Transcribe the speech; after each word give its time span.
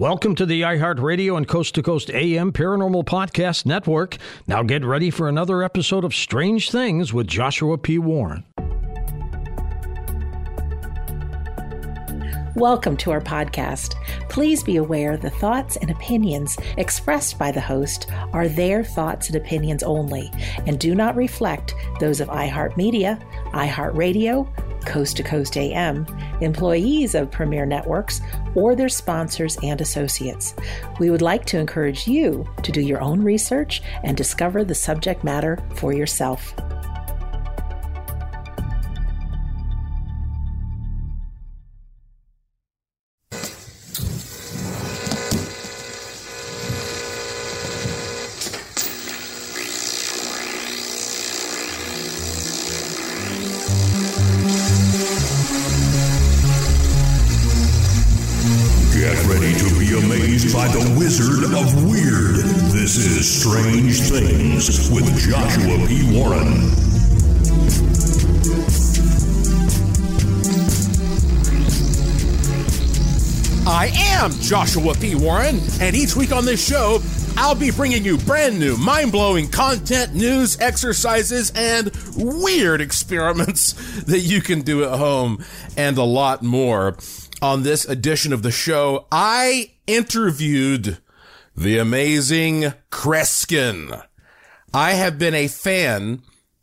Welcome 0.00 0.34
to 0.36 0.46
the 0.46 0.62
iHeartRadio 0.62 1.36
and 1.36 1.46
Coast 1.46 1.74
to 1.74 1.82
Coast 1.82 2.08
AM 2.08 2.52
Paranormal 2.52 3.04
Podcast 3.04 3.66
Network. 3.66 4.16
Now 4.46 4.62
get 4.62 4.82
ready 4.82 5.10
for 5.10 5.28
another 5.28 5.62
episode 5.62 6.04
of 6.04 6.14
Strange 6.14 6.70
Things 6.70 7.12
with 7.12 7.26
Joshua 7.26 7.76
P. 7.76 7.98
Warren. 7.98 8.42
Welcome 12.56 12.96
to 12.96 13.10
our 13.10 13.20
podcast. 13.20 13.94
Please 14.30 14.62
be 14.62 14.78
aware 14.78 15.18
the 15.18 15.28
thoughts 15.28 15.76
and 15.76 15.90
opinions 15.90 16.56
expressed 16.78 17.38
by 17.38 17.52
the 17.52 17.60
host 17.60 18.10
are 18.32 18.48
their 18.48 18.82
thoughts 18.82 19.26
and 19.26 19.36
opinions 19.36 19.82
only 19.82 20.30
and 20.66 20.80
do 20.80 20.94
not 20.94 21.14
reflect 21.14 21.74
those 22.00 22.20
of 22.20 22.28
iHeartMedia, 22.28 23.22
iHeartRadio, 23.52 24.48
Coast 24.84 25.16
to 25.18 25.22
Coast 25.22 25.56
AM, 25.56 26.06
employees 26.40 27.14
of 27.14 27.30
Premier 27.30 27.66
Networks, 27.66 28.20
or 28.54 28.74
their 28.74 28.88
sponsors 28.88 29.56
and 29.62 29.80
associates. 29.80 30.54
We 30.98 31.10
would 31.10 31.22
like 31.22 31.44
to 31.46 31.58
encourage 31.58 32.06
you 32.06 32.48
to 32.62 32.72
do 32.72 32.80
your 32.80 33.00
own 33.00 33.22
research 33.22 33.82
and 34.04 34.16
discover 34.16 34.64
the 34.64 34.74
subject 34.74 35.24
matter 35.24 35.58
for 35.74 35.92
yourself. 35.92 36.54
Joshua 74.50 74.94
P. 74.94 75.14
Warren, 75.14 75.60
and 75.80 75.94
each 75.94 76.16
week 76.16 76.32
on 76.32 76.44
this 76.44 76.66
show, 76.66 77.00
I'll 77.36 77.54
be 77.54 77.70
bringing 77.70 78.04
you 78.04 78.18
brand 78.18 78.58
new, 78.58 78.76
mind 78.76 79.12
blowing 79.12 79.48
content, 79.48 80.12
news, 80.12 80.58
exercises, 80.58 81.52
and 81.54 81.92
weird 82.16 82.80
experiments 82.80 83.74
that 84.06 84.18
you 84.18 84.42
can 84.42 84.62
do 84.62 84.82
at 84.82 84.98
home, 84.98 85.44
and 85.76 85.96
a 85.96 86.02
lot 86.02 86.42
more. 86.42 86.96
On 87.40 87.62
this 87.62 87.84
edition 87.84 88.32
of 88.32 88.42
the 88.42 88.50
show, 88.50 89.06
I 89.12 89.70
interviewed 89.86 90.98
the 91.56 91.78
amazing 91.78 92.72
Kreskin. 92.90 94.04
I 94.74 94.94
have 94.94 95.16
been 95.16 95.34
a 95.34 95.46
fan 95.46 96.22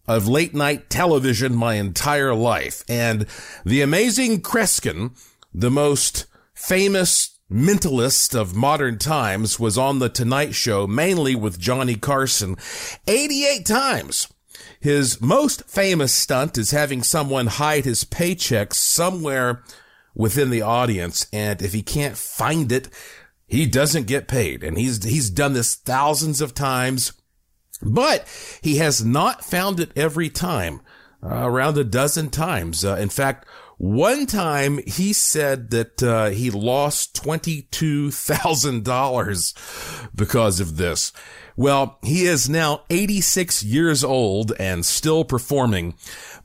of 0.10 0.28
late 0.28 0.54
night 0.54 0.90
television 0.90 1.56
my 1.56 1.76
entire 1.76 2.36
life, 2.36 2.84
and 2.90 3.26
the 3.64 3.82
amazing 3.82 4.42
Kreskin, 4.42 5.18
the 5.54 5.72
most 5.72 6.26
famous 6.54 7.37
mentalist 7.52 8.36
of 8.36 8.56
modern 8.56 8.98
times, 8.98 9.60
was 9.60 9.78
on 9.78 10.00
the 10.00 10.10
Tonight 10.10 10.54
Show, 10.54 10.86
mainly 10.88 11.36
with 11.36 11.60
Johnny 11.60 11.96
Carson, 11.96 12.58
88 13.08 13.66
times. 13.66 14.28
His 14.80 15.22
most 15.22 15.64
famous 15.66 16.14
stunt 16.14 16.58
is 16.58 16.72
having 16.72 17.04
someone 17.04 17.48
hide 17.48 17.86
his 17.86 18.04
paychecks 18.04 18.76
somewhere 18.76 19.64
within 20.14 20.50
the 20.50 20.62
audience. 20.62 21.28
And 21.32 21.62
if 21.62 21.74
he 21.74 21.82
can't 21.82 22.18
find 22.18 22.72
it, 22.72 22.90
he 23.48 23.66
doesn't 23.66 24.08
get 24.08 24.28
paid. 24.28 24.64
And 24.64 24.78
he's, 24.78 25.04
he's 25.04 25.30
done 25.30 25.54
this 25.54 25.76
thousands 25.76 26.42
of 26.42 26.54
times, 26.54 27.14
but 27.82 28.28
he 28.62 28.78
has 28.78 29.04
not 29.04 29.46
found 29.46 29.80
it 29.80 29.92
every 29.96 30.30
time, 30.30 30.82
uh, 31.24 31.48
around 31.48 31.78
a 31.78 31.84
dozen 31.84 32.30
times. 32.30 32.84
Uh, 32.84 32.96
in 32.96 33.10
fact, 33.10 33.48
one 33.78 34.26
time 34.26 34.80
he 34.88 35.14
said 35.14 35.70
that 35.70 36.02
uh, 36.02 36.30
he 36.30 36.50
lost 36.50 37.24
$22,000 37.24 40.10
because 40.16 40.60
of 40.60 40.78
this. 40.78 41.14
Well, 41.56 42.00
he 42.04 42.26
is 42.26 42.50
now 42.50 42.82
86 42.90 43.64
years 43.64 44.04
old 44.04 44.52
and 44.60 44.84
still 44.86 45.24
performing. 45.24 45.94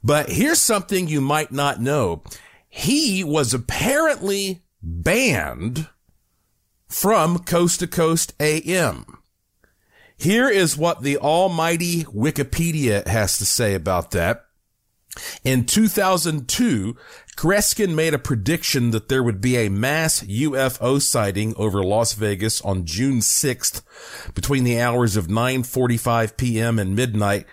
But 0.02 0.30
here's 0.30 0.60
something 0.60 1.08
you 1.08 1.20
might 1.20 1.52
not 1.52 1.80
know. 1.80 2.22
He 2.68 3.24
was 3.24 3.54
apparently 3.54 4.62
banned 4.82 5.88
from 6.88 7.40
Coast 7.40 7.80
to 7.80 7.86
Coast 7.86 8.32
AM. 8.40 9.04
Here 10.16 10.48
is 10.48 10.76
what 10.76 11.02
the 11.02 11.18
almighty 11.18 12.04
Wikipedia 12.04 13.06
has 13.06 13.36
to 13.38 13.44
say 13.44 13.74
about 13.74 14.12
that. 14.12 14.46
In 15.44 15.66
2002, 15.66 16.96
Kreskin 17.36 17.94
made 17.94 18.14
a 18.14 18.18
prediction 18.18 18.90
that 18.92 19.08
there 19.08 19.22
would 19.22 19.40
be 19.40 19.56
a 19.56 19.68
mass 19.68 20.22
UFO 20.22 21.00
sighting 21.00 21.54
over 21.56 21.82
Las 21.82 22.14
Vegas 22.14 22.60
on 22.62 22.86
June 22.86 23.20
6th 23.20 23.82
between 24.34 24.64
the 24.64 24.80
hours 24.80 25.16
of 25.16 25.26
9:45 25.28 26.36
p.m. 26.36 26.78
and 26.78 26.96
midnight 26.96 27.46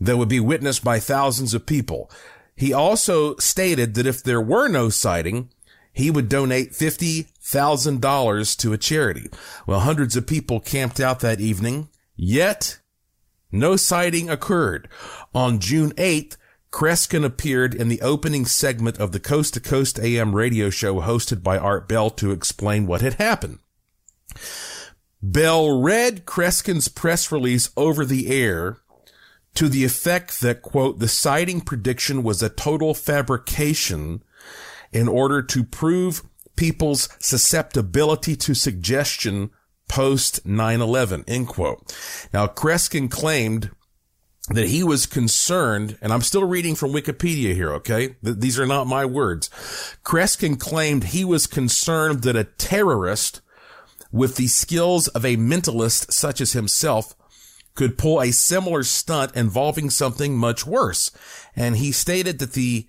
that 0.00 0.16
would 0.16 0.28
be 0.28 0.40
witnessed 0.40 0.84
by 0.84 0.98
thousands 0.98 1.54
of 1.54 1.66
people. 1.66 2.10
He 2.54 2.72
also 2.72 3.36
stated 3.36 3.94
that 3.94 4.06
if 4.06 4.22
there 4.22 4.40
were 4.40 4.68
no 4.68 4.88
sighting, 4.88 5.50
he 5.92 6.10
would 6.10 6.28
donate 6.28 6.72
$50,000 6.72 8.56
to 8.58 8.72
a 8.72 8.78
charity. 8.78 9.30
Well, 9.66 9.80
hundreds 9.80 10.16
of 10.16 10.26
people 10.26 10.60
camped 10.60 11.00
out 11.00 11.20
that 11.20 11.40
evening, 11.40 11.88
yet 12.16 12.78
no 13.50 13.76
sighting 13.76 14.28
occurred. 14.28 14.88
On 15.34 15.58
June 15.58 15.92
8th, 15.92 16.36
Kreskin 16.70 17.24
appeared 17.24 17.74
in 17.74 17.88
the 17.88 18.02
opening 18.02 18.44
segment 18.44 18.98
of 18.98 19.12
the 19.12 19.20
Coast 19.20 19.54
to 19.54 19.60
Coast 19.60 19.98
AM 19.98 20.34
radio 20.34 20.70
show 20.70 21.00
hosted 21.00 21.42
by 21.42 21.56
Art 21.56 21.88
Bell 21.88 22.10
to 22.10 22.30
explain 22.30 22.86
what 22.86 23.00
had 23.00 23.14
happened. 23.14 23.58
Bell 25.22 25.80
read 25.80 26.26
Kreskin's 26.26 26.88
press 26.88 27.32
release 27.32 27.70
over 27.76 28.04
the 28.04 28.28
air 28.28 28.78
to 29.54 29.68
the 29.68 29.84
effect 29.84 30.40
that, 30.40 30.62
quote, 30.62 30.98
the 30.98 31.08
sighting 31.08 31.60
prediction 31.60 32.22
was 32.22 32.42
a 32.42 32.48
total 32.48 32.94
fabrication 32.94 34.22
in 34.92 35.08
order 35.08 35.42
to 35.42 35.64
prove 35.64 36.22
people's 36.54 37.08
susceptibility 37.18 38.36
to 38.36 38.54
suggestion 38.54 39.50
post 39.88 40.46
9-11, 40.46 41.24
end 41.26 41.48
quote. 41.48 41.92
Now, 42.32 42.46
Kreskin 42.46 43.10
claimed 43.10 43.70
that 44.50 44.68
he 44.68 44.82
was 44.82 45.06
concerned, 45.06 45.98
and 46.00 46.12
I'm 46.12 46.22
still 46.22 46.44
reading 46.44 46.74
from 46.74 46.92
Wikipedia 46.92 47.54
here, 47.54 47.72
okay? 47.74 48.16
These 48.22 48.58
are 48.58 48.66
not 48.66 48.86
my 48.86 49.04
words. 49.04 49.50
Kreskin 50.04 50.58
claimed 50.58 51.04
he 51.04 51.24
was 51.24 51.46
concerned 51.46 52.22
that 52.22 52.36
a 52.36 52.44
terrorist 52.44 53.40
with 54.10 54.36
the 54.36 54.46
skills 54.46 55.08
of 55.08 55.24
a 55.24 55.36
mentalist 55.36 56.12
such 56.12 56.40
as 56.40 56.52
himself 56.52 57.14
could 57.74 57.98
pull 57.98 58.20
a 58.20 58.32
similar 58.32 58.82
stunt 58.82 59.36
involving 59.36 59.90
something 59.90 60.36
much 60.36 60.66
worse. 60.66 61.10
And 61.54 61.76
he 61.76 61.92
stated 61.92 62.38
that 62.38 62.54
the 62.54 62.88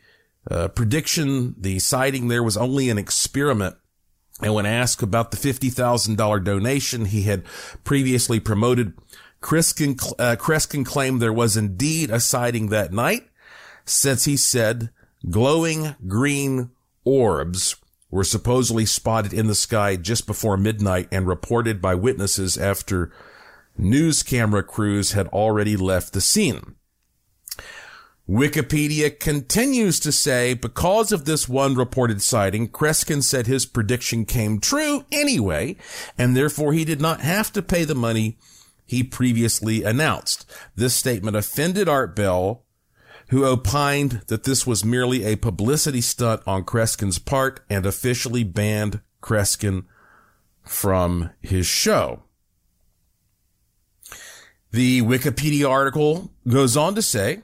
uh, 0.49 0.69
prediction, 0.69 1.55
the 1.59 1.79
sighting 1.79 2.27
there 2.27 2.41
was 2.41 2.57
only 2.57 2.89
an 2.89 2.97
experiment. 2.97 3.75
And 4.41 4.53
when 4.53 4.65
asked 4.65 5.03
about 5.03 5.31
the 5.31 5.37
$50,000 5.37 6.43
donation 6.43 7.05
he 7.05 7.23
had 7.23 7.43
previously 7.83 8.39
promoted, 8.39 8.93
Kreskin, 9.41 9.91
uh, 10.19 10.35
Kreskin 10.35 10.85
claimed 10.85 11.22
there 11.22 11.33
was 11.33 11.55
indeed 11.55 12.09
a 12.09 12.19
sighting 12.19 12.69
that 12.69 12.91
night 12.91 13.29
since 13.85 14.25
he 14.25 14.38
said 14.38 14.89
glowing 15.29 15.95
green 16.07 16.72
orbs 17.05 17.75
were 18.11 18.23
supposedly 18.23 18.85
spotted 18.85 19.33
in 19.33 19.47
the 19.47 19.55
sky 19.55 19.95
just 19.95 20.25
before 20.25 20.57
midnight 20.57 21.07
and 21.11 21.27
reported 21.27 21.81
by 21.81 21.95
witnesses 21.95 22.57
after 22.57 23.12
news 23.77 24.24
camera 24.24 24.63
crews 24.63 25.12
had 25.13 25.27
already 25.27 25.77
left 25.77 26.13
the 26.13 26.21
scene. 26.21 26.75
Wikipedia 28.27 29.19
continues 29.19 30.00
to 30.00 30.12
say 30.12 30.53
because 30.53 31.12
of 31.12 31.25
this 31.25 31.50
one 31.50 31.74
reported 31.74 32.21
sighting, 32.21 32.68
Kreskin 32.68 33.24
said 33.24 33.47
his 33.47 33.65
prediction 33.65 34.25
came 34.25 34.59
true 34.59 35.03
anyway, 35.12 35.75
and 36.15 36.38
therefore 36.38 36.74
he 36.74 36.86
did 36.86 37.01
not 37.01 37.21
have 37.21 37.51
to 37.53 37.63
pay 37.63 37.86
the 37.86 37.95
money 37.95 38.38
he 38.89 39.03
previously 39.03 39.83
announced. 39.83 40.51
This 40.75 40.95
statement 40.95 41.38
offended 41.38 41.88
Art 41.88 42.15
Bell, 42.15 42.65
who 43.27 43.45
opined 43.45 44.24
that 44.27 44.45
this 44.45 44.65
was 44.65 44.83
merely 44.83 45.24
a 45.24 45.36
publicity 45.36 46.01
stunt 46.01 46.41
on 46.47 46.63
Kreskin's 46.63 47.19
part 47.19 47.59
and 47.69 47.86
officially 47.86 48.44
banned 48.44 49.01
Kreskin 49.21 49.86
from 50.63 51.30
his 51.39 51.68
show. 51.68 52.24
The 54.71 55.03
Wikipedia 55.03 55.69
article 55.69 56.31
goes 56.47 56.75
on 56.75 56.95
to 56.95 57.03
say, 57.03 57.41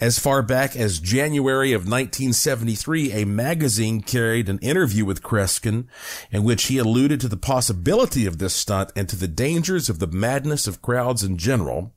As 0.00 0.18
far 0.18 0.42
back 0.42 0.76
as 0.76 1.00
January 1.00 1.72
of 1.72 1.82
1973, 1.82 3.12
a 3.12 3.26
magazine 3.26 4.00
carried 4.00 4.48
an 4.48 4.58
interview 4.58 5.04
with 5.04 5.22
Kreskin 5.22 5.86
in 6.30 6.44
which 6.44 6.66
he 6.66 6.78
alluded 6.78 7.20
to 7.20 7.28
the 7.28 7.36
possibility 7.36 8.26
of 8.26 8.38
this 8.38 8.54
stunt 8.54 8.92
and 8.96 9.08
to 9.08 9.16
the 9.16 9.28
dangers 9.28 9.88
of 9.88 9.98
the 9.98 10.06
madness 10.06 10.66
of 10.66 10.82
crowds 10.82 11.22
in 11.22 11.36
general. 11.36 11.92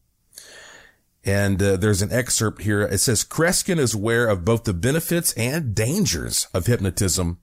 And 1.24 1.62
uh, 1.62 1.78
there's 1.78 2.02
an 2.02 2.12
excerpt 2.12 2.64
here. 2.64 2.82
It 2.82 2.98
says 2.98 3.24
Kreskin 3.24 3.78
is 3.78 3.94
aware 3.94 4.28
of 4.28 4.46
both 4.46 4.64
the 4.64 4.74
benefits 4.74 5.34
and 5.34 5.76
dangers 5.76 6.48
of 6.54 6.66
hypnotism 6.66 7.40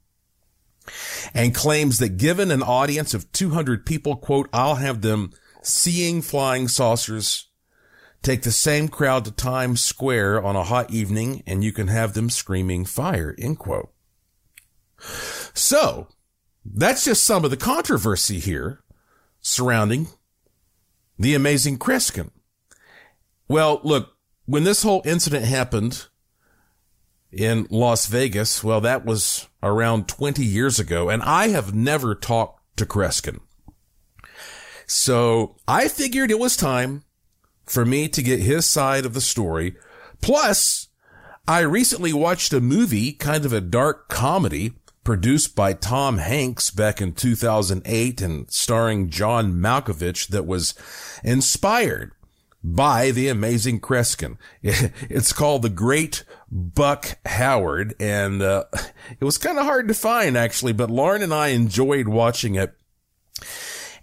and 1.35 1.55
claims 1.55 1.99
that 1.99 2.17
given 2.17 2.51
an 2.51 2.63
audience 2.63 3.15
of 3.15 3.31
200 3.33 3.87
people, 3.87 4.17
quote, 4.17 4.49
I'll 4.53 4.77
have 4.77 5.03
them 5.03 5.33
seeing 5.63 6.23
flying 6.23 6.69
saucers, 6.69 7.48
take 8.23 8.43
the 8.43 8.53
same 8.53 8.89
crowd 8.89 9.25
to 9.25 9.31
Times 9.31 9.83
Square 9.83 10.45
on 10.45 10.57
a 10.57 10.65
hot 10.65 10.91
evening 10.91 11.43
and 11.47 11.63
you 11.63 11.73
can 11.73 11.89
have 11.89 12.15
them 12.15 12.31
screaming 12.31 12.85
fire, 12.85 13.35
end 13.39 13.59
quote. 13.59 13.93
So 15.55 16.09
that's 16.65 17.05
just 17.05 17.25
some 17.25 17.45
of 17.45 17.51
the 17.51 17.57
controversy 17.57 18.39
here 18.39 18.83
surrounding 19.41 20.09
the 21.19 21.35
amazing 21.35 21.79
Kreskin. 21.79 22.31
Well, 23.49 23.81
look, 23.83 24.17
when 24.45 24.65
this 24.65 24.83
whole 24.83 25.03
incident 25.05 25.45
happened 25.45 26.07
in 27.31 27.67
Las 27.71 28.07
Vegas, 28.07 28.63
well, 28.63 28.81
that 28.81 29.05
was 29.05 29.49
around 29.63 30.09
20 30.09 30.45
years 30.45 30.79
ago, 30.79 31.09
and 31.09 31.23
I 31.23 31.49
have 31.49 31.75
never 31.75 32.15
talked 32.15 32.63
to 32.77 32.87
Kreskin. 32.87 33.41
So 34.87 35.57
I 35.67 35.89
figured 35.89 36.31
it 36.31 36.39
was 36.39 36.57
time 36.57 37.05
for 37.69 37.85
me 37.85 38.09
to 38.09 38.23
get 38.23 38.41
his 38.41 38.67
side 38.67 39.05
of 39.05 39.15
the 39.15 39.21
story. 39.21 39.77
Plus, 40.21 40.89
I 41.47 41.61
recently 41.61 42.13
watched 42.13 42.53
a 42.53 42.61
movie, 42.61 43.13
kind 43.13 43.45
of 43.45 43.53
a 43.53 43.61
dark 43.61 44.09
comedy, 44.09 44.73
produced 45.05 45.57
by 45.57 45.73
Tom 45.73 46.19
Hanks 46.19 46.71
back 46.71 47.01
in 47.01 47.15
2008 47.15 48.21
and 48.21 48.51
starring 48.51 49.09
John 49.09 49.55
Malkovich 49.55 50.29
that 50.29 50.47
was 50.47 50.75
inspired 51.25 52.13
by 52.63 53.11
the 53.11 53.29
amazing 53.29 53.81
Kreskin. 53.81 54.37
It's 54.63 55.33
called 55.33 55.63
The 55.63 55.71
Great 55.71 56.25
Buck 56.51 57.19
Howard, 57.25 57.95
and 57.99 58.43
uh, 58.43 58.65
it 59.19 59.25
was 59.25 59.39
kind 59.39 59.59
of 59.59 59.65
hard 59.65 59.89
to 59.89 59.95
find 59.95 60.37
actually, 60.37 60.75
but 60.75 60.91
Lauren 60.91 61.23
and 61.23 61.33
I 61.33 61.49
enjoyed 61.49 62.09
watching 62.09 62.57
it. 62.57 62.75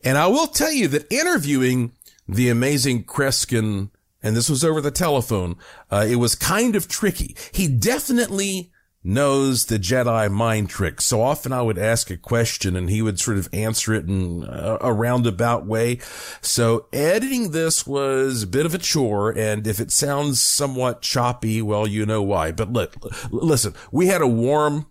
And 0.03 0.17
I 0.17 0.27
will 0.27 0.47
tell 0.47 0.71
you 0.71 0.87
that 0.87 1.11
interviewing 1.11 1.91
the 2.27 2.49
amazing 2.49 3.05
Kreskin, 3.05 3.89
and 4.21 4.35
this 4.35 4.49
was 4.49 4.63
over 4.63 4.81
the 4.81 4.91
telephone, 4.91 5.55
uh, 5.91 6.05
it 6.07 6.15
was 6.15 6.35
kind 6.35 6.75
of 6.75 6.87
tricky. 6.87 7.35
He 7.51 7.67
definitely 7.67 8.71
knows 9.05 9.65
the 9.65 9.77
Jedi 9.77 10.31
mind 10.31 10.69
trick. 10.69 10.99
So 10.99 11.21
often 11.21 11.53
I 11.53 11.61
would 11.61 11.77
ask 11.77 12.09
a 12.09 12.17
question 12.17 12.75
and 12.75 12.89
he 12.89 13.03
would 13.03 13.19
sort 13.19 13.37
of 13.37 13.47
answer 13.53 13.93
it 13.93 14.07
in 14.07 14.43
a, 14.49 14.91
roundabout 14.91 15.67
way. 15.67 15.99
So 16.41 16.87
editing 16.91 17.51
this 17.51 17.85
was 17.85 18.43
a 18.43 18.47
bit 18.47 18.65
of 18.65 18.73
a 18.73 18.79
chore. 18.79 19.29
And 19.37 19.67
if 19.67 19.79
it 19.79 19.91
sounds 19.91 20.41
somewhat 20.41 21.03
choppy, 21.03 21.61
well, 21.61 21.85
you 21.85 22.05
know 22.05 22.23
why. 22.23 22.51
But 22.51 22.73
look, 22.73 22.95
listen, 23.29 23.75
we 23.91 24.07
had 24.07 24.21
a 24.21 24.27
warm, 24.27 24.87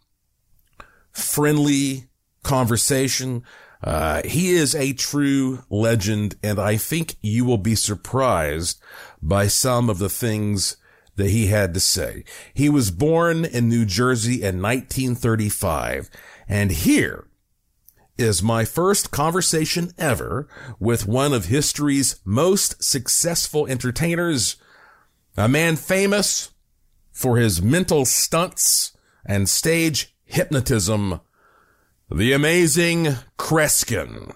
friendly 1.11 2.05
conversation. 2.45 3.43
Uh, 3.85 4.23
he 4.25 4.53
is 4.53 4.75
a 4.75 4.95
true 4.95 5.63
legend, 5.69 6.37
and 6.43 6.59
I 6.59 6.79
think 6.79 7.17
you 7.21 7.45
will 7.45 7.59
be 7.59 7.75
surprised 7.75 8.81
by 9.21 9.47
some 9.47 9.91
of 9.91 9.99
the 9.99 10.09
things 10.09 10.79
that 11.17 11.29
he 11.29 11.49
had 11.49 11.75
to 11.75 11.81
say. 11.81 12.25
He 12.55 12.71
was 12.71 12.91
born 12.91 13.45
in 13.45 13.69
New 13.69 13.85
Jersey 13.85 14.43
in 14.43 14.63
1935, 14.63 16.09
and 16.49 16.71
here 16.71 17.29
is 18.17 18.43
my 18.43 18.65
first 18.65 19.11
conversation 19.11 19.93
ever 19.99 20.49
with 20.79 21.07
one 21.07 21.35
of 21.35 21.47
history's 21.47 22.21
most 22.25 22.83
successful 22.83 23.67
entertainers, 23.67 24.57
a 25.37 25.47
man 25.47 25.77
famous 25.77 26.53
for 27.13 27.37
his 27.37 27.61
mental 27.61 28.07
stunts 28.07 28.97
and 29.27 29.47
stage 29.47 30.15
hypnotism, 30.25 31.21
the 32.11 32.33
amazing 32.33 33.17
Kreskin. 33.39 34.35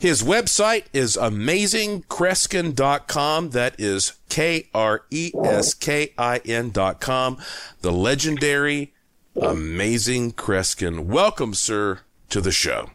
His 0.00 0.22
website 0.22 0.84
is 0.92 1.16
amazingkreskin.com. 1.16 3.50
That 3.50 3.74
is 3.78 4.12
K 4.28 4.68
R 4.74 5.04
E 5.10 5.32
S 5.44 5.74
K 5.74 6.12
I 6.18 6.38
N.com. 6.44 7.38
The 7.80 7.92
legendary, 7.92 8.92
amazing 9.40 10.32
Kreskin. 10.32 11.06
Welcome, 11.06 11.54
sir, 11.54 12.00
to 12.30 12.40
the 12.40 12.50
show. 12.52 12.90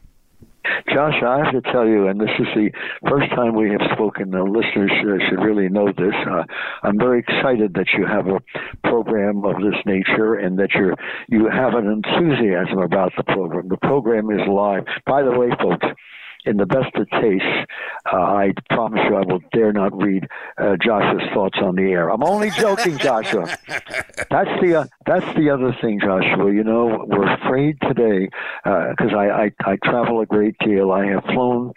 Josh, 0.94 1.22
I 1.26 1.44
have 1.44 1.54
to 1.54 1.72
tell 1.72 1.88
you, 1.88 2.08
and 2.08 2.20
this 2.20 2.30
is 2.40 2.48
the 2.56 2.70
first 3.08 3.30
time 3.32 3.56
we 3.56 3.70
have 3.70 3.82
spoken. 3.94 4.32
The 4.32 4.44
listeners 4.44 4.92
should 5.30 5.44
really 5.44 5.70
know 5.70 5.88
this. 5.88 6.14
Uh, 6.30 6.44
I'm 6.84 6.98
very 6.98 7.20
excited 7.20 7.74
that 7.76 7.88
you 7.98 8.06
have 8.06 8.28
a 8.28 8.40
program 8.88 9.46
of 9.46 9.56
this 9.58 9.80
nature 9.86 10.36
and 10.36 10.58
that 10.60 10.70
you 10.74 10.94
you 11.28 11.50
have 11.50 11.74
an 11.74 11.88
enthusiasm 11.88 12.80
about 12.80 13.12
the 13.18 13.24
program. 13.24 13.70
The 13.70 13.78
program 13.78 14.30
is 14.32 14.42
live. 14.48 14.86
By 15.06 15.24
the 15.24 15.32
way, 15.32 15.50
folks, 15.62 15.86
in 16.46 16.58
the 16.58 16.66
best 16.66 16.96
of 16.96 17.10
taste, 17.10 17.44
uh, 18.12 18.16
I 18.16 18.54
promise 18.70 19.02
you 19.10 19.16
I 19.16 19.22
will 19.22 19.42
dare 19.54 19.74
not 19.74 19.96
read 19.96 20.28
uh, 20.58 20.78
Joshua's 20.82 21.30
thoughts 21.34 21.60
on 21.62 21.76
the 21.76 21.84
air. 21.84 22.10
I'm 22.10 22.24
only 22.24 22.50
joking, 22.52 22.98
Joshua. 23.00 23.46
That's 24.30 24.62
the 24.62 24.82
uh, 24.82 24.86
that's 25.06 25.36
the 25.36 25.50
other 25.50 25.76
thing, 25.82 26.00
Joshua. 26.00 26.52
You 26.54 26.64
know, 26.64 27.06
we're 27.08 27.34
afraid 27.34 27.78
today 27.82 28.30
because 28.64 29.14
uh, 29.14 29.18
I, 29.18 29.44
I 29.46 29.52
I 29.66 29.78
travel 29.84 30.22
a 30.22 30.26
great 30.26 30.56
deal. 30.60 30.92
I 30.92 31.06
have 31.08 31.24
flown 31.26 31.74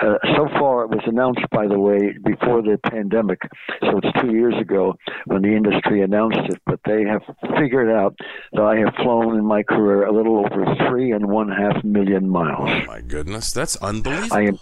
uh, 0.00 0.18
so 0.34 0.48
far, 0.58 0.84
it 0.84 0.90
was 0.90 1.02
announced, 1.06 1.42
by 1.50 1.66
the 1.66 1.78
way, 1.78 2.14
before 2.24 2.62
the 2.62 2.78
pandemic. 2.84 3.40
So 3.82 3.98
it's 3.98 4.20
two 4.20 4.32
years 4.32 4.54
ago 4.60 4.94
when 5.26 5.42
the 5.42 5.48
industry 5.54 6.02
announced 6.02 6.38
it. 6.48 6.60
But 6.66 6.80
they 6.84 7.04
have 7.04 7.22
figured 7.58 7.90
out 7.90 8.16
that 8.52 8.62
I 8.62 8.76
have 8.76 8.94
flown 8.96 9.36
in 9.36 9.44
my 9.44 9.62
career 9.62 10.04
a 10.04 10.12
little 10.12 10.38
over 10.38 10.74
three 10.88 11.12
and 11.12 11.26
one 11.26 11.48
half 11.48 11.82
million 11.84 12.28
miles. 12.28 12.70
Oh 12.70 12.86
my 12.86 13.00
goodness, 13.00 13.52
that's 13.52 13.76
unbelievable. 13.76 14.36
I 14.36 14.42
am 14.42 14.58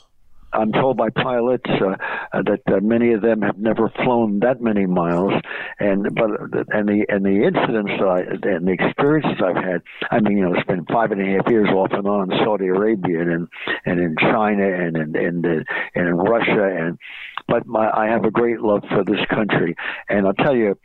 I'm 0.53 0.73
told 0.73 0.97
by 0.97 1.11
pilots 1.11 1.69
uh, 1.69 1.97
uh, 2.33 2.43
that 2.43 2.63
uh, 2.67 2.81
many 2.81 3.13
of 3.13 3.23
them 3.23 3.43
have 3.43 3.59
never 3.59 3.91
flown 4.03 4.41
that 4.41 4.61
many 4.61 4.87
miles, 4.87 5.35
and 5.79 6.09
but 6.15 6.31
and 6.69 6.89
the 6.89 7.05
and 7.09 7.25
the 7.25 7.45
incidents 7.45 7.93
that 7.99 8.09
I, 8.09 8.21
and 8.49 8.67
the 8.67 8.73
experiences 8.73 9.43
I've 9.45 9.63
had. 9.63 9.83
I 10.11 10.21
mean, 10.21 10.39
you 10.39 10.49
know, 10.49 10.61
spent 10.61 10.91
five 10.91 11.13
and 11.13 11.21
a 11.21 11.37
half 11.37 11.51
years 11.51 11.69
off 11.69 11.93
and 11.93 12.07
on 12.07 12.33
in 12.33 12.39
Saudi 12.45 12.69
Arabia 12.69 13.21
and 13.21 13.49
and 13.85 14.01
in 14.01 14.17
China 14.21 14.65
and 14.65 14.97
and 14.97 15.17
and, 15.17 15.45
and 15.45 15.65
in 15.95 16.15
Russia, 16.17 16.65
and 16.65 16.99
but 17.47 17.67
my 17.67 17.91
I 17.91 18.07
have 18.07 18.25
a 18.25 18.31
great 18.31 18.61
love 18.61 18.85
for 18.89 19.05
this 19.05 19.25
country, 19.29 19.77
and 20.09 20.27
I'll 20.27 20.35
tell 20.35 20.57
you 20.57 20.79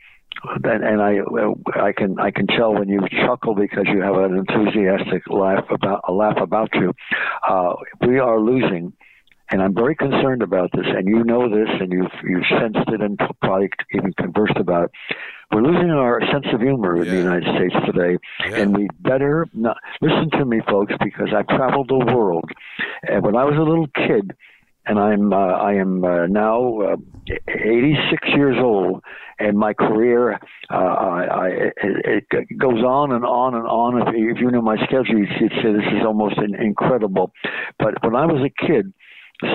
and, 0.64 0.84
and 0.84 1.00
I 1.00 1.18
I 1.74 1.92
can 1.92 2.18
I 2.18 2.30
can 2.30 2.46
tell 2.46 2.74
when 2.74 2.88
you 2.88 3.00
chuckle 3.24 3.54
because 3.54 3.86
you 3.86 4.02
have 4.02 4.16
an 4.16 4.36
enthusiastic 4.36 5.22
laugh 5.30 5.64
about 5.70 6.02
a 6.06 6.12
laugh 6.12 6.36
about 6.38 6.70
you. 6.74 6.92
Uh, 7.48 7.74
we 8.06 8.18
are 8.18 8.38
losing 8.38 8.92
and 9.50 9.62
I'm 9.62 9.74
very 9.74 9.94
concerned 9.94 10.42
about 10.42 10.70
this, 10.72 10.86
and 10.86 11.06
you 11.06 11.22
know 11.24 11.48
this, 11.48 11.68
and 11.80 11.92
you've 11.92 12.12
you've 12.22 12.44
sensed 12.48 12.88
it, 12.88 13.00
and 13.00 13.18
probably 13.40 13.68
even 13.92 14.12
conversed 14.14 14.56
about 14.56 14.84
it. 14.84 14.90
We're 15.52 15.62
losing 15.62 15.90
our 15.90 16.20
sense 16.32 16.46
of 16.52 16.60
humor 16.60 16.96
in 16.96 17.04
yeah. 17.04 17.10
the 17.10 17.18
United 17.18 17.54
States 17.54 17.74
today, 17.86 18.18
yeah. 18.40 18.56
and 18.56 18.76
we 18.76 18.88
better 19.00 19.46
not 19.52 19.76
listen 20.00 20.30
to 20.38 20.44
me, 20.44 20.60
folks, 20.68 20.94
because 21.02 21.28
I've 21.36 21.46
traveled 21.48 21.88
the 21.88 21.98
world, 21.98 22.50
and 23.02 23.22
when 23.22 23.36
I 23.36 23.44
was 23.44 23.56
a 23.56 23.62
little 23.62 23.86
kid, 23.88 24.32
and 24.86 24.98
I'm 24.98 25.32
uh, 25.32 25.36
I 25.36 25.74
am 25.74 26.04
uh, 26.04 26.26
now 26.26 26.80
uh, 26.80 26.96
86 27.48 28.28
years 28.34 28.56
old, 28.58 29.02
and 29.38 29.58
my 29.58 29.74
career 29.74 30.40
uh, 30.70 30.74
I, 30.74 31.24
I, 31.24 31.48
it, 31.48 32.24
it 32.30 32.58
goes 32.58 32.82
on 32.82 33.12
and 33.12 33.24
on 33.24 33.54
and 33.54 33.66
on. 33.66 34.08
If, 34.08 34.14
if 34.14 34.40
you 34.40 34.50
know 34.50 34.62
my 34.62 34.76
schedule, 34.84 35.18
you'd 35.18 35.28
say 35.38 35.72
this 35.72 35.92
is 35.92 36.04
almost 36.06 36.36
incredible. 36.38 37.30
But 37.78 38.02
when 38.02 38.16
I 38.16 38.26
was 38.26 38.42
a 38.42 38.66
kid 38.66 38.92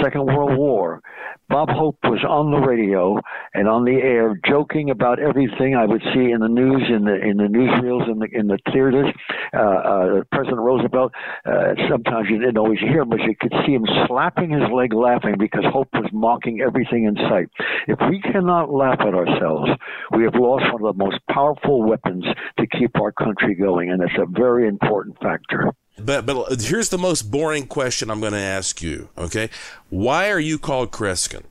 Second 0.02 0.26
World 0.26 0.58
War. 0.58 1.02
Bob 1.50 1.70
Hope 1.70 1.98
was 2.04 2.24
on 2.28 2.52
the 2.52 2.58
radio 2.58 3.18
and 3.56 3.68
on 3.68 3.84
the 3.84 3.96
air, 3.96 4.40
joking 4.46 4.92
about 4.92 5.20
everything 5.20 5.76
I 5.76 5.86
would 5.86 6.02
see 6.14 6.32
in 6.32 6.42
the 6.42 6.48
news, 6.48 6.84
in 6.90 7.06
the 7.06 7.16
in 7.16 7.38
the 7.38 7.50
newsreels, 7.50 8.12
in 8.12 8.20
the 8.20 8.28
in 8.32 8.48
the 8.48 8.60
theaters. 8.72 9.12
Uh, 9.54 9.58
uh, 9.58 10.24
President 10.32 10.60
Roosevelt. 10.60 11.12
Uh, 11.46 11.74
sometimes 11.90 12.28
you 12.30 12.38
didn't 12.38 12.58
always 12.58 12.80
hear 12.80 13.04
but 13.04 13.20
you 13.22 13.36
could 13.40 13.54
see 13.66 13.74
him 13.74 13.86
slapping 14.06 14.52
his 14.52 14.70
leg, 14.72 14.94
laughing 14.94 15.36
because 15.40 15.64
Hope 15.74 15.90
was 15.94 16.10
mocking 16.14 16.62
everything 16.62 17.06
in 17.06 17.16
sight. 17.28 17.48
If 17.88 17.98
we 18.10 18.22
cannot 18.22 18.72
laugh 18.72 19.00
at 19.00 19.16
ourselves, 19.16 19.72
we 20.16 20.24
have 20.24 20.36
lost 20.36 20.66
one 20.72 20.86
of 20.86 20.98
the 20.98 21.04
most 21.04 21.18
powerful 21.32 21.82
weapons 21.82 22.26
to 22.60 22.68
keep 22.68 23.00
our 23.00 23.12
country 23.12 23.56
going, 23.56 23.90
and 23.90 24.04
it's 24.04 24.14
a 24.20 24.28
very 24.28 24.68
important 24.68 25.18
factor. 25.20 25.74
But 26.06 26.26
but 26.26 26.62
here's 26.62 26.90
the 26.90 26.98
most 26.98 27.32
boring 27.32 27.68
question 27.68 28.10
I'm 28.10 28.20
going 28.20 28.34
to 28.34 28.40
ask 28.40 28.82
you. 28.82 29.10
Okay, 29.18 29.50
why 29.90 30.30
are 30.30 30.40
you 30.40 30.58
called 30.58 30.92
Kreskin? 30.92 31.44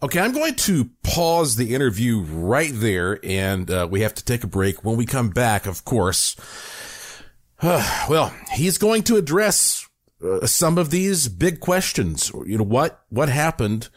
Okay, 0.00 0.20
I'm 0.20 0.32
going 0.32 0.54
to 0.54 0.90
pause 1.02 1.56
the 1.56 1.74
interview 1.74 2.20
right 2.20 2.70
there, 2.72 3.18
and 3.24 3.68
uh, 3.68 3.88
we 3.90 4.02
have 4.02 4.14
to 4.14 4.24
take 4.24 4.44
a 4.44 4.46
break. 4.46 4.84
When 4.84 4.96
we 4.96 5.04
come 5.04 5.30
back, 5.30 5.66
of 5.66 5.84
course, 5.84 6.36
uh, 7.60 8.06
well, 8.10 8.32
he's 8.54 8.78
going 8.78 9.02
to 9.04 9.16
address 9.16 9.88
uh, 10.24 10.46
some 10.46 10.78
of 10.78 10.90
these 10.90 11.28
big 11.28 11.60
questions. 11.60 12.30
You 12.46 12.58
know 12.58 12.64
what 12.64 13.02
what 13.08 13.28
happened 13.28 13.88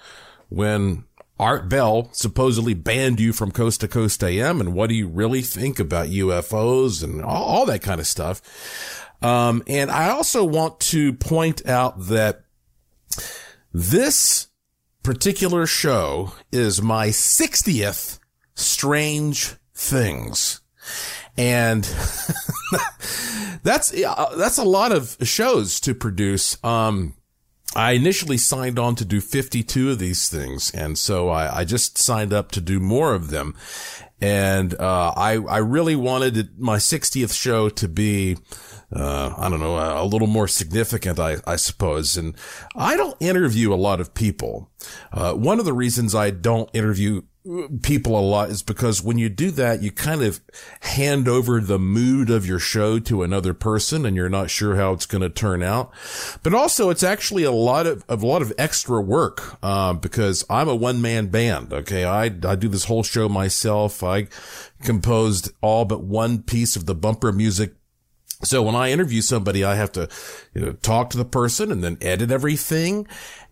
when 0.50 1.06
Art 1.40 1.70
Bell 1.70 2.10
supposedly 2.12 2.76
banned 2.76 3.20
you 3.20 3.34
from 3.34 3.52
Coast 3.52 3.82
to 3.82 3.88
Coast 3.88 4.24
AM, 4.24 4.60
and 4.60 4.74
what 4.74 4.90
do 4.90 4.96
you 4.96 5.08
really 5.08 5.42
think 5.42 5.80
about 5.80 6.08
UFOs 6.08 7.04
and 7.04 7.22
all, 7.24 7.44
all 7.44 7.66
that 7.66 7.82
kind 7.82 8.00
of 8.00 8.06
stuff? 8.08 8.42
Um, 9.22 9.64
and 9.68 9.92
I 9.92 10.10
also 10.10 10.44
want 10.44 10.80
to 10.82 11.14
point 11.14 11.66
out 11.68 12.08
that 12.08 12.44
this 13.74 14.48
particular 15.04 15.66
show 15.66 16.34
is 16.52 16.82
my 16.82 17.08
60th 17.08 18.20
Strange 18.56 19.56
Things. 19.74 20.62
And 21.38 21.84
that's, 23.64 23.92
that's 23.92 24.58
a 24.58 24.64
lot 24.64 24.92
of 24.92 25.18
shows 25.24 25.80
to 25.82 25.96
produce. 25.96 26.62
Um, 26.64 27.16
I 27.76 27.94
initially 27.94 28.38
signed 28.38 28.78
on 28.78 28.96
to 28.96 29.06
do 29.06 29.22
52 29.22 29.92
of 29.92 30.00
these 30.00 30.28
things. 30.28 30.72
And 30.72 30.98
so 30.98 31.30
I, 31.30 31.60
I 31.60 31.64
just 31.64 31.98
signed 31.98 32.34
up 32.34 32.52
to 32.52 32.62
do 32.62 32.80
more 32.80 33.14
of 33.14 33.30
them. 33.30 33.56
And, 34.20 34.74
uh, 34.80 35.14
I, 35.16 35.38
I 35.38 35.58
really 35.60 35.96
wanted 35.96 36.60
my 36.60 36.78
60th 36.78 37.34
show 37.34 37.70
to 37.70 37.88
be, 37.88 38.38
uh, 38.94 39.34
I 39.38 39.50
don't 39.50 39.60
know, 39.60 39.78
a, 39.78 40.04
little 40.06 40.28
more 40.28 40.48
significant, 40.48 41.20
I, 41.20 41.38
I, 41.48 41.56
suppose. 41.56 42.18
And 42.18 42.36
I 42.76 42.98
don't 42.98 43.16
interview 43.22 43.74
a 43.74 43.76
lot 43.76 44.02
of 44.02 44.14
people. 44.14 44.70
Uh, 45.14 45.34
one 45.34 45.60
of 45.60 45.66
the 45.66 45.74
reasons 45.74 46.14
I 46.14 46.32
don't 46.32 46.70
interview 46.74 47.22
people 47.82 48.20
a 48.20 48.22
lot 48.22 48.50
is 48.50 48.62
because 48.62 49.02
when 49.02 49.18
you 49.18 49.28
do 49.28 49.50
that, 49.52 49.82
you 49.82 49.92
kind 49.92 50.22
of 50.22 50.42
hand 50.82 51.28
over 51.28 51.60
the 51.60 51.80
mood 51.80 52.30
of 52.30 52.46
your 52.46 52.60
show 52.60 53.00
to 53.00 53.24
another 53.24 53.54
person 53.54 54.06
and 54.06 54.16
you're 54.16 54.30
not 54.30 54.52
sure 54.52 54.76
how 54.76 54.94
it's 54.94 55.08
going 55.08 55.24
to 55.24 55.30
turn 55.30 55.64
out. 55.64 55.92
But 56.44 56.54
also 56.54 56.90
it's 56.90 57.02
actually 57.02 57.44
a 57.44 57.52
lot 57.52 57.88
of, 57.88 58.06
of 58.08 58.22
a 58.22 58.28
lot 58.28 58.42
of 58.42 58.54
extra 58.58 59.02
work, 59.02 59.58
uh, 59.64 59.94
because 59.94 60.46
I'm 60.50 60.70
a 60.70 60.76
one 60.76 61.02
man 61.02 61.28
band. 61.28 61.74
Okay. 61.74 62.06
I, 62.06 62.26
I 62.26 62.56
do 62.56 62.68
this 62.68 62.86
whole 62.86 63.04
show 63.04 63.28
myself. 63.28 64.04
I 64.04 64.28
composed 64.84 65.52
all 65.62 65.86
but 65.86 66.04
one 66.04 66.44
piece 66.44 66.76
of 66.76 66.86
the 66.86 66.96
bumper 66.96 67.32
music 67.32 67.74
so 68.44 68.64
when 68.64 68.76
I 68.76 68.92
interview 68.92 69.22
somebody, 69.22 69.64
I 69.64 69.76
have 69.76 69.92
to, 69.94 70.10
you 70.54 70.62
know, 70.62 70.74
talk 70.74 71.10
to 71.12 71.18
the 71.18 71.26
person 71.26 71.72
and 71.72 71.84
then 71.84 71.98
edit 72.02 72.32
everything 72.32 73.08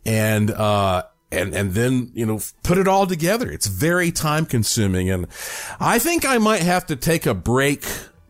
and, 0.06 0.52
uh, 0.52 1.04
and, 1.32 1.54
and 1.54 1.74
then, 1.74 2.12
you 2.14 2.26
know, 2.26 2.40
put 2.64 2.78
it 2.78 2.88
all 2.88 3.06
together. 3.06 3.52
It's 3.52 3.68
very 3.68 4.12
time 4.12 4.46
consuming. 4.46 5.10
And 5.10 5.28
I 5.80 6.00
think 6.00 6.26
I 6.26 6.40
might 6.40 6.64
have 6.64 6.88
to 6.88 6.96
take 6.96 7.26
a 7.26 7.34
break 7.34 7.86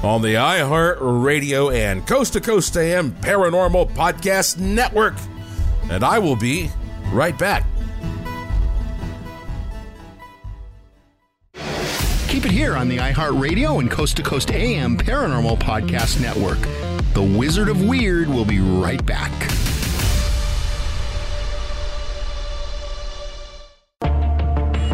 on 0.01 0.21
the 0.21 0.35
iHeart 0.35 0.97
Radio 0.99 1.69
and 1.69 2.05
Coast 2.07 2.33
to 2.33 2.41
Coast 2.41 2.75
AM 2.77 3.11
Paranormal 3.11 3.93
Podcast 3.93 4.57
Network. 4.57 5.15
And 5.89 6.03
I 6.03 6.19
will 6.19 6.35
be 6.35 6.69
right 7.11 7.37
back. 7.37 7.65
Keep 12.29 12.45
it 12.45 12.51
here 12.51 12.75
on 12.75 12.87
the 12.87 12.97
iHeartRadio 12.97 13.79
and 13.79 13.89
Coast 13.89 14.17
to 14.17 14.23
Coast 14.23 14.51
AM 14.51 14.95
Paranormal 14.95 15.57
Podcast 15.57 16.21
Network. 16.21 16.59
The 17.15 17.23
Wizard 17.23 17.69
of 17.69 17.81
Weird 17.81 18.29
will 18.29 18.45
be 18.45 18.59
right 18.59 19.03
back. 19.03 19.31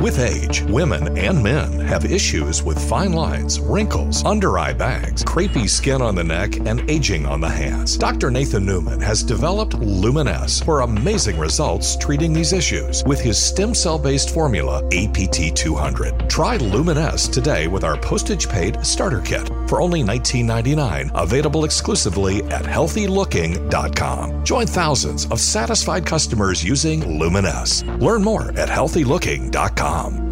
With 0.02 0.20
age, 0.20 0.62
women 0.64 1.18
and 1.18 1.42
men 1.42 1.80
have 1.80 2.04
issues 2.04 2.62
with 2.62 2.78
fine 2.90 3.14
lines, 3.14 3.60
wrinkles, 3.62 4.25
under 4.25 4.60
eye 4.60 4.74
bags, 4.74 5.24
crepey 5.24 5.70
skin 5.70 6.02
on 6.02 6.16
the 6.16 6.24
neck, 6.24 6.58
and 6.58 6.88
aging 6.90 7.25
on 7.25 7.40
the 7.40 7.50
hands. 7.50 7.98
Dr. 7.98 8.30
Nathan 8.30 8.66
Newman 8.66 9.00
has 9.00 9.24
developed 9.24 9.74
Luminesce 9.75 10.62
for 10.62 10.82
amazing 10.82 11.40
results 11.40 11.96
treating 11.96 12.34
these 12.34 12.52
issues 12.52 13.04
with 13.06 13.22
his 13.22 13.42
stem 13.42 13.74
cell 13.74 13.98
based 13.98 14.32
formula, 14.32 14.86
APT 14.94 15.56
200. 15.56 16.30
Try 16.30 16.58
Luminesce 16.58 17.30
today 17.30 17.68
with 17.68 17.86
our 17.86 17.98
postage 17.98 18.50
paid 18.50 18.86
starter 18.86 19.22
kit 19.22 19.50
for 19.67 19.81
only 19.81 20.01
$19.99, 20.03 21.12
available 21.13 21.65
exclusively 21.65 22.43
at 22.45 22.65
healthylooking.com. 22.65 24.43
Join 24.43 24.67
thousands 24.67 25.25
of 25.27 25.39
satisfied 25.39 26.05
customers 26.05 26.63
using 26.63 27.19
Luminesce. 27.19 27.84
Learn 28.00 28.24
more 28.24 28.50
at 28.51 28.69
healthylooking.com. 28.69 30.25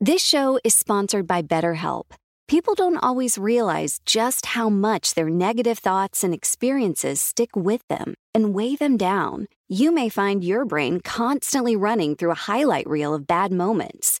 This 0.00 0.22
show 0.22 0.60
is 0.62 0.74
sponsored 0.74 1.26
by 1.26 1.40
BetterHelp. 1.40 2.12
People 2.48 2.74
don't 2.74 2.98
always 2.98 3.38
realize 3.38 3.98
just 4.06 4.46
how 4.46 4.68
much 4.68 5.14
their 5.14 5.28
negative 5.28 5.78
thoughts 5.78 6.22
and 6.22 6.32
experiences 6.32 7.20
stick 7.20 7.56
with 7.56 7.80
them 7.88 8.14
and 8.34 8.54
weigh 8.54 8.76
them 8.76 8.96
down. 8.96 9.48
You 9.68 9.90
may 9.90 10.08
find 10.08 10.44
your 10.44 10.64
brain 10.64 11.00
constantly 11.00 11.74
running 11.74 12.14
through 12.14 12.30
a 12.30 12.44
highlight 12.46 12.86
reel 12.86 13.14
of 13.14 13.26
bad 13.26 13.50
moments. 13.50 14.20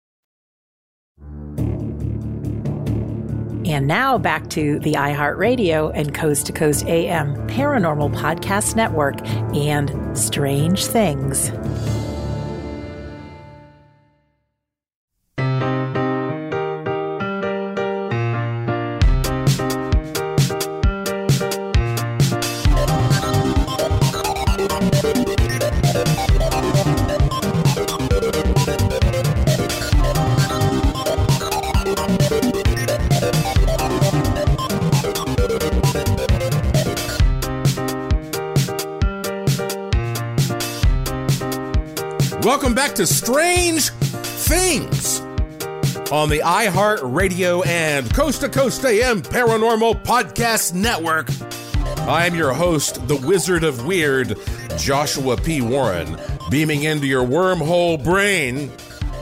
And 3.71 3.87
now 3.87 4.17
back 4.17 4.49
to 4.49 4.79
the 4.79 4.95
iHeartRadio 4.95 5.93
and 5.95 6.13
Coast 6.13 6.45
to 6.47 6.51
Coast 6.51 6.85
AM 6.87 7.35
Paranormal 7.47 8.13
Podcast 8.13 8.75
Network 8.75 9.25
and 9.55 10.17
Strange 10.17 10.85
Things. 10.85 11.51
Welcome 42.43 42.73
back 42.73 42.95
to 42.95 43.05
Strange 43.05 43.91
Things 43.91 45.19
on 46.11 46.27
the 46.27 46.41
iHeart 46.43 47.01
Radio 47.03 47.61
and 47.61 48.11
Coast 48.15 48.41
to 48.41 48.49
Coast 48.49 48.83
AM 48.83 49.21
Paranormal 49.21 50.03
Podcast 50.03 50.73
Network. 50.73 51.29
I 52.07 52.25
am 52.25 52.33
your 52.33 52.51
host, 52.51 53.07
the 53.07 53.15
Wizard 53.15 53.63
of 53.63 53.85
Weird, 53.85 54.39
Joshua 54.75 55.37
P. 55.37 55.61
Warren, 55.61 56.17
beaming 56.49 56.81
into 56.81 57.05
your 57.05 57.23
wormhole 57.23 58.03
brain 58.03 58.69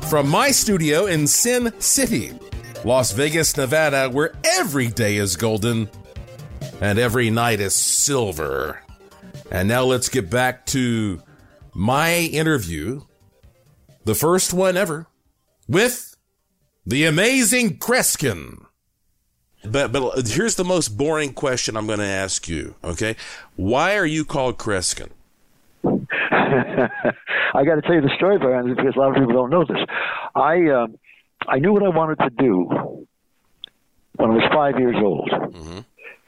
from 0.08 0.30
my 0.30 0.52
studio 0.52 1.06
in 1.06 1.28
Sin 1.28 1.74
City, 1.80 2.32
Las 2.86 3.12
Vegas, 3.12 3.58
Nevada, 3.58 4.10
where 4.10 4.32
every 4.46 4.88
day 4.88 5.18
is 5.18 5.36
golden 5.36 5.90
and 6.80 6.98
every 6.98 7.30
night 7.30 7.60
is 7.60 7.76
silver. 7.76 8.82
And 9.52 9.68
now 9.68 9.84
let's 9.84 10.08
get 10.08 10.30
back 10.30 10.66
to 10.68 11.22
my 11.74 12.16
interview, 12.16 13.02
the 14.10 14.16
first 14.16 14.56
one 14.56 14.76
ever, 14.76 15.06
with 15.68 16.18
the 16.84 17.06
amazing 17.06 17.78
Kreskin. 17.78 18.66
But 19.64 19.92
but 19.92 20.28
here's 20.28 20.56
the 20.56 20.64
most 20.64 20.98
boring 20.98 21.34
question 21.34 21.78
I'm 21.78 21.86
going 21.86 22.00
to 22.00 22.06
ask 22.06 22.50
you. 22.50 22.74
Okay, 22.84 23.16
why 23.56 23.98
are 23.98 24.08
you 24.08 24.26
called 24.26 24.58
Kreskin? 24.58 25.10
I 25.84 27.64
got 27.64 27.76
to 27.76 27.82
tell 27.84 27.94
you 27.94 28.02
the 28.02 28.14
story 28.16 28.40
behind 28.40 28.72
it 28.72 28.78
because 28.78 28.96
a 28.96 29.00
lot 29.00 29.10
of 29.10 29.16
people 29.16 29.34
don't 29.34 29.52
know 29.52 29.64
this. 29.64 29.78
I 30.34 30.68
uh, 30.70 30.88
I 31.48 31.60
knew 31.60 31.72
what 31.72 31.84
I 31.84 31.90
wanted 31.90 32.18
to 32.20 32.32
do 32.32 33.06
when 34.16 34.32
I 34.32 34.34
was 34.34 34.50
five 34.52 34.80
years 34.80 34.96
old. 34.98 35.30
Mm-hmm. 35.30 35.80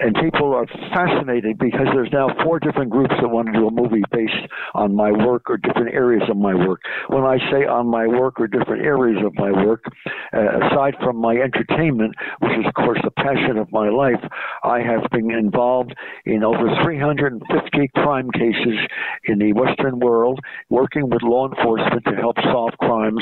And 0.02 0.16
people 0.16 0.54
are 0.56 0.66
fascinated 0.90 1.60
because 1.60 1.86
there's 1.94 2.12
now 2.12 2.28
four 2.44 2.60
different 2.60 2.90
groups 2.90 3.14
that 3.22 3.30
want 3.30 3.46
to 3.48 3.54
do 3.54 3.68
a 3.68 3.72
movie 3.72 4.02
based 4.12 4.50
on 4.74 4.96
my 4.96 5.12
work 5.12 5.44
or 5.48 5.58
different 5.58 5.94
areas 5.94 6.24
of 6.28 6.38
my 6.38 6.56
work. 6.56 6.82
When 7.10 7.24
I 7.24 7.38
say 7.52 7.66
on 7.68 7.86
my 7.86 8.08
work 8.08 8.40
or 8.40 8.48
different 8.48 8.84
areas 8.84 9.24
of 9.24 9.36
my 9.36 9.52
work, 9.52 9.86
uh, 10.34 10.58
aside 10.66 10.96
from 11.04 11.18
my 11.18 11.36
entertainment, 11.36 12.16
which 12.40 12.52
is 12.54 12.66
of 12.66 12.74
course 12.74 12.98
the 13.04 13.12
passion 13.12 13.60
of 13.60 13.72
my 13.72 13.90
life, 13.90 14.20
I 14.64 14.82
have 14.82 15.06
been 15.12 15.30
involved 15.30 15.94
in 16.26 16.44
over 16.44 16.68
350 16.84 17.88
crime 17.96 18.32
cases 18.32 18.80
in 19.26 19.38
the 19.38 19.54
Western 19.54 20.00
world, 20.00 20.40
working 20.72 21.12
with 21.12 21.22
law 21.22 21.48
enforcement 21.48 22.04
to 22.06 22.16
help 22.16 22.38
solve 22.52 22.72
crimes. 22.80 23.22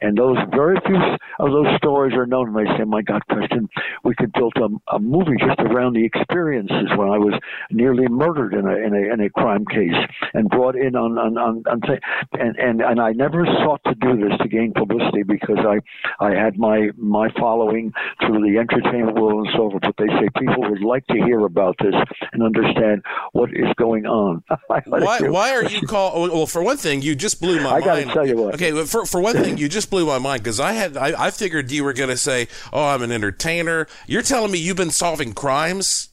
And 0.00 0.16
those 0.16 0.38
very 0.54 0.78
few 0.86 0.96
of 1.40 1.50
those 1.50 1.76
stories 1.78 2.14
are 2.14 2.26
known. 2.26 2.56
And 2.56 2.68
I 2.68 2.78
say, 2.78 2.84
my 2.84 3.02
God, 3.02 3.22
Kreskin, 3.28 3.68
we 4.04 4.14
could 4.14 4.32
build 4.32 4.54
a, 4.56 4.94
a 4.94 4.98
movie 5.00 5.36
just 5.40 5.58
around 5.58 5.94
the 5.94 6.04
experiences 6.20 6.88
when 6.96 7.08
I 7.08 7.18
was 7.18 7.34
nearly 7.70 8.08
murdered 8.08 8.54
in 8.54 8.66
a 8.66 8.76
in 8.76 8.94
a, 8.94 9.12
in 9.12 9.20
a 9.20 9.30
crime 9.30 9.64
case 9.66 9.96
and 10.34 10.48
brought 10.48 10.76
in 10.76 10.96
on 10.96 11.18
on, 11.18 11.38
on, 11.38 11.62
on 11.66 11.80
th- 11.82 12.00
and, 12.32 12.56
and 12.56 12.80
and 12.80 13.00
I 13.00 13.12
never 13.12 13.44
sought 13.64 13.82
to 13.84 13.94
do 13.94 14.16
this 14.16 14.38
to 14.42 14.48
gain 14.48 14.72
publicity 14.72 15.22
because 15.22 15.58
I 15.58 15.80
I 16.24 16.34
had 16.34 16.58
my 16.58 16.90
my 16.96 17.28
following 17.38 17.92
through 18.20 18.40
the 18.50 18.58
entertainment 18.58 19.16
world 19.18 19.46
and 19.46 19.56
so 19.56 19.70
forth. 19.70 19.82
But 19.82 19.94
they 19.98 20.08
say 20.08 20.28
people 20.38 20.68
would 20.70 20.82
like 20.82 21.06
to 21.08 21.14
hear 21.14 21.40
about 21.40 21.76
this 21.80 21.94
and 22.32 22.42
understand 22.42 23.02
what 23.32 23.50
is 23.50 23.72
going 23.76 24.06
on. 24.06 24.42
why 24.66 25.18
why 25.20 25.54
are 25.54 25.64
you 25.68 25.82
called? 25.82 26.30
Well, 26.30 26.46
for 26.46 26.62
one 26.62 26.76
thing, 26.76 27.02
you 27.02 27.14
just 27.14 27.40
blew 27.40 27.60
my 27.60 27.70
I 27.70 27.80
mind. 27.80 27.84
I 27.84 28.02
gotta 28.02 28.14
tell 28.14 28.26
you 28.26 28.36
what. 28.36 28.54
Okay, 28.54 28.84
for 28.84 29.04
for 29.06 29.20
one 29.20 29.36
thing, 29.36 29.58
you 29.58 29.68
just 29.68 29.90
blew 29.90 30.06
my 30.06 30.18
mind 30.18 30.42
because 30.42 30.60
I 30.60 30.72
had 30.72 30.96
I, 30.96 31.26
I 31.26 31.30
figured 31.30 31.70
you 31.70 31.84
were 31.84 31.92
going 31.92 32.10
to 32.10 32.16
say, 32.16 32.48
"Oh, 32.72 32.84
I'm 32.84 33.02
an 33.02 33.12
entertainer." 33.12 33.86
You're 34.06 34.22
telling 34.22 34.52
me 34.52 34.58
you've 34.58 34.76
been 34.76 34.90
solving 34.90 35.32
crimes? 35.32 36.09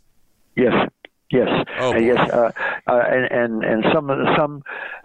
Yes, 0.58 0.90
yes, 1.32 1.50
Oh, 1.80 1.92
and 1.92 2.06
yes, 2.06 2.18
uh, 2.34 2.52
uh, 2.88 3.04
and 3.10 3.32
and 3.32 3.64
and 3.64 3.86
some 3.94 4.10
some 4.36 4.64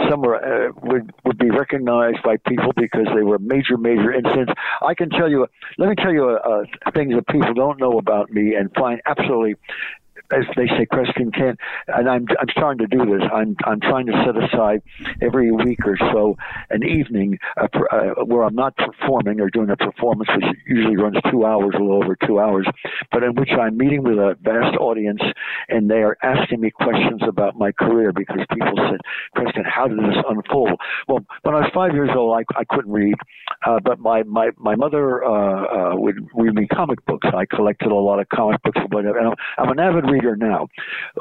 some 0.09 0.23
were 0.23 0.37
uh, 0.37 0.73
would 0.83 1.13
would 1.25 1.39
be 1.39 1.51
recognized 1.51 2.23
by 2.25 2.37
people 2.49 2.73
because 2.77 3.07
they 3.15 3.23
were 3.23 3.39
major 3.39 3.77
major 3.77 4.13
incidents. 4.13 4.53
I 4.81 4.95
can 4.95 5.11
tell 5.11 5.29
you, 5.29 5.47
let 5.77 5.91
me 5.91 5.95
tell 5.95 6.13
you 6.13 6.31
uh, 6.31 6.65
things 6.95 7.15
that 7.15 7.27
people 7.29 7.53
don't 7.55 7.79
know 7.79 7.99
about 7.99 8.31
me 8.31 8.55
and 8.55 8.73
find 8.75 9.03
absolutely 9.07 9.57
as 10.33 10.45
they 10.57 10.67
say, 10.69 10.87
Kreskin 10.87 11.35
can't. 11.35 11.59
And 11.89 12.09
I'm 12.09 12.27
I'm 12.41 12.49
starting 12.51 12.87
to 12.89 12.97
do 12.97 13.05
this. 13.05 13.23
I'm 13.33 13.57
I'm 13.65 13.81
trying 13.81 14.07
to 14.07 14.13
set 14.25 14.37
aside 14.37 14.83
every 15.21 15.51
week 15.51 15.81
or 15.85 15.97
so 16.13 16.37
an 16.71 16.83
evening 16.83 17.39
uh, 17.61 17.69
uh, 17.91 18.25
where 18.25 18.45
I'm 18.45 18.55
not 18.55 18.77
performing 18.77 19.41
or 19.41 19.51
doing 19.51 19.71
a 19.71 19.77
performance, 19.77 20.29
which 20.35 20.57
usually 20.67 20.97
runs 20.97 21.17
two 21.31 21.45
hours, 21.45 21.75
a 21.75 21.79
little 21.79 22.03
over 22.03 22.17
two 22.27 22.39
hours, 22.41 22.67
but 23.11 23.23
in 23.23 23.35
which 23.35 23.51
I'm 23.51 23.77
meeting 23.77 24.03
with 24.03 24.19
a 24.19 24.37
vast 24.43 24.77
audience 24.79 25.21
and 25.69 25.91
they 25.91 26.03
are 26.03 26.17
asking 26.23 26.61
me 26.61 26.71
questions 26.71 27.23
about 27.27 27.57
my 27.57 27.73
career 27.73 28.13
because 28.13 28.41
people 28.53 28.75
said, 28.91 29.01
Kreskin, 29.37 29.65
how 29.69 29.89
did 29.89 29.99
this 29.99 30.17
unfold? 30.29 30.81
Well, 31.09 31.25
when 31.43 31.55
I 31.55 31.61
was 31.61 31.71
five 31.75 31.93
years 31.93 32.11
old, 32.15 32.39
I, 32.39 32.59
I 32.59 32.65
couldn't 32.65 32.93
read, 32.93 33.15
uh, 33.67 33.81
but 33.85 33.99
my 33.99 34.23
my 34.25 34.51
my 34.59 34.75
mother 34.75 35.25
uh, 35.25 35.93
uh, 35.93 35.97
would 35.97 36.17
read 36.35 36.55
me 36.55 36.67
comic 36.67 37.05
books. 37.07 37.29
I 37.35 37.45
collected 37.47 37.91
a 37.91 37.95
lot 37.95 38.21
of 38.21 38.29
comic 38.29 38.63
books. 38.63 38.81
And 38.81 39.09
I'm, 39.09 39.35
I'm 39.59 39.71
an 39.71 39.79
avid 39.79 40.11
reader 40.11 40.22
now. 40.37 40.69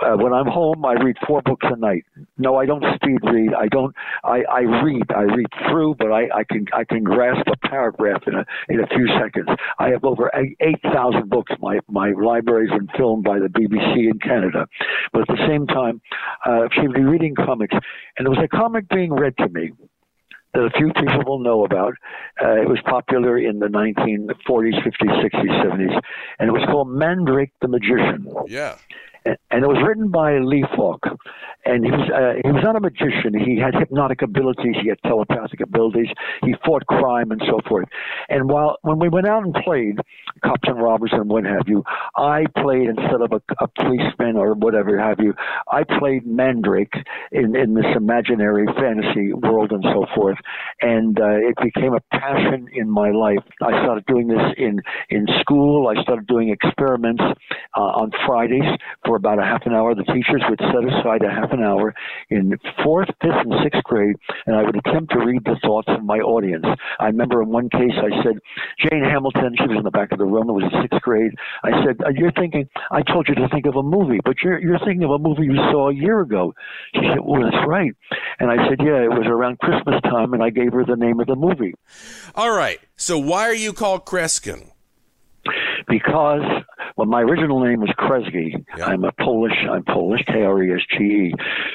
Uh, 0.02 0.16
when 0.18 0.34
I'm 0.34 0.48
home, 0.48 0.86
I 0.86 0.94
read 0.94 1.18
four 1.28 1.42
books 1.42 1.66
a 1.70 1.76
night. 1.76 2.06
No, 2.38 2.56
I 2.56 2.66
don't 2.66 2.84
speed 2.96 3.20
read. 3.24 3.54
I 3.54 3.68
don't. 3.68 3.96
I, 4.24 4.44
I 4.50 4.60
read. 4.62 5.12
I 5.16 5.22
read 5.22 5.48
through, 5.70 5.96
but 5.96 6.12
I, 6.12 6.24
I 6.34 6.44
can 6.44 6.66
I 6.74 6.84
can 6.84 7.04
grasp 7.04 7.48
a 7.48 7.68
paragraph 7.68 8.24
in 8.28 8.36
a 8.36 8.46
in 8.70 8.80
a 8.80 8.88
few 8.88 9.08
seconds. 9.20 9.50
I 9.80 9.90
have 9.90 10.04
over 10.04 10.32
eight 10.36 10.82
thousand 10.94 11.30
books. 11.30 11.52
My 11.60 11.80
my 11.90 12.12
library's 12.12 12.72
been 12.72 12.90
filmed 12.98 13.24
by 13.24 13.40
the 13.40 13.48
BBC 13.48 14.10
in 14.10 14.20
Canada, 14.20 14.68
but 15.14 15.22
at 15.24 15.28
the 15.28 15.48
same 15.48 15.68
time, 15.68 16.02
uh, 16.46 16.68
she'd 16.74 16.94
be 16.94 17.02
reading 17.02 17.36
comics, 17.36 17.74
and 18.18 18.26
there 18.26 18.32
was 18.32 18.44
a 18.44 18.48
comic 18.48 18.88
being 18.90 19.14
read 19.14 19.36
to 19.38 19.50
me 19.50 19.72
that 20.54 20.62
a 20.62 20.70
few 20.72 20.92
people 20.94 21.24
will 21.26 21.40
know 21.40 21.64
about. 21.64 21.94
Uh, 22.42 22.62
it 22.62 22.68
was 22.68 22.80
popular 22.86 23.38
in 23.38 23.60
the 23.60 23.68
1940s, 23.68 24.30
50s, 24.48 25.24
60s, 25.24 25.64
70s, 25.64 26.02
and 26.40 26.50
it 26.50 26.52
was 26.52 26.64
called 26.66 26.90
Mandrake 26.90 27.52
the 27.62 27.68
Magician. 27.68 28.28
Yeah 28.48 28.78
and 29.26 29.64
it 29.64 29.68
was 29.68 29.78
written 29.86 30.10
by 30.10 30.40
Lee 30.40 30.66
Falk. 30.76 31.02
And 31.64 31.86
he 31.86 31.92
was 31.92 32.10
uh, 32.10 32.42
he 32.44 32.52
was 32.52 32.64
not 32.64 32.76
a 32.76 32.80
magician. 32.80 33.38
He 33.38 33.60
had 33.60 33.76
hypnotic 33.76 34.24
abilities. 34.24 34.76
He 34.82 34.90
had 34.90 34.98
telepathic 35.06 35.62
abilities. 35.62 36.08
He 36.44 36.56
fought 36.66 36.86
crime 36.88 37.30
and 37.32 37.42
so 37.46 37.60
forth. 37.70 37.88
And 38.30 38.50
while 38.50 38.78
when 38.82 38.98
we 38.98 39.10
went 39.10 39.28
out 39.28 39.44
and 39.44 39.54
played 39.54 40.00
cops 40.44 40.68
and 40.68 40.82
robbers 40.82 41.12
and 41.14 41.30
what 41.30 41.44
have 41.46 41.68
you, 41.68 41.84
I 42.18 42.46
played 42.58 42.90
instead 42.90 43.22
of 43.22 43.32
a, 43.32 43.42
a 43.60 43.68
policeman 43.68 44.38
or 44.38 44.56
whatever 44.56 44.98
have 44.98 45.20
you. 45.20 45.36
I 45.72 45.84
played 46.00 46.26
Mandrake 46.26 46.94
in 47.32 47.56
in 47.56 47.76
this 47.76 47.86
imaginary 47.96 48.66
fantasy 48.80 49.34
world 49.34 49.72
and 49.72 49.84
so 49.84 50.08
forth. 50.16 50.38
And 50.82 51.20
uh, 51.20 51.38
it 51.46 51.56
became 51.62 51.94
a 51.94 52.02
passion 52.18 52.70
in 52.74 52.90
my 52.90 53.12
life. 53.12 53.46
I 53.62 53.84
started 53.84 54.06
doing 54.08 54.28
this 54.28 54.42
in 54.58 54.82
in 55.12 55.28
school. 55.42 55.88
I 55.88 56.02
started 56.02 56.26
doing 56.26 56.50
experiments 56.50 57.22
uh, 57.78 57.80
on 57.80 58.10
Fridays 58.26 58.66
for 59.06 59.11
about 59.16 59.40
a 59.40 59.44
half 59.44 59.66
an 59.66 59.74
hour. 59.74 59.96
The 59.96 60.04
teachers 60.04 60.44
would 60.50 60.60
set 60.60 60.84
aside 60.84 61.24
a 61.24 61.30
half 61.30 61.52
an 61.52 61.64
hour 61.64 61.94
in 62.30 62.58
fourth, 62.84 63.10
fifth, 63.22 63.42
and 63.44 63.54
sixth 63.64 63.84
grade, 63.84 64.16
and 64.46 64.56
I 64.56 64.64
would 64.64 64.76
attempt 64.76 65.12
to 65.14 65.20
read 65.20 65.44
the 65.46 65.58
thoughts 65.64 65.88
of 65.90 66.04
my 66.04 66.20
audience. 66.20 66.66
I 67.00 67.08
remember 67.08 67.42
in 67.42 67.50
one 67.50 67.70
case 67.70 67.94
I 67.98 68.24
said, 68.24 68.40
Jane 68.80 69.04
Hamilton, 69.04 69.56
she 69.58 69.68
was 69.68 69.78
in 69.78 69.84
the 69.84 69.92
back 69.92 70.12
of 70.12 70.18
the 70.18 70.26
room, 70.26 70.50
it 70.50 70.54
was 70.54 70.72
sixth 70.82 71.02
grade. 71.02 71.32
I 71.64 71.72
said, 71.86 71.98
uh, 72.06 72.10
You're 72.16 72.32
thinking, 72.32 72.68
I 72.92 73.02
told 73.02 73.28
you 73.28 73.36
to 73.36 73.48
think 73.50 73.66
of 73.66 73.76
a 73.76 73.84
movie, 73.84 74.20
but 74.24 74.38
you're, 74.44 74.60
you're 74.60 74.80
thinking 74.80 75.04
of 75.04 75.12
a 75.12 75.20
movie 75.20 75.44
you 75.44 75.56
saw 75.72 75.90
a 75.90 75.94
year 75.94 76.22
ago. 76.22 76.54
She 76.94 77.02
said, 77.02 77.20
Well, 77.24 77.42
that's 77.44 77.68
right. 77.68 77.94
And 78.40 78.50
I 78.50 78.68
said, 78.68 78.80
Yeah, 78.80 79.04
it 79.04 79.10
was 79.10 79.28
around 79.28 79.60
Christmas 79.60 80.02
time, 80.04 80.34
and 80.34 80.44
I 80.44 80.50
gave 80.50 80.74
her 80.74 80.86
the 80.86 80.96
name 80.96 81.20
of 81.20 81.28
the 81.28 81.36
movie. 81.36 81.74
All 82.36 82.52
right. 82.52 82.80
So 82.96 83.18
why 83.18 83.44
are 83.44 83.56
you 83.56 83.74
called 83.74 84.06
Kreskin? 84.06 84.72
because 85.88 86.42
well, 87.02 87.10
my 87.10 87.22
original 87.22 87.64
name 87.64 87.80
was 87.80 87.90
Kresge. 87.98 88.64
I'm 88.80 89.04
a 89.04 89.12
Polish. 89.14 89.56
I'm 89.68 89.84
Polish, 89.84 90.22
K-R-E-S-G-E. 90.28 91.34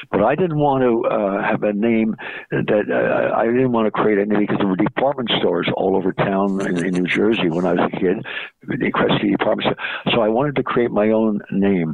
But 0.09 0.23
I 0.23 0.35
didn't 0.35 0.57
want 0.57 0.83
to 0.83 1.03
uh, 1.09 1.43
have 1.43 1.63
a 1.63 1.73
name 1.73 2.15
that 2.49 2.85
uh, 2.89 3.35
I 3.35 3.45
didn't 3.47 3.73
want 3.73 3.87
to 3.87 3.91
create 3.91 4.19
a 4.19 4.25
name 4.25 4.39
because 4.39 4.57
there 4.59 4.67
were 4.67 4.77
department 4.77 5.29
stores 5.39 5.67
all 5.75 5.97
over 5.97 6.13
town 6.13 6.61
in, 6.65 6.85
in 6.85 6.93
New 6.93 7.07
Jersey 7.07 7.49
when 7.49 7.65
I 7.65 7.73
was 7.73 7.91
a 7.93 7.99
kid, 7.99 8.25
the 8.61 8.89
Kresge 8.89 9.29
department 9.37 9.63
store. 9.63 10.13
So 10.15 10.21
I 10.21 10.29
wanted 10.29 10.55
to 10.55 10.63
create 10.63 10.91
my 10.91 11.09
own 11.09 11.41
name. 11.51 11.93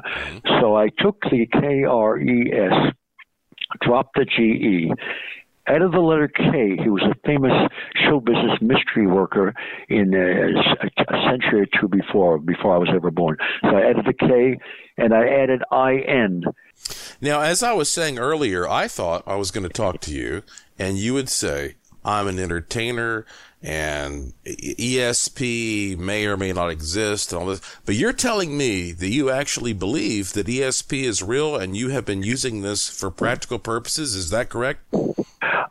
So 0.61 0.75
I 0.75 0.89
took 0.99 1.19
the 1.31 1.47
K-R-E-S, 1.51 2.93
dropped 3.81 4.15
the 4.15 4.25
G-E, 4.25 4.91
out 5.67 5.81
of 5.81 5.91
the 5.91 5.99
letter 5.99 6.27
K, 6.27 6.77
he 6.81 6.89
was 6.89 7.03
a 7.03 7.15
famous 7.25 7.53
show 7.95 8.19
business 8.19 8.59
mystery 8.61 9.07
worker 9.07 9.53
in 9.89 10.13
uh, 10.13 11.03
a 11.07 11.29
century 11.29 11.61
or 11.61 11.79
two 11.79 11.87
before 11.87 12.37
before 12.37 12.75
I 12.75 12.77
was 12.77 12.89
ever 12.93 13.11
born. 13.11 13.37
So 13.61 13.69
I 13.69 13.89
added 13.89 14.05
the 14.05 14.13
K, 14.13 14.59
and 14.97 15.13
I 15.13 15.27
added 15.27 15.63
I 15.71 15.99
N. 16.07 16.43
Now, 17.21 17.41
as 17.41 17.63
I 17.63 17.73
was 17.73 17.89
saying 17.89 18.19
earlier, 18.19 18.67
I 18.67 18.87
thought 18.87 19.23
I 19.25 19.35
was 19.35 19.51
going 19.51 19.63
to 19.63 19.73
talk 19.73 20.01
to 20.01 20.11
you, 20.11 20.43
and 20.77 20.97
you 20.97 21.13
would 21.13 21.29
say, 21.29 21.75
"I'm 22.03 22.27
an 22.27 22.39
entertainer." 22.39 23.25
And 23.63 24.33
ESP 24.45 25.97
may 25.97 26.25
or 26.25 26.35
may 26.35 26.51
not 26.51 26.69
exist 26.69 27.31
and 27.31 27.41
all 27.41 27.47
this. 27.47 27.61
But 27.85 27.95
you're 27.95 28.13
telling 28.13 28.57
me 28.57 28.91
that 28.91 29.09
you 29.09 29.29
actually 29.29 29.71
believe 29.71 30.33
that 30.33 30.47
ESP 30.47 31.03
is 31.03 31.23
real 31.23 31.55
and 31.55 31.75
you 31.75 31.89
have 31.89 32.05
been 32.05 32.23
using 32.23 32.61
this 32.61 32.89
for 32.89 33.09
practical 33.09 33.59
purposes. 33.59 34.15
Is 34.15 34.29
that 34.31 34.49
correct? 34.49 34.81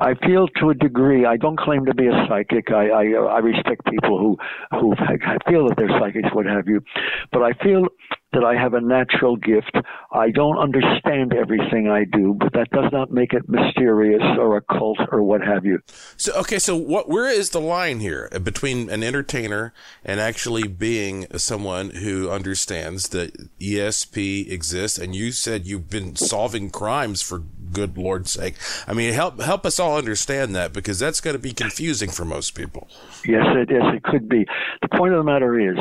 I 0.00 0.14
feel 0.14 0.48
to 0.60 0.70
a 0.70 0.74
degree. 0.74 1.26
I 1.26 1.36
don't 1.36 1.58
claim 1.58 1.84
to 1.84 1.94
be 1.94 2.06
a 2.06 2.26
psychic. 2.28 2.72
I 2.72 2.88
I, 2.88 3.02
I 3.12 3.38
respect 3.38 3.84
people 3.84 4.18
who 4.18 4.36
who 4.80 4.94
feel 5.48 5.68
that 5.68 5.74
they're 5.76 6.00
psychics, 6.00 6.28
what 6.32 6.46
have 6.46 6.66
you. 6.66 6.82
But 7.30 7.42
I 7.42 7.52
feel 7.62 7.86
that 8.32 8.44
I 8.44 8.54
have 8.54 8.74
a 8.74 8.80
natural 8.80 9.36
gift. 9.36 9.76
I 10.10 10.30
don't 10.30 10.58
understand 10.58 11.34
everything 11.34 11.88
I 11.88 12.04
do, 12.04 12.34
but 12.34 12.52
that 12.54 12.70
does 12.70 12.90
not 12.92 13.10
make 13.10 13.32
it 13.32 13.48
mysterious 13.48 14.22
or 14.38 14.56
occult 14.56 14.98
or 15.10 15.22
what 15.22 15.42
have 15.42 15.64
you. 15.64 15.80
So 16.16 16.32
okay, 16.40 16.58
so 16.58 16.76
what 16.76 17.08
where 17.08 17.28
is 17.28 17.50
the 17.50 17.60
line 17.60 18.00
here 18.00 18.28
between 18.42 18.90
an 18.90 19.02
entertainer 19.02 19.72
and 20.04 20.20
actually 20.20 20.68
being 20.68 21.26
someone 21.36 21.90
who 21.90 22.30
understands 22.30 23.08
that 23.10 23.58
ESP 23.60 24.50
exists 24.50 24.98
and 24.98 25.14
you 25.14 25.32
said 25.32 25.66
you've 25.66 25.90
been 25.90 26.16
solving 26.16 26.70
crimes 26.70 27.22
for 27.22 27.42
good 27.72 27.96
lord's 27.96 28.30
sake. 28.30 28.54
I 28.86 28.92
mean, 28.92 29.12
help 29.12 29.40
help 29.40 29.66
us 29.66 29.78
all 29.78 29.96
understand 29.96 30.54
that 30.54 30.72
because 30.72 30.98
that's 30.98 31.20
going 31.20 31.36
to 31.36 31.42
be 31.42 31.52
confusing 31.52 32.10
for 32.10 32.24
most 32.24 32.54
people. 32.54 32.88
Yes, 33.26 33.46
it 33.48 33.70
is. 33.70 33.82
It 33.94 34.02
could 34.02 34.28
be. 34.28 34.46
The 34.82 34.88
point 34.88 35.12
of 35.12 35.18
the 35.18 35.30
matter 35.30 35.58
is 35.58 35.78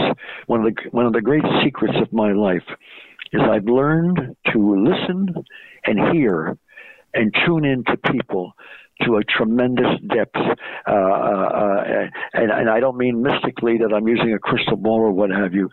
one 0.47 0.65
of 0.65 0.73
the 0.73 0.89
one 0.91 1.05
of 1.05 1.13
the 1.13 1.21
great 1.21 1.43
secrets 1.63 1.95
of 2.01 2.11
my 2.13 2.31
life 2.31 2.67
is 3.33 3.41
I've 3.41 3.65
learned 3.65 4.35
to 4.53 4.83
listen 4.83 5.27
and 5.85 6.13
hear 6.13 6.57
and 7.13 7.33
tune 7.45 7.65
in 7.65 7.83
to 7.85 7.97
people 8.11 8.53
to 9.05 9.15
a 9.15 9.23
tremendous 9.23 9.99
depth. 10.13 10.35
Uh, 10.87 10.91
uh, 10.91 11.83
and, 12.33 12.51
and 12.51 12.69
I 12.69 12.79
don't 12.79 12.97
mean 12.97 13.21
mystically 13.21 13.77
that 13.79 13.93
I'm 13.93 14.07
using 14.07 14.33
a 14.33 14.39
crystal 14.39 14.77
ball 14.77 14.99
or 14.99 15.11
what 15.11 15.31
have 15.31 15.53
you, 15.53 15.69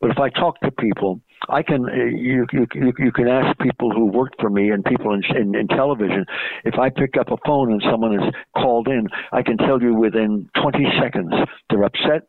but 0.00 0.10
if 0.10 0.18
I 0.18 0.28
talk 0.30 0.60
to 0.60 0.70
people, 0.70 1.20
I 1.48 1.62
can 1.62 1.84
uh, 1.86 1.94
you 1.94 2.46
you 2.52 2.66
you 2.98 3.12
can 3.12 3.28
ask 3.28 3.58
people 3.58 3.90
who 3.90 4.06
worked 4.06 4.40
for 4.40 4.50
me 4.50 4.70
and 4.70 4.84
people 4.84 5.14
in, 5.14 5.22
in 5.36 5.54
in 5.54 5.68
television. 5.68 6.24
If 6.64 6.78
I 6.78 6.90
pick 6.90 7.16
up 7.18 7.30
a 7.30 7.36
phone 7.46 7.72
and 7.72 7.82
someone 7.90 8.14
is 8.14 8.34
called 8.56 8.88
in, 8.88 9.08
I 9.32 9.42
can 9.42 9.56
tell 9.56 9.80
you 9.80 9.94
within 9.94 10.48
20 10.60 10.84
seconds 11.00 11.32
they're 11.70 11.84
upset, 11.84 12.28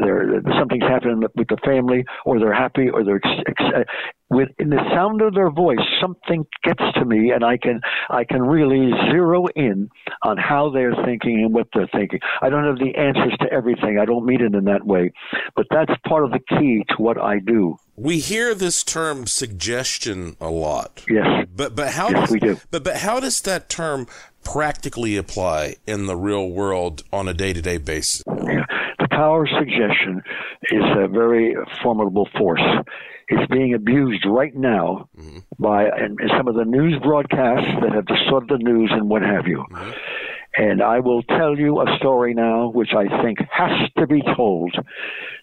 they're, 0.00 0.42
something's 0.58 0.82
happening 0.82 1.22
with 1.34 1.48
the 1.48 1.58
family, 1.64 2.04
or 2.24 2.38
they're 2.38 2.54
happy, 2.54 2.88
or 2.92 3.04
they're 3.04 3.16
ex- 3.16 3.42
ex- 3.46 3.72
uh, 3.74 3.84
with 4.30 4.48
in 4.58 4.70
the 4.70 4.82
sound 4.92 5.22
of 5.22 5.34
their 5.34 5.50
voice, 5.50 5.78
something 6.00 6.44
gets 6.64 6.82
to 6.94 7.04
me, 7.04 7.30
and 7.30 7.44
I 7.44 7.56
can 7.56 7.80
I 8.10 8.24
can 8.24 8.42
really 8.42 8.90
zero 9.10 9.46
in 9.54 9.88
on 10.22 10.36
how 10.36 10.70
they're 10.70 10.94
thinking 11.04 11.42
and 11.44 11.54
what 11.54 11.68
they're 11.72 11.88
thinking. 11.92 12.20
I 12.42 12.48
don't 12.48 12.64
have 12.64 12.78
the 12.78 12.94
answers 12.96 13.36
to 13.40 13.52
everything. 13.52 13.98
I 14.00 14.04
don't 14.04 14.26
mean 14.26 14.40
it 14.40 14.54
in 14.54 14.64
that 14.64 14.84
way, 14.84 15.12
but 15.54 15.66
that's 15.70 15.92
part 16.08 16.24
of 16.24 16.32
the 16.32 16.40
key 16.40 16.84
to 16.88 17.02
what 17.02 17.20
I 17.20 17.38
do. 17.38 17.76
We 17.94 18.18
hear 18.18 18.54
this 18.54 18.82
term 18.82 19.26
suggestion 19.26 20.36
a 20.40 20.50
lot. 20.50 21.04
Yes, 21.08 21.46
but 21.54 21.76
but 21.76 21.90
how 21.90 22.08
yes, 22.08 22.22
does, 22.22 22.30
we 22.30 22.40
do. 22.40 22.60
But 22.70 22.82
but 22.82 22.96
how 22.96 23.20
does 23.20 23.40
that 23.42 23.68
term 23.68 24.06
practically 24.42 25.16
apply 25.16 25.76
in 25.86 26.06
the 26.06 26.16
real 26.16 26.48
world 26.50 27.04
on 27.12 27.28
a 27.28 27.34
day 27.34 27.52
to 27.52 27.62
day 27.62 27.78
basis? 27.78 28.22
Yeah 28.44 28.65
power 29.16 29.46
suggestion 29.46 30.22
is 30.70 30.84
a 30.96 31.08
very 31.08 31.56
formidable 31.82 32.28
force. 32.36 32.62
It's 33.28 33.50
being 33.50 33.74
abused 33.74 34.24
right 34.26 34.54
now 34.54 35.08
mm-hmm. 35.18 35.38
by 35.58 35.86
and 35.86 36.18
some 36.36 36.46
of 36.46 36.54
the 36.54 36.64
news 36.64 36.94
broadcasts 37.02 37.72
that 37.82 37.92
have 37.92 38.06
distorted 38.06 38.50
the 38.50 38.58
news 38.58 38.90
and 38.92 39.08
what 39.08 39.22
have 39.22 39.46
you. 39.46 39.64
Mm-hmm. 39.70 39.90
And 40.56 40.82
I 40.82 41.00
will 41.00 41.22
tell 41.22 41.58
you 41.58 41.80
a 41.80 41.96
story 41.98 42.32
now, 42.34 42.68
which 42.68 42.90
I 42.96 43.22
think 43.22 43.38
has 43.50 43.90
to 43.98 44.06
be 44.06 44.22
told 44.36 44.74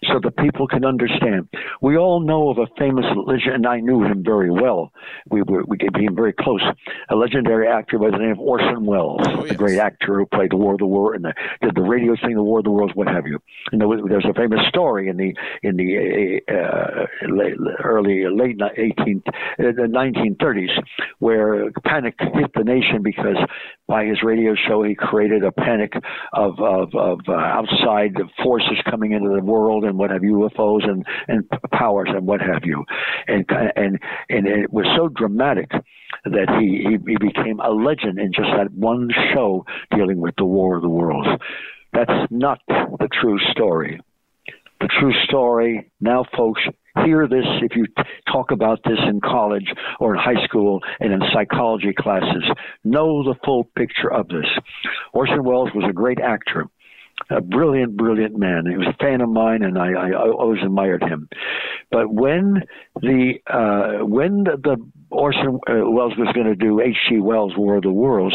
so 0.08 0.20
that 0.22 0.36
people 0.36 0.66
can 0.66 0.84
understand. 0.84 1.48
We 1.80 1.96
all 1.96 2.20
know 2.20 2.50
of 2.50 2.58
a 2.58 2.66
famous 2.78 3.04
legend, 3.26 3.54
and 3.54 3.66
I 3.66 3.80
knew 3.80 4.02
him 4.02 4.22
very 4.24 4.50
well. 4.50 4.92
We 5.30 5.42
were, 5.42 5.64
we 5.66 5.76
became 5.76 6.14
very 6.16 6.32
close. 6.32 6.62
A 7.10 7.14
legendary 7.14 7.68
actor 7.68 7.98
by 7.98 8.10
the 8.10 8.18
name 8.18 8.32
of 8.32 8.40
Orson 8.40 8.86
Welles, 8.86 9.20
Oh, 9.26 9.44
yes. 9.44 9.52
a 9.52 9.54
great 9.56 9.78
actor 9.78 10.18
who 10.18 10.26
played 10.26 10.50
the 10.50 10.56
War 10.56 10.72
of 10.72 10.78
the 10.78 10.86
World 10.86 11.14
and 11.16 11.24
the, 11.24 11.34
did 11.62 11.74
the 11.74 11.82
radio 11.82 12.14
thing, 12.20 12.34
the 12.34 12.42
War 12.42 12.58
of 12.58 12.64
the 12.64 12.70
Worlds, 12.70 12.94
what 12.94 13.06
have 13.08 13.26
you. 13.26 13.38
And 13.72 13.80
there 13.80 13.88
was, 13.88 14.00
there's 14.08 14.24
a 14.28 14.34
famous 14.34 14.60
story 14.68 15.08
in 15.08 15.16
the 15.16 15.34
in 15.62 15.76
the 15.76 16.40
uh, 16.48 17.06
late, 17.32 17.54
early 17.82 18.24
late 18.28 18.58
18th, 18.58 19.26
uh, 19.28 19.32
the 19.58 19.88
1930s 19.88 20.70
where 21.18 21.70
panic 21.84 22.14
hit 22.18 22.50
the 22.54 22.64
nation 22.64 23.02
because 23.02 23.36
by 23.86 24.04
his 24.04 24.22
radio 24.22 24.54
show 24.54 24.82
he 24.82 24.94
created 24.94 25.44
a 25.44 25.52
panic 25.52 25.92
of 26.32 26.58
of, 26.58 26.94
of 26.94 27.20
uh, 27.28 27.32
outside 27.32 28.14
forces 28.42 28.78
coming 28.90 29.12
into 29.12 29.28
the 29.28 29.42
world 29.42 29.84
and 29.84 29.98
what 29.98 30.10
have 30.10 30.24
you, 30.24 30.48
UFOs 30.48 30.88
and 30.88 31.04
and 31.28 31.48
powers 31.72 32.08
and 32.10 32.26
what 32.26 32.40
have 32.40 32.64
you, 32.64 32.84
and 33.26 33.44
and 33.76 33.98
and 34.28 34.46
it 34.46 34.72
was 34.72 34.86
so 34.96 35.08
dramatic 35.08 35.70
that 36.24 36.48
he, 36.60 36.84
he 36.88 37.12
he 37.12 37.16
became 37.18 37.60
a 37.60 37.70
legend 37.70 38.18
in 38.18 38.32
just 38.32 38.48
that 38.56 38.72
one 38.72 39.10
show 39.32 39.64
dealing 39.94 40.20
with 40.20 40.34
the 40.36 40.44
War 40.44 40.76
of 40.76 40.82
the 40.82 40.88
Worlds. 40.88 41.28
That's 41.92 42.30
not 42.30 42.58
the 42.68 43.08
true 43.20 43.38
story 43.52 44.00
true 44.98 45.12
story. 45.24 45.90
Now, 46.00 46.24
folks, 46.36 46.62
hear 47.04 47.26
this 47.26 47.44
if 47.62 47.76
you 47.76 47.86
talk 48.30 48.50
about 48.50 48.80
this 48.84 48.98
in 49.08 49.20
college 49.20 49.72
or 50.00 50.14
in 50.14 50.20
high 50.20 50.44
school 50.44 50.80
and 51.00 51.12
in 51.12 51.20
psychology 51.32 51.92
classes. 51.96 52.44
Know 52.84 53.22
the 53.24 53.34
full 53.44 53.64
picture 53.76 54.12
of 54.12 54.28
this. 54.28 54.46
Orson 55.12 55.44
Welles 55.44 55.70
was 55.74 55.84
a 55.88 55.92
great 55.92 56.20
actor. 56.20 56.66
A 57.30 57.40
brilliant, 57.40 57.96
brilliant 57.96 58.36
man. 58.36 58.64
He 58.68 58.76
was 58.76 58.88
a 58.88 59.02
fan 59.02 59.20
of 59.20 59.28
mine, 59.28 59.62
and 59.62 59.78
I, 59.78 59.92
I 59.92 60.12
always 60.12 60.60
admired 60.64 61.02
him. 61.02 61.28
But 61.90 62.12
when 62.12 62.64
the 63.00 63.34
uh, 63.46 64.04
when 64.04 64.42
the, 64.42 64.56
the 64.56 64.76
Orson 65.14 65.60
uh, 65.68 65.90
Welles 65.90 66.14
was 66.18 66.28
going 66.34 66.46
to 66.46 66.56
do 66.56 66.80
H.G. 66.80 67.20
Wells' 67.20 67.56
War 67.56 67.76
of 67.76 67.82
the 67.82 67.92
Worlds, 67.92 68.34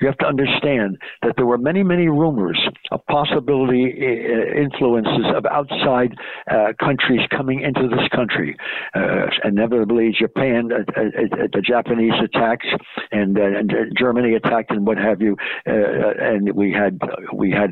you 0.00 0.06
have 0.06 0.18
to 0.18 0.26
understand 0.26 0.98
that 1.22 1.34
there 1.36 1.46
were 1.46 1.58
many, 1.58 1.82
many 1.82 2.08
rumors 2.08 2.58
of 2.90 3.04
possibility 3.06 3.84
uh, 3.86 4.60
influences 4.60 5.26
of 5.34 5.44
outside 5.46 6.14
uh, 6.50 6.72
countries 6.78 7.20
coming 7.30 7.60
into 7.60 7.88
this 7.88 8.06
country. 8.14 8.56
Uh, 8.94 9.26
inevitably, 9.44 10.14
Japan, 10.18 10.70
uh, 10.72 10.78
uh, 11.00 11.46
the 11.52 11.62
Japanese 11.62 12.14
attacks, 12.22 12.66
and, 13.12 13.36
and 13.36 13.72
Germany 13.98 14.34
attacked, 14.34 14.70
and 14.70 14.86
what 14.86 14.98
have 14.98 15.20
you. 15.20 15.36
And 15.66 16.54
we 16.54 16.72
had 16.72 16.98
we 17.32 17.50
had 17.50 17.70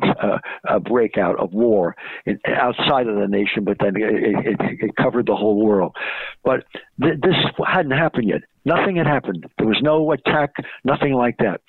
a 0.69 0.81
breakout 0.81 1.39
of 1.39 1.53
war 1.53 1.97
in, 2.27 2.39
outside 2.47 3.07
of 3.07 3.17
the 3.17 3.27
nation, 3.27 3.65
but 3.65 3.79
then 3.81 3.95
it, 3.97 4.61
it, 4.61 4.79
it 4.81 4.97
covered 4.97 5.27
the 5.27 5.37
whole 5.37 5.65
world. 5.65 5.97
But 6.45 6.65
th- 7.03 7.21
this 7.23 7.35
hadn't 7.67 7.93
happened 7.93 8.29
yet. 8.29 8.38
Nothing 8.65 8.97
had 8.97 9.07
happened. 9.07 9.47
There 9.57 9.67
was 9.67 9.81
no 9.83 10.13
attack, 10.13 10.51
nothing 10.85 11.15
like 11.15 11.37
that. 11.39 11.61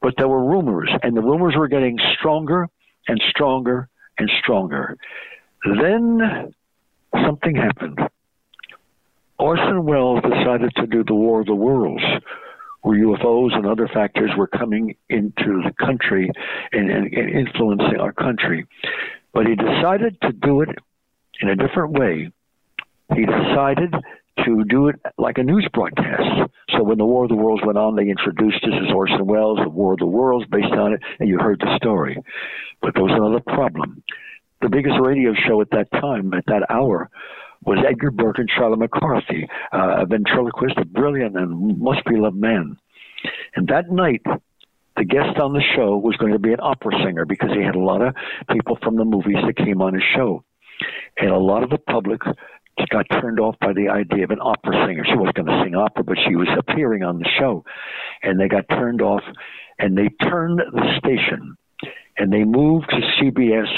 But 0.00 0.14
there 0.16 0.28
were 0.28 0.44
rumors, 0.44 0.90
and 1.02 1.16
the 1.16 1.22
rumors 1.22 1.54
were 1.56 1.68
getting 1.68 1.98
stronger 2.18 2.68
and 3.08 3.20
stronger 3.30 3.88
and 4.18 4.30
stronger. 4.40 4.96
Then 5.64 6.52
something 7.24 7.56
happened. 7.56 7.98
Orson 9.38 9.84
Welles 9.84 10.22
decided 10.22 10.72
to 10.76 10.86
do 10.86 11.02
the 11.04 11.14
War 11.14 11.40
of 11.40 11.46
the 11.46 11.54
Worlds, 11.54 12.04
where 12.82 12.98
UFOs 12.98 13.54
and 13.54 13.66
other 13.66 13.88
factors 13.88 14.30
were 14.36 14.46
coming 14.46 14.94
into 15.08 15.62
the 15.64 15.72
country 15.84 16.30
and, 16.72 16.90
and, 16.90 17.12
and 17.12 17.30
influencing 17.30 17.98
our 17.98 18.12
country. 18.12 18.66
But 19.32 19.46
he 19.46 19.56
decided 19.56 20.20
to 20.22 20.32
do 20.32 20.60
it 20.60 20.68
in 21.40 21.48
a 21.48 21.56
different 21.56 21.98
way. 21.98 22.30
He 23.14 23.26
decided 23.26 23.94
to 24.44 24.64
do 24.64 24.88
it 24.88 24.96
like 25.18 25.38
a 25.38 25.42
news 25.42 25.68
broadcast. 25.72 26.50
So 26.70 26.82
when 26.82 26.98
the 26.98 27.04
War 27.04 27.24
of 27.24 27.28
the 27.30 27.36
Worlds 27.36 27.62
went 27.64 27.78
on, 27.78 27.94
they 27.94 28.08
introduced 28.08 28.64
us 28.64 28.72
as 28.82 28.92
Orson 28.92 29.26
Welles, 29.26 29.60
the 29.62 29.68
War 29.68 29.92
of 29.92 30.00
the 30.00 30.06
Worlds, 30.06 30.46
based 30.50 30.72
on 30.72 30.94
it, 30.94 31.00
and 31.20 31.28
you 31.28 31.38
heard 31.38 31.60
the 31.60 31.76
story. 31.76 32.18
But 32.82 32.94
there 32.94 33.04
was 33.04 33.12
another 33.14 33.40
problem. 33.40 34.02
The 34.60 34.68
biggest 34.68 34.96
radio 35.00 35.34
show 35.46 35.60
at 35.60 35.70
that 35.70 35.90
time, 35.92 36.32
at 36.34 36.46
that 36.46 36.66
hour, 36.70 37.10
was 37.64 37.78
Edgar 37.88 38.10
Bergen 38.10 38.42
and 38.42 38.48
Charlie 38.48 38.76
McCarthy, 38.76 39.48
uh, 39.72 40.02
a 40.02 40.06
ventriloquist, 40.06 40.76
a 40.78 40.84
brilliant 40.84 41.36
and 41.36 41.78
must 41.78 42.04
be 42.04 42.16
loved 42.16 42.36
man. 42.36 42.76
And 43.56 43.68
that 43.68 43.90
night, 43.90 44.22
the 44.96 45.04
guest 45.04 45.38
on 45.38 45.52
the 45.52 45.62
show 45.74 45.96
was 45.96 46.16
going 46.16 46.32
to 46.32 46.38
be 46.38 46.52
an 46.52 46.60
opera 46.60 46.92
singer 47.04 47.24
because 47.24 47.50
he 47.52 47.62
had 47.62 47.74
a 47.74 47.80
lot 47.80 48.02
of 48.02 48.14
people 48.50 48.78
from 48.82 48.96
the 48.96 49.04
movies 49.04 49.36
that 49.46 49.56
came 49.56 49.80
on 49.80 49.94
his 49.94 50.02
show. 50.14 50.44
And 51.16 51.30
a 51.30 51.38
lot 51.38 51.62
of 51.62 51.70
the 51.70 51.78
public 51.78 52.20
got 52.90 53.06
turned 53.20 53.40
off 53.40 53.56
by 53.60 53.72
the 53.72 53.88
idea 53.88 54.24
of 54.24 54.30
an 54.30 54.40
opera 54.40 54.86
singer. 54.86 55.04
She 55.04 55.16
wasn't 55.16 55.36
going 55.36 55.46
to 55.46 55.62
sing 55.64 55.74
opera, 55.74 56.04
but 56.04 56.18
she 56.26 56.36
was 56.36 56.48
appearing 56.58 57.02
on 57.02 57.18
the 57.18 57.28
show. 57.38 57.64
And 58.22 58.38
they 58.38 58.48
got 58.48 58.68
turned 58.68 59.02
off, 59.02 59.22
and 59.78 59.96
they 59.96 60.08
turned 60.08 60.58
the 60.58 60.98
station, 60.98 61.56
and 62.16 62.32
they 62.32 62.44
moved 62.44 62.90
to 62.90 63.00
CBS, 63.20 63.68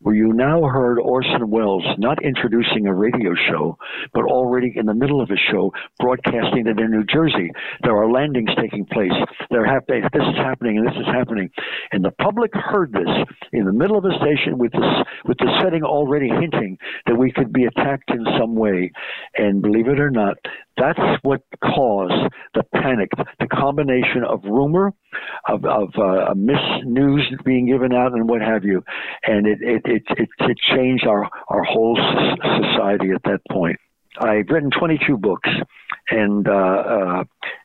where 0.00 0.14
you 0.14 0.32
now 0.32 0.62
heard 0.62 0.98
Orson 0.98 1.50
Welles 1.50 1.84
not 1.98 2.22
introducing 2.22 2.86
a 2.86 2.94
radio 2.94 3.34
show, 3.48 3.76
but 4.14 4.24
already 4.24 4.72
in 4.74 4.86
the 4.86 4.94
middle 4.94 5.20
of 5.20 5.30
a 5.30 5.36
show 5.50 5.72
broadcasting 5.98 6.66
it 6.66 6.80
in 6.80 6.90
New 6.90 7.04
Jersey. 7.04 7.50
There 7.82 7.96
are 7.96 8.10
landings 8.10 8.50
taking 8.60 8.86
place. 8.86 9.12
There 9.50 9.66
have 9.66 9.84
this 9.86 10.04
is 10.14 10.36
happening 10.36 10.78
and 10.78 10.86
this 10.86 10.96
is 10.96 11.06
happening, 11.06 11.50
and 11.92 12.04
the 12.04 12.12
public 12.12 12.54
heard 12.54 12.92
this 12.92 13.08
in 13.52 13.64
the 13.64 13.72
middle 13.72 13.98
of 13.98 14.04
a 14.04 14.16
station 14.16 14.56
with 14.56 14.72
this 14.72 14.80
with 15.24 15.38
the 15.38 15.60
setting 15.62 15.82
already 15.82 16.28
hinting 16.28 16.78
that 17.06 17.16
we 17.16 17.32
could 17.32 17.52
be 17.52 17.64
attacked 17.64 18.10
in 18.10 18.24
some 18.38 18.54
way. 18.54 18.90
And 19.36 19.62
believe 19.62 19.88
it 19.88 20.00
or 20.00 20.10
not, 20.10 20.36
that's 20.80 20.98
what 21.22 21.42
caused 21.62 22.32
the 22.54 22.62
panic. 22.74 23.10
The 23.38 23.46
combination 23.46 24.24
of 24.24 24.42
rumor, 24.44 24.92
of, 25.46 25.64
of 25.64 25.88
uh, 25.96 26.34
misnews 26.34 27.22
being 27.44 27.66
given 27.66 27.92
out, 27.92 28.12
and 28.12 28.28
what 28.28 28.40
have 28.40 28.64
you, 28.64 28.82
and 29.24 29.46
it 29.46 29.58
it 29.60 29.82
it, 29.84 30.02
it, 30.16 30.28
it 30.38 30.58
changed 30.74 31.06
our 31.06 31.28
our 31.48 31.62
whole 31.62 31.96
society 31.96 33.10
at 33.14 33.22
that 33.24 33.40
point. 33.50 33.78
I've 34.20 34.48
written 34.48 34.70
22 34.70 35.16
books 35.16 35.48
and 36.10 36.46
uh, 36.46 36.52
uh, 36.52 37.24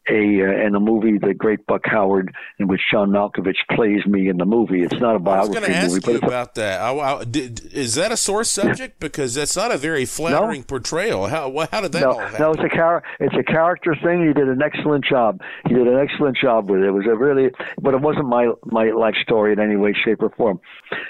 a 0.10 0.41
uh, 0.41 0.65
and 0.65 0.76
a 0.76 0.80
movie, 0.80 1.18
The 1.18 1.34
Great 1.34 1.65
Buck 1.65 1.82
Howard, 1.86 2.34
in 2.60 2.68
which 2.68 2.82
John 2.91 3.10
Malkovich 3.10 3.58
plays 3.72 4.06
me 4.06 4.30
in 4.30 4.38
the 4.38 4.46
movie. 4.46 4.84
It's 4.84 5.00
not 5.00 5.15
a 5.15 5.30
I 5.30 5.39
was 5.41 5.50
going 5.50 5.63
to 5.63 5.76
ask 5.76 5.94
movie, 5.94 6.12
you 6.13 6.18
about 6.20 6.56
that. 6.56 6.80
I, 6.80 6.94
I, 6.94 7.24
did, 7.24 7.74
is 7.74 7.96
that 7.96 8.12
a 8.12 8.18
source 8.18 8.50
subject? 8.52 9.00
Because 9.00 9.34
that's 9.34 9.56
not 9.56 9.72
a 9.72 9.78
very 9.78 10.06
flattering 10.06 10.63
portrayal. 10.63 11.28
How 11.28 11.68
how 11.72 11.82
did 11.82 11.91
that 11.94 12.04
all 12.04 12.13
no, 12.13 12.20
happen? 12.20 12.41
no, 12.41 12.52
it's 12.52 12.63
a 12.63 12.76
char- 12.76 13.04
it's 13.20 13.36
a 13.36 13.44
character 13.44 13.96
thing. 14.02 14.26
He 14.28 14.34
did 14.34 14.48
an 14.48 14.62
excellent 14.62 15.06
job. 15.06 15.41
He 15.68 15.74
did 15.74 15.88
an 15.88 15.98
excellent 15.98 16.38
job 16.38 16.70
with 16.70 16.82
it. 16.82 16.88
It 16.88 16.91
was 16.91 17.06
a 17.06 17.15
really, 17.15 17.50
but 17.82 17.94
it 17.94 18.02
wasn't 18.02 18.28
my 18.28 18.52
my 18.65 18.91
life 18.91 19.15
story 19.22 19.54
in 19.54 19.60
any 19.60 19.76
way, 19.76 19.94
shape, 20.06 20.22
or 20.22 20.30
form. 20.32 20.60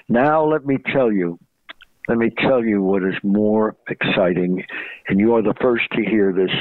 Now 0.08 0.46
let 0.46 0.66
me 0.66 0.78
tell 0.94 1.12
you, 1.12 1.40
let 2.08 2.18
me 2.18 2.30
tell 2.30 2.64
you 2.64 2.82
what 2.82 3.04
is 3.04 3.16
more 3.24 3.76
exciting, 3.90 4.64
and 5.08 5.20
you 5.20 5.36
are 5.36 5.42
the 5.42 5.56
first 5.62 5.86
to 5.94 6.04
hear 6.04 6.32
this 6.32 6.52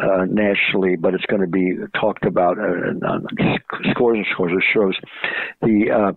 uh, 0.00 0.24
nationally, 0.28 0.96
but 0.96 1.14
it's 1.14 1.26
going 1.26 1.40
to 1.40 1.46
be 1.46 1.76
talked 1.98 2.24
about 2.24 2.58
uh, 2.58 3.06
on 3.06 3.26
scores 3.90 4.18
and 4.18 4.26
scores 4.32 4.52
of 4.52 4.62
shows. 4.72 4.96
The 5.62 5.90
uh, 5.90 6.12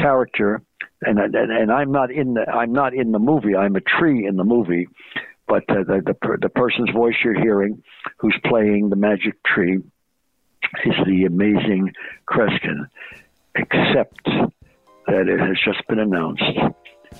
character, 0.00 0.62
and, 1.02 1.18
and 1.18 1.34
and 1.34 1.72
I'm 1.72 1.92
not 1.92 2.10
in 2.10 2.34
the 2.34 2.48
I'm 2.48 2.72
not 2.72 2.94
in 2.94 3.12
the 3.12 3.18
movie. 3.18 3.54
I'm 3.56 3.76
a 3.76 3.80
tree 3.80 4.26
in 4.26 4.36
the 4.36 4.44
movie, 4.44 4.88
but 5.46 5.64
uh, 5.68 5.84
the 5.86 6.02
the, 6.04 6.38
the 6.40 6.48
person's 6.48 6.90
voice 6.90 7.14
you're 7.24 7.40
hearing, 7.40 7.82
who's 8.18 8.36
playing 8.44 8.90
the 8.90 8.96
magic 8.96 9.42
tree, 9.44 9.78
is 10.84 10.94
the 11.06 11.24
amazing 11.24 11.92
Kreskin, 12.28 12.88
except 13.54 14.24
that 15.06 15.28
it 15.28 15.40
has 15.40 15.56
just 15.64 15.86
been 15.88 16.00
announced. 16.00 16.42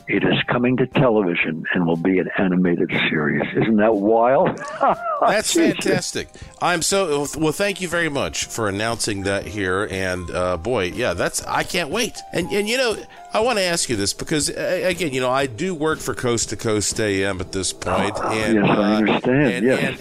It 0.08 0.22
is 0.22 0.40
coming 0.46 0.76
to 0.76 0.86
television 0.86 1.64
and 1.74 1.86
will 1.86 1.96
be 1.96 2.18
an 2.18 2.28
animated 2.38 2.90
series. 3.08 3.42
Isn't 3.56 3.76
that 3.76 3.94
wild? 3.94 4.56
That's 5.20 5.52
fantastic. 5.52 6.28
I'm 6.60 6.82
so 6.82 7.26
well. 7.36 7.52
Thank 7.52 7.80
you 7.80 7.88
very 7.88 8.08
much 8.08 8.44
for 8.44 8.68
announcing 8.68 9.22
that 9.22 9.46
here. 9.46 9.88
And 9.90 10.30
uh, 10.30 10.56
boy, 10.58 10.84
yeah, 10.84 11.14
that's 11.14 11.42
I 11.44 11.62
can't 11.62 11.90
wait. 11.90 12.18
And 12.32 12.50
and 12.52 12.68
you 12.68 12.76
know, 12.76 12.96
I 13.32 13.40
want 13.40 13.58
to 13.58 13.64
ask 13.64 13.88
you 13.88 13.96
this 13.96 14.12
because 14.12 14.50
uh, 14.50 14.80
again, 14.84 15.12
you 15.12 15.20
know, 15.20 15.30
I 15.30 15.46
do 15.46 15.74
work 15.74 15.98
for 15.98 16.14
Coast 16.14 16.50
to 16.50 16.56
Coast 16.56 17.00
AM 17.00 17.40
at 17.40 17.52
this 17.52 17.72
point, 17.72 18.18
and 18.18 18.54
yes, 18.56 18.64
I 18.64 18.74
uh, 18.76 18.96
understand. 18.96 19.52
and, 19.52 19.66
yes. 19.66 20.00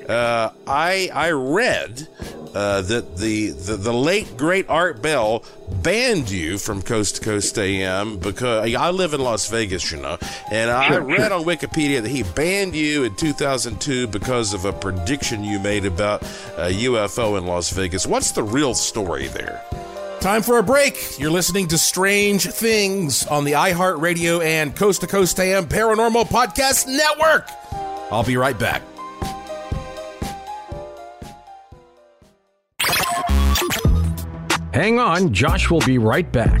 and 0.00 0.10
uh, 0.10 0.50
I 0.66 1.10
I 1.12 1.30
read 1.30 2.08
uh, 2.56 2.80
that 2.80 3.18
the, 3.18 3.50
the 3.50 3.76
the 3.76 3.92
late 3.92 4.34
great 4.38 4.66
Art 4.70 5.02
Bell 5.02 5.44
banned 5.82 6.30
you 6.30 6.56
from 6.56 6.80
Coast 6.80 7.16
to 7.16 7.20
Coast 7.20 7.58
AM 7.58 8.16
because 8.18 8.74
I 8.74 8.90
live 8.90 9.12
in 9.12 9.20
Las 9.20 9.50
Vegas, 9.50 9.92
you 9.92 9.98
know, 9.98 10.16
and 10.50 10.70
I 10.70 10.96
read 10.96 11.32
on 11.32 11.44
Wikipedia 11.44 12.00
that 12.00 12.08
he 12.08 12.22
banned 12.22 12.74
you 12.74 13.04
in 13.04 13.14
2002 13.14 14.06
because 14.06 14.54
of 14.54 14.64
a 14.64 14.72
prediction 14.72 15.44
you 15.44 15.58
made 15.58 15.84
about 15.84 16.22
a 16.56 16.72
UFO 16.72 17.36
in 17.36 17.44
Las 17.44 17.68
Vegas. 17.70 18.06
What's 18.06 18.30
the 18.30 18.42
real 18.42 18.72
story 18.72 19.26
there? 19.26 19.62
Time 20.20 20.40
for 20.40 20.56
a 20.56 20.62
break. 20.62 21.18
You're 21.18 21.30
listening 21.30 21.68
to 21.68 21.76
Strange 21.76 22.46
Things 22.46 23.26
on 23.26 23.44
the 23.44 23.52
iHeartRadio 23.52 24.42
and 24.42 24.74
Coast 24.74 25.02
to 25.02 25.06
Coast 25.06 25.38
AM 25.38 25.66
Paranormal 25.66 26.24
Podcast 26.28 26.86
Network. 26.86 27.50
I'll 28.10 28.24
be 28.24 28.38
right 28.38 28.58
back. 28.58 28.80
Hang 34.76 34.98
on, 34.98 35.32
Josh 35.32 35.70
will 35.70 35.80
be 35.80 35.96
right 35.96 36.30
back. 36.30 36.60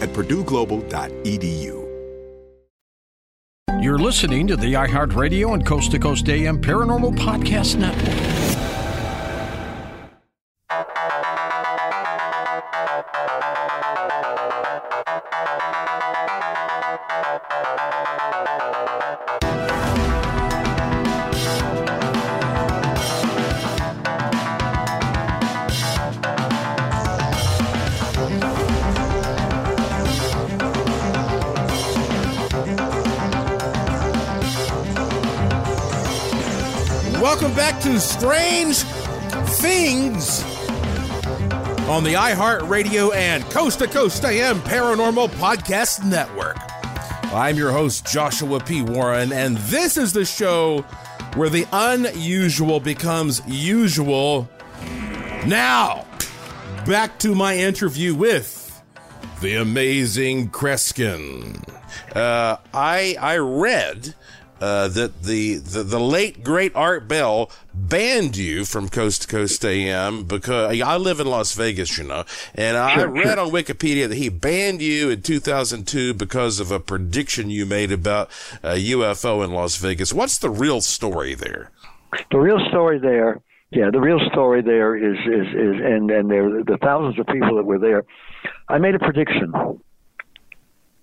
at 0.00 0.10
purdueglobal.edu. 0.10 1.86
You're 3.82 3.98
listening 3.98 4.46
to 4.48 4.56
the 4.56 4.72
iHeartRadio 4.72 5.54
and 5.54 5.64
Coast 5.64 5.92
to 5.92 5.98
Coast 5.98 6.28
AM 6.28 6.60
Paranormal 6.60 7.16
Podcast 7.16 7.76
Network. 7.76 8.36
Back 37.56 37.80
to 37.80 37.98
Strange 37.98 38.76
Things 39.56 40.42
on 41.88 42.04
the 42.04 42.12
iHeartRadio 42.12 43.14
and 43.14 43.42
Coast 43.44 43.78
to 43.78 43.86
Coast 43.86 44.22
AM 44.26 44.58
Paranormal 44.60 45.28
Podcast 45.30 46.04
Network. 46.04 46.58
I'm 47.32 47.56
your 47.56 47.72
host, 47.72 48.06
Joshua 48.06 48.60
P. 48.60 48.82
Warren, 48.82 49.32
and 49.32 49.56
this 49.56 49.96
is 49.96 50.12
the 50.12 50.26
show 50.26 50.82
where 51.34 51.48
the 51.48 51.66
unusual 51.72 52.78
becomes 52.78 53.40
usual. 53.46 54.50
Now, 55.46 56.04
back 56.84 57.18
to 57.20 57.34
my 57.34 57.56
interview 57.56 58.14
with 58.14 58.82
the 59.40 59.54
amazing 59.54 60.50
Kreskin. 60.50 61.66
Uh, 62.14 62.58
I 62.74 63.16
I 63.18 63.38
read 63.38 64.14
uh, 64.60 64.88
that 64.88 65.22
the, 65.22 65.56
the 65.56 65.82
the 65.82 66.00
late 66.00 66.42
great 66.42 66.74
Art 66.74 67.06
Bell 67.08 67.50
banned 67.74 68.36
you 68.36 68.64
from 68.64 68.88
Coast 68.88 69.22
to 69.22 69.28
Coast 69.28 69.64
AM 69.64 70.24
because 70.24 70.80
I 70.80 70.96
live 70.96 71.20
in 71.20 71.26
Las 71.26 71.54
Vegas, 71.54 71.98
you 71.98 72.04
know, 72.04 72.24
and 72.54 72.76
I 72.76 72.94
Sure, 72.94 73.08
read 73.08 73.24
sure. 73.24 73.40
on 73.40 73.50
Wikipedia 73.50 74.08
that 74.08 74.16
he 74.16 74.28
banned 74.30 74.80
you 74.80 75.10
in 75.10 75.22
2002 75.22 76.14
because 76.14 76.58
of 76.60 76.70
a 76.70 76.80
prediction 76.80 77.50
you 77.50 77.66
made 77.66 77.92
about 77.92 78.30
a 78.62 78.74
UFO 78.92 79.44
in 79.44 79.52
Las 79.52 79.76
Vegas. 79.76 80.12
What's 80.12 80.38
the 80.38 80.50
real 80.50 80.80
story 80.80 81.34
there? 81.34 81.70
The 82.30 82.38
real 82.38 82.58
story 82.70 82.98
there, 82.98 83.42
yeah, 83.70 83.90
the 83.92 84.00
real 84.00 84.20
story 84.32 84.62
there 84.62 84.96
is 84.96 85.18
is 85.18 85.46
is 85.48 85.74
and 85.84 86.10
and 86.10 86.30
there 86.30 86.48
the 86.64 86.78
thousands 86.80 87.18
of 87.18 87.26
people 87.26 87.56
that 87.56 87.64
were 87.64 87.78
there. 87.78 88.04
I 88.68 88.78
made 88.78 88.94
a 88.94 88.98
prediction. 88.98 89.52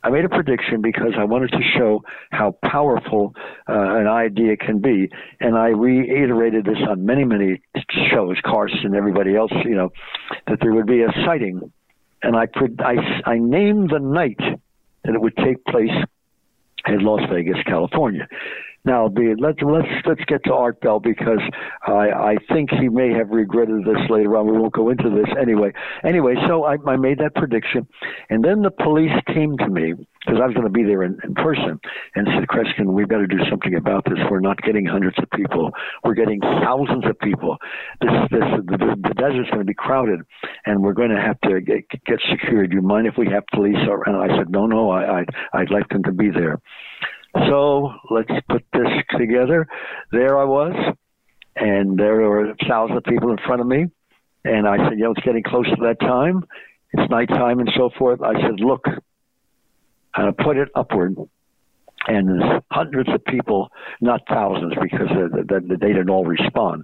I 0.03 0.09
made 0.09 0.25
a 0.25 0.29
prediction 0.29 0.81
because 0.81 1.13
I 1.17 1.23
wanted 1.23 1.51
to 1.51 1.61
show 1.77 2.03
how 2.31 2.57
powerful 2.63 3.33
uh, 3.69 3.73
an 3.73 4.07
idea 4.07 4.57
can 4.57 4.79
be, 4.79 5.09
and 5.39 5.57
I 5.57 5.69
reiterated 5.69 6.65
this 6.65 6.77
on 6.89 7.05
many, 7.05 7.23
many 7.23 7.61
shows, 8.11 8.37
Carson, 8.43 8.79
and 8.83 8.95
everybody 8.95 9.35
else, 9.35 9.51
you 9.63 9.75
know, 9.75 9.91
that 10.47 10.59
there 10.61 10.73
would 10.73 10.87
be 10.87 11.01
a 11.03 11.11
sighting 11.25 11.71
and 12.23 12.37
I, 12.37 12.47
I, 12.79 13.31
I 13.31 13.37
named 13.37 13.91
the 13.91 13.99
night 13.99 14.39
that 14.39 15.13
it 15.13 15.21
would 15.21 15.35
take 15.37 15.63
place 15.65 15.91
in 16.87 16.99
Las 16.99 17.21
Vegas, 17.29 17.57
California. 17.65 18.27
Now, 18.85 19.07
be 19.07 19.33
let's 19.39 19.59
let's 19.61 19.87
let's 20.05 20.23
get 20.27 20.43
to 20.45 20.53
Art 20.53 20.81
Bell 20.81 20.99
because 20.99 21.39
I 21.87 22.09
I 22.09 22.35
think 22.51 22.69
he 22.69 22.89
may 22.89 23.13
have 23.13 23.29
regretted 23.29 23.85
this 23.85 24.09
later 24.09 24.35
on. 24.35 24.45
We 24.45 24.57
won't 24.59 24.73
go 24.73 24.89
into 24.89 25.09
this 25.09 25.33
anyway. 25.39 25.71
Anyway, 26.03 26.35
so 26.47 26.65
I, 26.65 26.75
I 26.85 26.97
made 26.97 27.19
that 27.19 27.33
prediction, 27.35 27.87
and 28.29 28.43
then 28.43 28.61
the 28.61 28.71
police 28.71 29.13
came 29.27 29.57
to 29.57 29.69
me 29.69 29.93
because 30.25 30.39
I 30.41 30.45
was 30.45 30.55
going 30.55 30.67
to 30.67 30.71
be 30.71 30.83
there 30.83 31.03
in, 31.03 31.17
in 31.23 31.33
person 31.35 31.79
and 32.15 32.27
said, 32.33 32.47
Kreskin, 32.47 32.93
we 32.93 33.03
better 33.05 33.27
do 33.27 33.39
something 33.49 33.75
about 33.75 34.05
this. 34.05 34.17
We're 34.31 34.39
not 34.39 34.61
getting 34.61 34.85
hundreds 34.85 35.17
of 35.19 35.29
people. 35.31 35.71
We're 36.03 36.13
getting 36.13 36.39
thousands 36.39 37.03
of 37.05 37.19
people. 37.19 37.57
This, 37.99 38.11
this, 38.31 38.47
the, 38.67 38.95
the 39.03 39.13
desert's 39.15 39.49
going 39.49 39.59
to 39.59 39.65
be 39.65 39.73
crowded 39.73 40.21
and 40.65 40.81
we're 40.81 40.93
going 40.93 41.09
to 41.09 41.19
have 41.19 41.39
to 41.41 41.59
get, 41.59 41.89
get 42.05 42.19
secured. 42.31 42.69
Do 42.69 42.77
you 42.77 42.81
mind 42.81 43.07
if 43.07 43.15
we 43.17 43.27
have 43.29 43.43
police? 43.53 43.75
And 44.05 44.15
I 44.15 44.27
said, 44.37 44.49
no, 44.49 44.65
no, 44.65 44.91
I, 44.91 45.19
I'd, 45.19 45.29
I'd 45.53 45.71
like 45.71 45.89
them 45.89 46.03
to 46.03 46.13
be 46.13 46.29
there. 46.29 46.59
So 47.35 47.93
let's 48.09 48.31
put 48.49 48.63
this 48.73 48.87
together. 49.17 49.67
There 50.11 50.39
I 50.39 50.43
was, 50.43 50.95
and 51.55 51.97
there 51.97 52.15
were 52.15 52.53
thousands 52.67 52.97
of 52.97 53.03
people 53.03 53.31
in 53.31 53.37
front 53.45 53.61
of 53.61 53.67
me. 53.67 53.87
And 54.45 54.67
I 54.67 54.77
said, 54.77 54.97
you 54.97 55.05
know, 55.05 55.11
it's 55.11 55.25
getting 55.25 55.43
close 55.43 55.67
to 55.69 55.77
that 55.83 55.99
time. 55.99 56.43
It's 56.91 57.09
nighttime 57.09 57.59
and 57.59 57.71
so 57.75 57.89
forth. 57.97 58.21
I 58.21 58.33
said, 58.41 58.59
look, 58.59 58.85
and 60.15 60.27
I 60.27 60.43
put 60.43 60.57
it 60.57 60.69
upward. 60.75 61.15
And 62.05 62.27
there's 62.27 62.61
hundreds 62.69 63.09
of 63.13 63.23
people, 63.25 63.69
not 64.01 64.21
thousands 64.27 64.73
because 64.81 65.07
the, 65.07 65.43
the, 65.47 65.77
they 65.77 65.87
didn't 65.87 66.09
all 66.09 66.25
respond, 66.25 66.83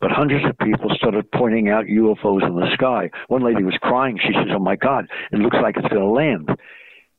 but 0.00 0.10
hundreds 0.10 0.44
of 0.46 0.56
people 0.58 0.90
started 0.96 1.30
pointing 1.32 1.68
out 1.68 1.84
UFOs 1.84 2.46
in 2.46 2.56
the 2.56 2.70
sky. 2.72 3.10
One 3.28 3.44
lady 3.44 3.62
was 3.62 3.76
crying. 3.82 4.18
She 4.18 4.32
says, 4.32 4.48
"Oh 4.50 4.58
my 4.58 4.76
God, 4.76 5.06
it 5.32 5.38
looks 5.38 5.58
like 5.62 5.76
it's 5.76 5.88
going 5.88 6.00
to 6.00 6.08
land." 6.08 6.48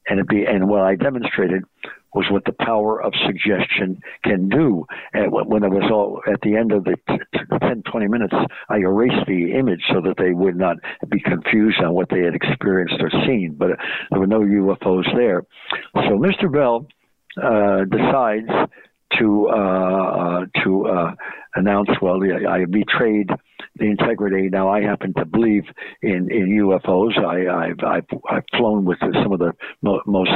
And 0.07 0.19
it 0.19 0.28
be 0.28 0.45
and 0.45 0.67
what 0.67 0.82
I 0.82 0.95
demonstrated 0.95 1.63
was 2.16 2.26
what 2.32 2.45
the 2.45 2.53
power 2.53 3.01
of 3.01 3.13
suggestion 3.26 4.01
can 4.24 4.49
do. 4.49 4.86
And 5.13 5.32
when 5.32 5.63
it 5.63 5.70
was 5.70 5.91
all 5.91 6.22
at 6.32 6.39
the 6.41 6.55
end 6.55 6.72
of 6.72 6.86
the 6.86 6.95
10, 7.61 7.84
20 7.84 8.07
minutes, 8.07 8.34
I 8.70 8.78
erased 8.78 9.28
the 9.28 9.53
image 9.53 9.84
so 9.93 10.01
that 10.01 10.16
they 10.18 10.32
would 10.32 10.55
not 10.55 10.78
be 11.09 11.20
confused 11.20 11.82
on 11.82 11.93
what 11.93 12.09
they 12.09 12.22
had 12.22 12.34
experienced 12.34 12.95
or 13.01 13.09
seen. 13.28 13.55
But 13.57 13.72
there 14.09 14.20
were 14.20 14.28
no 14.28 14.39
UFOs 14.39 15.13
there. 15.16 15.43
So 15.93 16.18
Mr. 16.18 16.51
Bell 16.51 16.88
uh, 17.41 17.84
decides 17.84 18.49
to 19.20 19.47
uh, 19.49 19.53
uh, 19.53 20.45
to 20.64 20.88
uh, 20.88 21.16
announce, 21.56 21.89
well, 22.01 22.20
I 22.24 22.66
betrayed 22.66 23.30
the 23.78 23.86
integrity. 23.86 24.49
Now, 24.49 24.70
I 24.70 24.82
happen 24.82 25.14
to 25.16 25.26
believe 25.26 25.64
in, 26.01 26.32
in 26.32 26.49
UFOs. 26.62 27.18
I, 27.18 27.68
have 27.68 27.80
I've, 27.80 28.20
I've 28.30 28.43
flown 28.58 28.86
with 28.86 28.99
some 28.99 29.32
of 29.32 29.39
the 29.39 29.53
mo- 29.82 30.01
most 30.06 30.32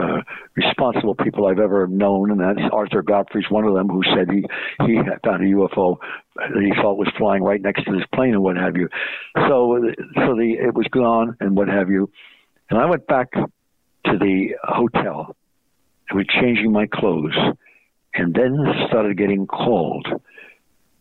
uh, 0.00 0.20
responsible 0.54 1.14
people 1.14 1.46
I've 1.46 1.58
ever 1.58 1.86
known, 1.86 2.30
and 2.30 2.40
that's 2.40 2.60
Arthur 2.72 3.02
Godfrey's 3.02 3.50
one 3.50 3.64
of 3.64 3.74
them, 3.74 3.88
who 3.88 4.02
said 4.14 4.30
he 4.30 4.44
he 4.86 4.98
found 5.24 5.42
a 5.42 5.48
UFO 5.56 5.98
that 6.36 6.62
he 6.62 6.72
thought 6.80 6.96
was 6.96 7.08
flying 7.18 7.42
right 7.42 7.60
next 7.60 7.84
to 7.84 7.92
his 7.92 8.04
plane 8.14 8.34
and 8.34 8.42
what 8.42 8.56
have 8.56 8.76
you. 8.76 8.88
So 9.36 9.80
so 10.16 10.34
the 10.34 10.56
it 10.60 10.74
was 10.74 10.86
gone 10.90 11.36
and 11.40 11.56
what 11.56 11.68
have 11.68 11.90
you, 11.90 12.10
and 12.68 12.78
I 12.78 12.86
went 12.86 13.06
back 13.06 13.32
to 13.32 14.18
the 14.18 14.54
hotel. 14.62 15.36
I 16.10 16.14
was 16.14 16.26
changing 16.26 16.72
my 16.72 16.86
clothes, 16.86 17.36
and 18.14 18.34
then 18.34 18.56
started 18.88 19.16
getting 19.16 19.46
called 19.46 20.06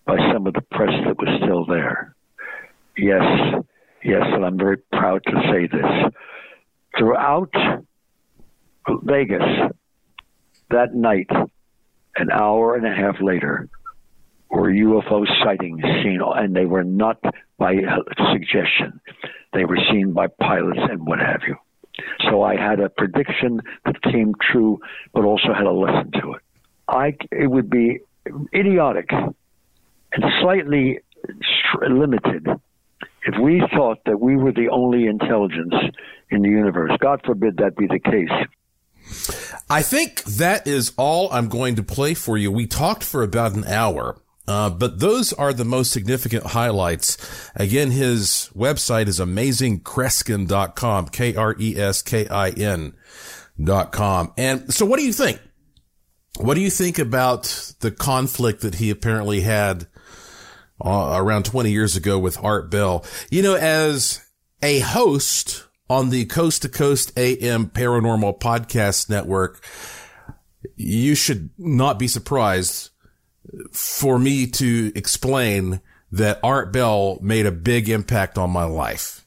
by 0.05 0.18
some 0.32 0.47
of 0.47 0.53
the 0.53 0.62
press 0.62 0.93
that 1.05 1.18
was 1.18 1.30
still 1.43 1.66
there. 1.66 2.16
Yes, 2.97 3.24
yes, 4.03 4.24
and 4.24 4.45
I'm 4.45 4.57
very 4.57 4.78
proud 4.78 5.24
to 5.26 5.41
say 5.51 5.68
this. 5.68 6.14
Throughout 6.97 7.53
Vegas, 9.03 9.72
that 10.70 10.93
night, 10.93 11.30
an 12.16 12.32
hour 12.32 12.76
and 12.76 12.86
a 12.86 12.93
half 12.93 13.22
later, 13.22 13.70
were 14.49 14.72
UFO 14.72 15.26
sightings 15.43 15.82
seen, 16.03 16.20
and 16.24 16.55
they 16.55 16.66
were 16.66 16.84
not 16.84 17.18
by 17.57 17.76
uh, 17.76 18.32
suggestion. 18.34 18.99
They 19.53 19.66
were 19.66 19.78
seen 19.91 20.14
by 20.14 20.28
pilots 20.28 20.80
and 20.89 21.05
what 21.05 21.20
have 21.20 21.41
you. 21.47 21.55
So 22.30 22.41
I 22.41 22.55
had 22.55 22.80
a 22.80 22.89
prediction 22.89 23.62
that 23.86 24.01
came 24.01 24.34
true, 24.51 24.80
but 25.14 25.24
also 25.24 25.53
had 25.53 25.66
a 25.66 25.72
lesson 25.72 26.12
to 26.22 26.34
it. 26.34 26.41
I 26.90 27.16
it 27.32 27.48
would 27.50 27.70
be 27.70 28.00
idiotic 28.54 29.12
and 29.12 30.24
slightly 30.42 31.00
limited 31.88 32.48
if 33.26 33.36
we 33.42 33.62
thought 33.76 34.00
that 34.06 34.20
we 34.20 34.36
were 34.36 34.52
the 34.52 34.70
only 34.70 35.06
intelligence 35.06 35.74
in 36.32 36.42
the 36.42 36.50
universe. 36.50 36.92
God 37.00 37.22
forbid 37.26 37.58
that 37.58 37.76
be 37.76 37.88
the 37.88 38.00
case. 38.00 38.32
I 39.70 39.82
think 39.82 40.24
that 40.24 40.68
is 40.68 40.94
all 40.98 41.32
I'm 41.32 41.48
going 41.48 41.76
to 41.76 41.84
play 41.84 42.14
for 42.14 42.38
you. 42.38 42.52
We 42.52 42.66
talked 42.68 43.04
for 43.04 43.24
about 43.24 43.54
an 43.54 43.66
hour. 43.66 44.22
Uh, 44.48 44.70
but 44.70 45.00
those 45.00 45.32
are 45.34 45.54
the 45.54 45.64
most 45.64 45.92
significant 45.92 46.44
highlights. 46.44 47.52
Again, 47.56 47.92
his 47.92 48.50
website 48.56 49.08
is 49.08 49.20
amazingkreskin.com, 49.20 51.10
K-R-E-S-K-I-N 51.10 52.94
dot 53.64 53.92
com. 53.92 54.34
And 54.38 54.74
so 54.74 54.88
what 54.88 54.98
do 54.98 55.06
you 55.06 55.14
think? 55.14 55.40
What 56.40 56.56
do 56.56 56.62
you 56.62 56.70
think 56.70 56.98
about 56.98 57.74
the 57.80 57.92
conflict 57.92 58.62
that 58.62 58.76
he 58.76 58.90
apparently 58.90 59.42
had 59.42 59.88
uh, 60.84 61.16
around 61.18 61.46
20 61.46 61.72
years 61.72 61.96
ago 61.96 62.18
with 62.18 62.42
Art 62.44 62.70
Bell. 62.70 63.06
You 63.30 63.42
know, 63.42 63.56
as 63.56 64.22
a 64.62 64.80
host 64.80 65.66
on 65.90 66.10
the 66.10 66.26
Coast 66.26 66.62
to 66.62 66.70
Coast 66.70 67.12
AM 67.18 67.68
Paranormal 67.68 68.40
Podcast 68.40 69.10
Network, 69.10 69.66
you 70.76 71.16
should 71.16 71.50
not 71.58 72.00
be 72.00 72.08
surprised 72.08 72.92
for 73.72 74.20
me 74.20 74.48
to 74.48 74.92
explain 74.96 75.82
that 76.12 76.40
Art 76.44 76.72
Bell 76.72 77.20
made 77.22 77.46
a 77.46 77.52
big 77.52 77.90
impact 77.90 78.38
on 78.38 78.50
my 78.50 78.64
life. 78.64 79.26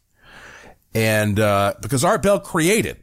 And, 0.94 1.40
uh, 1.40 1.74
because 1.80 2.04
Art 2.04 2.22
Bell 2.22 2.38
created 2.38 2.98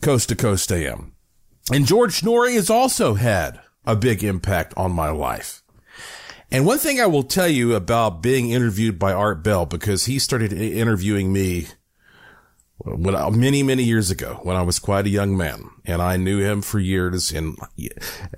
Coast 0.00 0.28
to 0.28 0.36
Coast 0.36 0.70
AM. 0.70 1.13
And 1.72 1.86
George 1.86 2.20
Noory 2.20 2.54
has 2.54 2.68
also 2.68 3.14
had 3.14 3.60
a 3.86 3.96
big 3.96 4.22
impact 4.22 4.74
on 4.76 4.92
my 4.92 5.10
life. 5.10 5.62
And 6.50 6.66
one 6.66 6.78
thing 6.78 7.00
I 7.00 7.06
will 7.06 7.22
tell 7.22 7.48
you 7.48 7.74
about 7.74 8.22
being 8.22 8.50
interviewed 8.50 8.98
by 8.98 9.12
Art 9.12 9.42
Bell, 9.42 9.66
because 9.66 10.04
he 10.04 10.18
started 10.18 10.52
interviewing 10.52 11.32
me 11.32 11.66
when 12.78 13.14
many, 13.38 13.62
many 13.62 13.82
years 13.82 14.10
ago 14.10 14.40
when 14.42 14.56
I 14.56 14.62
was 14.62 14.78
quite 14.78 15.06
a 15.06 15.10
young 15.10 15.36
man 15.36 15.70
and 15.84 16.02
I 16.02 16.16
knew 16.16 16.40
him 16.40 16.60
for 16.60 16.78
years. 16.78 17.32
And 17.32 17.56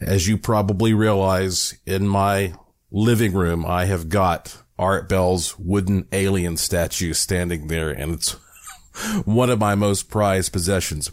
as 0.01 0.29
you 0.29 0.39
probably 0.39 0.95
realize 0.95 1.75
in 1.85 2.07
my 2.07 2.55
living 2.91 3.33
room, 3.33 3.67
I 3.67 3.87
have 3.87 4.09
got 4.09 4.63
Art 4.79 5.09
Bell's 5.09 5.59
wooden 5.59 6.07
alien 6.13 6.57
statue 6.57 7.13
standing 7.13 7.67
there 7.67 7.91
and 7.91 8.13
it's 8.15 8.33
one 9.25 9.51
of 9.51 9.59
my 9.59 9.75
most 9.75 10.09
prized 10.09 10.53
possessions. 10.53 11.11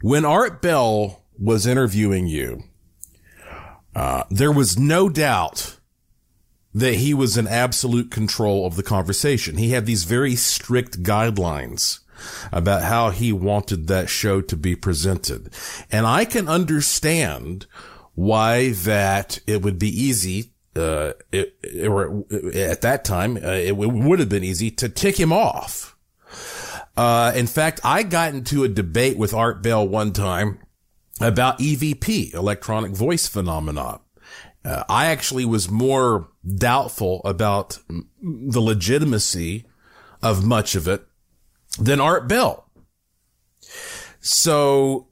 When 0.00 0.24
Art 0.24 0.62
Bell 0.62 1.24
was 1.38 1.66
interviewing 1.66 2.26
you, 2.26 2.64
uh, 3.94 4.24
there 4.30 4.52
was 4.52 4.78
no 4.78 5.08
doubt 5.08 5.78
that 6.74 6.94
he 6.94 7.14
was 7.14 7.36
in 7.36 7.48
absolute 7.48 8.10
control 8.10 8.66
of 8.66 8.76
the 8.76 8.82
conversation. 8.82 9.56
He 9.56 9.70
had 9.70 9.86
these 9.86 10.04
very 10.04 10.36
strict 10.36 11.02
guidelines 11.02 12.00
about 12.52 12.82
how 12.82 13.10
he 13.10 13.32
wanted 13.32 13.86
that 13.88 14.08
show 14.08 14.40
to 14.40 14.56
be 14.56 14.76
presented. 14.76 15.52
And 15.90 16.06
I 16.06 16.24
can 16.24 16.48
understand 16.48 17.66
why 18.14 18.70
that 18.70 19.40
it 19.46 19.62
would 19.62 19.78
be 19.78 19.88
easy 19.88 20.52
uh, 20.76 21.12
it, 21.32 21.58
or 21.88 22.24
at 22.54 22.82
that 22.82 23.04
time, 23.04 23.36
uh, 23.36 23.50
it, 23.50 23.76
would 23.76 24.20
have 24.20 24.28
been 24.28 24.44
easy 24.44 24.70
to 24.70 24.88
tick 24.88 25.18
him 25.18 25.32
off. 25.32 25.96
Uh, 26.98 27.30
in 27.36 27.46
fact, 27.46 27.80
I 27.84 28.02
got 28.02 28.34
into 28.34 28.64
a 28.64 28.68
debate 28.68 29.16
with 29.16 29.32
Art 29.32 29.62
Bell 29.62 29.86
one 29.86 30.12
time 30.12 30.58
about 31.20 31.60
EVP, 31.60 32.34
electronic 32.34 32.90
voice 32.90 33.28
phenomena. 33.28 34.00
Uh, 34.64 34.82
I 34.88 35.06
actually 35.06 35.44
was 35.44 35.70
more 35.70 36.28
doubtful 36.44 37.20
about 37.24 37.78
the 38.20 38.60
legitimacy 38.60 39.64
of 40.24 40.44
much 40.44 40.74
of 40.74 40.88
it 40.88 41.06
than 41.78 42.00
Art 42.00 42.26
Bell. 42.26 42.68
So, 44.18 45.06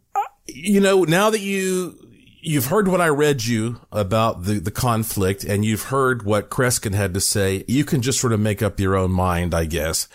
you 0.49 0.81
know, 0.81 1.05
now 1.05 1.31
that 1.31 1.41
you, 1.41 2.01
you've 2.47 2.67
heard 2.67 2.87
what 2.87 3.01
I 3.01 3.09
read 3.09 3.45
you 3.45 3.81
about 3.91 4.45
the, 4.45 4.61
the 4.61 4.71
conflict 4.71 5.43
and 5.43 5.65
you've 5.65 5.83
heard 5.83 6.23
what 6.23 6.49
Kreskin 6.49 6.95
had 6.95 7.13
to 7.15 7.21
say, 7.21 7.65
you 7.67 7.85
can 7.85 8.03
just 8.03 8.21
sort 8.21 8.33
of 8.33 8.39
make 8.39 8.63
up 8.63 8.79
your 8.79 8.95
own 8.95 9.11
mind, 9.11 9.53
I 9.53 9.65
guess, 9.65 10.09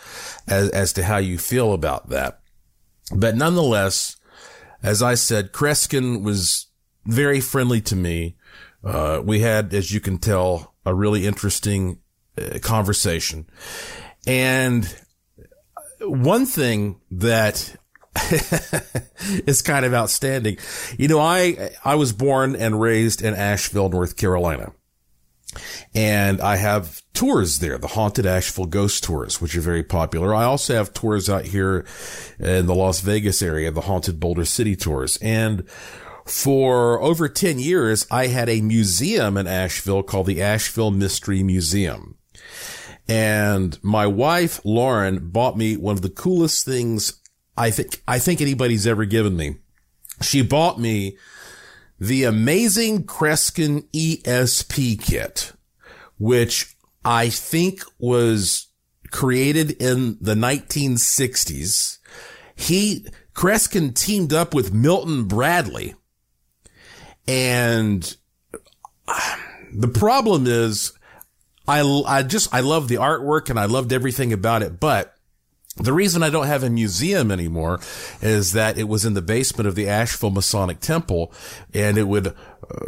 as, 0.48 0.70
as 0.70 0.94
to 0.94 1.04
how 1.04 1.18
you 1.18 1.38
feel 1.38 1.74
about 1.74 2.08
that. 2.08 2.40
But 3.14 3.36
nonetheless, 3.36 4.16
as 4.82 5.04
I 5.04 5.16
said, 5.16 5.52
Kreskin 5.52 6.24
was 6.24 6.68
very 7.06 7.42
friendly 7.42 7.82
to 7.82 7.98
me. 7.98 8.38
Uh, 8.82 9.22
we 9.22 9.42
had, 9.42 9.74
as 9.74 9.92
you 9.92 10.00
can 10.00 10.18
tell, 10.18 10.74
a 10.86 10.96
really 10.96 11.28
interesting 11.28 12.00
uh, 12.38 12.60
conversation. 12.60 13.46
And 14.26 14.88
one 16.00 16.46
thing 16.46 17.02
that 17.12 17.76
is 19.48 19.62
kind 19.62 19.86
of 19.86 19.94
outstanding. 19.94 20.58
You 20.98 21.08
know, 21.08 21.20
I, 21.20 21.72
I 21.84 21.96
was 21.96 22.14
born 22.14 22.56
and 22.56 22.82
raised 22.82 23.22
in 23.22 23.34
Asheville, 23.34 23.90
North 23.90 24.18
Carolina. 24.18 24.74
And 25.94 26.40
I 26.40 26.56
have 26.56 27.02
tours 27.14 27.60
there, 27.60 27.78
the 27.78 27.88
haunted 27.88 28.26
Asheville 28.26 28.68
ghost 28.68 29.04
tours, 29.04 29.42
which 29.42 29.56
are 29.56 29.62
very 29.62 29.84
popular. 29.84 30.34
I 30.34 30.46
also 30.46 30.76
have 30.76 30.94
tours 30.94 31.30
out 31.30 31.46
here 31.46 31.86
in 32.40 32.68
the 32.68 32.76
Las 32.76 33.02
Vegas 33.02 33.42
area, 33.42 33.72
the 33.72 33.82
haunted 33.82 34.20
Boulder 34.20 34.46
City 34.46 34.76
tours. 34.76 35.18
And 35.18 35.68
for 36.26 37.02
over 37.02 37.28
10 37.28 37.60
years, 37.60 38.08
I 38.10 38.28
had 38.28 38.48
a 38.48 38.62
museum 38.62 39.36
in 39.36 39.48
Asheville 39.48 40.04
called 40.04 40.28
the 40.28 40.42
Asheville 40.42 40.92
Mystery 40.92 41.44
Museum. 41.44 42.18
And 43.08 43.78
my 43.84 44.08
wife, 44.08 44.62
Lauren, 44.64 45.30
bought 45.30 45.58
me 45.58 45.76
one 45.76 45.96
of 45.96 46.02
the 46.02 46.10
coolest 46.10 46.66
things 46.66 47.21
I 47.62 47.70
think, 47.70 48.02
I 48.08 48.18
think 48.18 48.42
anybody's 48.42 48.88
ever 48.88 49.06
given 49.06 49.38
me. 49.38 49.58
She 50.20 50.42
bought 50.42 50.80
me 50.80 51.18
the 52.00 52.24
amazing 52.24 53.04
Kreskin 53.04 53.88
ESP 53.92 55.00
kit, 55.00 55.54
which 56.18 56.76
I 57.06 57.30
think 57.30 57.84
was 58.00 58.66
created 59.12 59.80
in 59.80 60.18
the 60.20 60.34
1960s. 60.34 62.00
He, 62.56 63.06
Kreskin 63.36 63.94
teamed 63.94 64.34
up 64.34 64.56
with 64.56 64.74
Milton 64.74 65.26
Bradley. 65.26 65.94
And 67.28 68.18
um, 69.08 69.40
the 69.72 69.88
problem 69.88 70.48
is 70.48 70.94
I, 71.68 71.82
I 72.08 72.24
just, 72.24 72.52
I 72.52 72.62
love 72.62 72.88
the 72.88 72.96
artwork 72.96 73.52
and 73.52 73.60
I 73.60 73.66
loved 73.66 73.94
everything 73.94 74.34
about 74.34 74.64
it, 74.64 74.80
but 74.80 75.16
the 75.82 75.94
reason 75.94 76.24
I 76.24 76.30
don't 76.30 76.48
have 76.48 76.64
a 76.64 76.70
museum 76.70 77.32
anymore 77.32 77.80
is 78.22 78.54
that 78.54 78.78
it 78.78 78.88
was 78.88 79.06
in 79.06 79.14
the 79.14 79.22
basement 79.22 79.68
of 79.68 79.76
the 79.76 79.88
Asheville 79.88 80.32
Masonic 80.32 80.80
Temple 80.80 81.34
and 81.74 81.98
it 81.98 82.08
would 82.08 82.28
uh, 82.28 82.34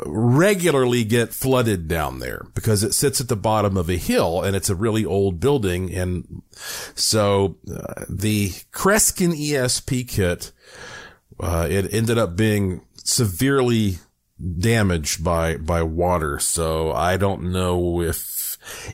regularly 0.06 1.04
get 1.04 1.34
flooded 1.34 1.88
down 1.88 2.20
there 2.20 2.46
because 2.54 2.84
it 2.84 2.94
sits 2.94 3.20
at 3.20 3.28
the 3.28 3.36
bottom 3.36 3.78
of 3.78 3.90
a 3.90 3.98
hill 3.98 4.42
and 4.42 4.56
it's 4.56 4.70
a 4.70 4.76
really 4.76 5.06
old 5.06 5.40
building. 5.40 5.94
And 5.94 6.42
so 6.96 7.58
uh, 7.72 8.06
the 8.10 8.50
Kreskin 8.72 9.32
ESP 9.32 10.08
kit, 10.08 10.52
uh, 11.40 11.68
it 11.70 11.94
ended 11.94 12.18
up 12.18 12.36
being 12.36 12.82
severely 12.96 13.98
damaged 14.60 15.24
by, 15.24 15.58
by 15.58 15.84
water. 15.84 16.40
So 16.40 16.92
I 16.92 17.18
don't 17.18 17.52
know 17.52 18.02
if 18.02 18.43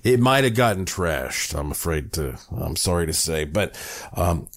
it 0.03 0.19
might 0.19 0.43
have 0.43 0.55
gotten 0.55 0.85
trashed. 0.85 1.57
I'm 1.57 1.71
afraid 1.71 2.13
to, 2.13 2.37
I'm 2.55 2.75
sorry 2.75 3.05
to 3.05 3.13
say, 3.13 3.45
but, 3.45 3.75
um, 4.13 4.47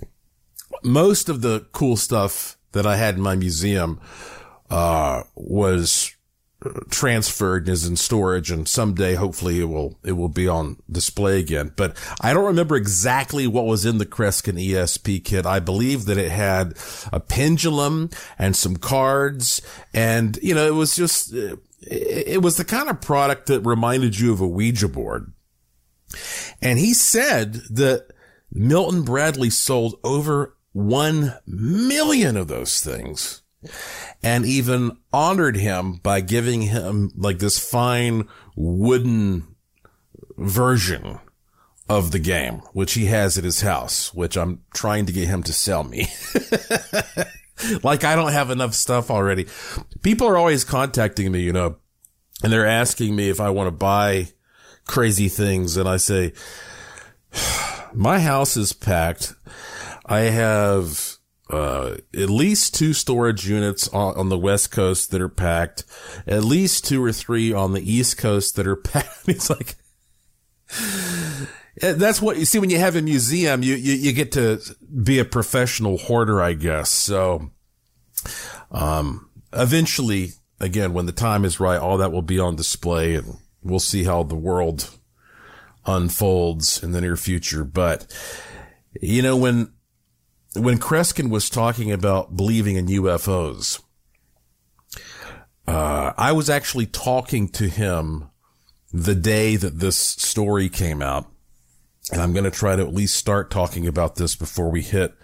most 0.83 1.29
of 1.29 1.43
the 1.43 1.67
cool 1.73 1.97
stuff 1.97 2.57
that 2.73 2.87
I 2.87 2.97
had 2.97 3.17
in 3.17 3.21
my 3.21 3.37
museum, 3.37 4.01
uh, 4.71 5.23
was 5.35 6.15
transferred 6.91 7.67
and 7.67 7.73
is 7.73 7.87
in 7.87 7.97
storage 7.97 8.51
and 8.51 8.69
someday 8.69 9.15
hopefully 9.15 9.61
it 9.61 9.65
will 9.65 9.99
it 10.05 10.13
will 10.13 10.29
be 10.29 10.47
on 10.47 10.77
display 10.91 11.41
again 11.41 11.73
but 11.77 11.97
i 12.21 12.33
don't 12.33 12.45
remember 12.45 12.77
exactly 12.77 13.47
what 13.47 13.65
was 13.65 13.85
in 13.85 13.99
the 13.99 14.07
kreskin 14.07 14.55
esp 14.55 15.25
kit 15.25 15.45
i 15.45 15.59
believe 15.59 16.05
that 16.05 16.19
it 16.19 16.31
had 16.31 16.75
a 17.13 17.19
pendulum 17.19 18.09
and 18.39 18.55
some 18.55 18.77
cards 18.77 19.61
and 19.93 20.39
you 20.43 20.55
know 20.55 20.67
it 20.67 20.75
was 20.75 20.95
just 20.95 21.35
it 21.83 22.43
was 22.43 22.57
the 22.57 22.65
kind 22.65 22.89
of 22.89 23.01
product 23.01 23.47
that 23.47 23.61
reminded 23.61 24.19
you 24.19 24.33
of 24.33 24.41
a 24.41 24.47
Ouija 24.47 24.89
board. 24.89 25.33
And 26.61 26.79
he 26.79 26.95
said 26.95 27.55
that 27.71 28.09
Milton 28.53 29.03
Bradley 29.03 29.51
sold 29.51 29.99
over 30.05 30.57
1 30.73 31.35
million 31.47 32.37
of 32.37 32.49
those 32.49 32.81
things 32.81 33.43
and 34.23 34.45
even 34.45 34.97
honored 35.13 35.57
him 35.57 35.95
by 35.95 36.21
giving 36.21 36.63
him 36.63 37.11
like 37.17 37.39
this 37.39 37.59
fine 37.59 38.29
wooden 38.57 39.47
version 40.37 41.19
of 41.89 42.11
the 42.11 42.19
game, 42.19 42.63
which 42.73 42.95
he 42.95 43.07
has 43.07 43.37
at 43.37 43.45
his 43.45 43.61
house, 43.61 44.15
which 44.15 44.37
I'm 44.37 44.63
trying 44.75 45.07
to 45.07 45.13
get 45.13 45.29
him 45.29 45.43
to 45.45 45.53
sell 45.53 45.85
me. 45.85 46.09
like 47.83 48.05
I 48.05 48.17
don't 48.17 48.33
have 48.33 48.51
enough 48.51 48.75
stuff 48.75 49.11
already. 49.11 49.47
People 50.03 50.27
are 50.27 50.37
always 50.37 50.65
contacting 50.65 51.31
me, 51.33 51.43
you 51.43 51.53
know, 51.53 51.77
and 52.43 52.53
they're 52.53 52.67
asking 52.67 53.15
me 53.15 53.29
if 53.29 53.41
I 53.41 53.51
want 53.51 53.69
to 53.69 53.73
buy 53.73 54.29
crazy 54.85 55.29
things. 55.29 55.77
And 55.77 55.89
I 55.89 55.97
say, 55.97 56.33
my 57.93 58.21
house 58.21 58.57
is 58.57 58.73
packed. 58.73 59.35
I 60.07 60.21
have, 60.21 61.17
uh, 61.51 61.97
at 62.15 62.31
least 62.31 62.75
two 62.75 62.93
storage 62.93 63.49
units 63.49 63.89
on, 63.89 64.17
on, 64.17 64.29
the 64.29 64.39
West 64.39 64.71
Coast 64.71 65.11
that 65.11 65.21
are 65.21 65.29
packed, 65.29 65.85
at 66.27 66.45
least 66.45 66.87
two 66.87 67.03
or 67.03 67.13
three 67.13 67.53
on 67.53 67.73
the 67.73 67.93
East 67.93 68.19
Coast 68.19 68.57
that 68.57 68.67
are 68.67 68.77
packed. 68.77 69.29
It's 69.29 69.51
like, 69.51 69.77
that's 71.77 72.21
what 72.21 72.39
you 72.39 72.45
see 72.45 72.59
when 72.59 72.71
you 72.71 72.79
have 72.79 72.97
a 72.97 73.03
museum, 73.03 73.63
you, 73.63 73.75
you, 73.75 73.95
you 73.95 74.13
get 74.13 74.33
to 74.33 74.61
be 75.03 75.19
a 75.19 75.25
professional 75.25 75.99
hoarder, 75.99 76.43
I 76.43 76.53
guess. 76.53 76.91
So, 76.91 77.51
um, 78.71 79.31
eventually, 79.53 80.33
again, 80.61 80.93
when 80.93 81.07
the 81.07 81.13
time 81.13 81.45
is 81.45 81.61
right, 81.61 81.79
all 81.79 81.99
that 81.99 82.13
will 82.13 82.23
be 82.23 82.39
on 82.39 82.57
display 82.57 83.15
and 83.15 83.39
we'll 83.63 83.81
see 83.81 84.05
how 84.05 84.23
the 84.23 84.37
world 84.37 84.91
unfolds 85.87 86.83
in 86.83 86.93
the 86.93 87.01
near 87.01 87.17
future. 87.17 87.65
But, 87.65 88.07
you 89.01 89.23
know, 89.23 89.37
when, 89.37 89.73
when 90.55 90.79
Kreskin 90.79 91.31
was 91.31 91.49
talking 91.49 91.91
about 91.91 92.37
believing 92.37 92.77
in 92.77 92.87
UFOs, 92.87 93.81
uh, 95.67 96.13
I 96.17 96.33
was 96.33 96.51
actually 96.51 96.87
talking 96.87 97.49
to 97.51 97.69
him 97.69 98.29
the 98.93 99.15
day 99.15 99.57
that 99.57 99.79
this 99.79 99.97
story 99.97 100.69
came 100.69 101.01
out. 101.01 101.27
And 102.11 102.21
I'm 102.21 102.33
going 102.33 102.45
to 102.45 102.51
try 102.51 102.75
to 102.75 102.83
at 102.83 102.95
least 102.95 103.17
start 103.17 103.51
talking 103.51 103.87
about 103.87 104.17
this 104.17 104.35
before 104.35 104.71
we 104.71 104.83
hit 104.83 105.15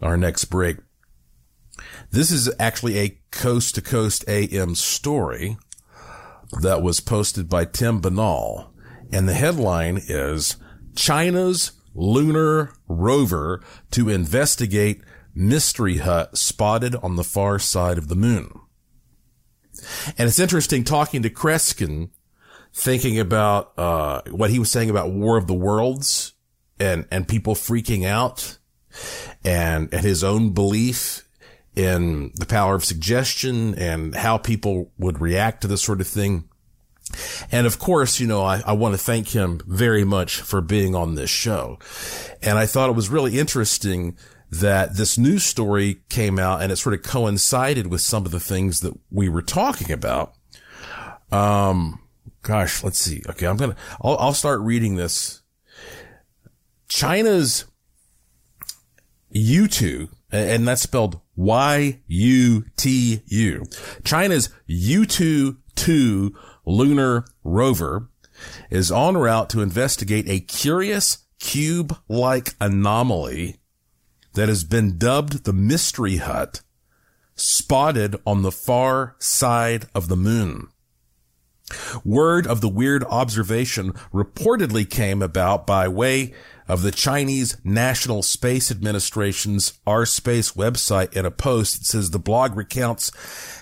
our 0.00 0.16
next 0.16 0.44
break. 0.46 0.78
This 2.10 2.30
is 2.30 2.52
actually 2.58 2.98
a 2.98 3.18
coast 3.30 3.74
to 3.74 3.82
coast 3.82 4.24
AM 4.28 4.74
story 4.74 5.56
that 6.60 6.82
was 6.82 7.00
posted 7.00 7.48
by 7.48 7.64
Tim 7.64 8.00
Binnall. 8.00 8.68
And 9.10 9.28
the 9.28 9.34
headline 9.34 10.00
is 10.06 10.56
China's 10.94 11.72
lunar 11.94 12.72
rover 12.86 13.62
to 13.90 14.08
investigate 14.08 15.02
mystery 15.34 15.98
hut 15.98 16.36
spotted 16.36 16.94
on 16.96 17.16
the 17.16 17.24
far 17.24 17.58
side 17.58 17.98
of 17.98 18.08
the 18.08 18.14
moon. 18.14 18.60
And 20.18 20.28
it's 20.28 20.38
interesting 20.38 20.84
talking 20.84 21.22
to 21.22 21.30
Kreskin 21.30 22.10
thinking 22.72 23.18
about 23.18 23.72
uh, 23.78 24.22
what 24.30 24.50
he 24.50 24.58
was 24.58 24.70
saying 24.70 24.90
about 24.90 25.10
War 25.10 25.36
of 25.36 25.46
the 25.46 25.54
Worlds 25.54 26.32
and 26.80 27.06
and 27.10 27.28
people 27.28 27.54
freaking 27.54 28.06
out 28.06 28.58
and 29.44 29.92
and 29.92 30.04
his 30.04 30.24
own 30.24 30.50
belief 30.50 31.28
in 31.74 32.32
the 32.34 32.46
power 32.46 32.74
of 32.74 32.84
suggestion 32.84 33.74
and 33.76 34.14
how 34.14 34.38
people 34.38 34.92
would 34.98 35.20
react 35.20 35.62
to 35.62 35.68
this 35.68 35.82
sort 35.82 36.00
of 36.00 36.06
thing. 36.06 36.48
And 37.50 37.66
of 37.66 37.78
course, 37.78 38.20
you 38.20 38.26
know, 38.26 38.42
I, 38.42 38.62
I 38.66 38.72
want 38.72 38.94
to 38.94 38.98
thank 38.98 39.28
him 39.28 39.60
very 39.66 40.04
much 40.04 40.40
for 40.40 40.60
being 40.60 40.94
on 40.94 41.14
this 41.14 41.30
show. 41.30 41.78
And 42.42 42.58
I 42.58 42.66
thought 42.66 42.90
it 42.90 42.96
was 42.96 43.08
really 43.08 43.38
interesting 43.38 44.16
that 44.50 44.96
this 44.96 45.16
news 45.16 45.44
story 45.44 46.02
came 46.10 46.38
out 46.38 46.60
and 46.60 46.70
it 46.70 46.76
sort 46.76 46.94
of 46.94 47.02
coincided 47.02 47.86
with 47.86 48.02
some 48.02 48.26
of 48.26 48.32
the 48.32 48.40
things 48.40 48.80
that 48.80 48.92
we 49.10 49.28
were 49.28 49.42
talking 49.42 49.90
about. 49.90 50.34
Um, 51.30 52.01
gosh, 52.42 52.82
let's 52.84 52.98
see. 52.98 53.22
Okay. 53.28 53.46
I'm 53.46 53.56
going 53.56 53.72
to, 53.72 53.76
I'll 54.02 54.34
start 54.34 54.60
reading 54.60 54.96
this. 54.96 55.42
China's 56.88 57.64
Yutu, 59.34 60.08
and 60.30 60.68
that's 60.68 60.82
spelled 60.82 61.20
Y-U-T-U. 61.36 62.04
China's 64.04 64.50
Yutu-2 64.68 66.32
lunar 66.66 67.24
rover 67.42 68.08
is 68.70 68.92
en 68.92 69.16
route 69.16 69.48
to 69.50 69.62
investigate 69.62 70.28
a 70.28 70.40
curious 70.40 71.24
cube-like 71.38 72.54
anomaly 72.60 73.56
that 74.34 74.48
has 74.48 74.64
been 74.64 74.98
dubbed 74.98 75.44
the 75.44 75.52
Mystery 75.52 76.16
Hut, 76.16 76.62
spotted 77.34 78.16
on 78.26 78.42
the 78.42 78.52
far 78.52 79.16
side 79.18 79.86
of 79.94 80.08
the 80.08 80.16
moon. 80.16 80.68
Word 82.04 82.46
of 82.46 82.60
the 82.60 82.68
weird 82.68 83.04
observation 83.04 83.92
reportedly 84.12 84.88
came 84.88 85.22
about 85.22 85.66
by 85.66 85.88
way 85.88 86.34
of 86.68 86.82
the 86.82 86.90
Chinese 86.90 87.56
National 87.64 88.22
Space 88.22 88.70
Administration's 88.70 89.78
Our 89.86 90.06
Space 90.06 90.52
website 90.52 91.12
in 91.14 91.26
a 91.26 91.30
post 91.30 91.78
that 91.78 91.84
says 91.86 92.10
the 92.10 92.18
blog 92.18 92.56
recounts 92.56 93.10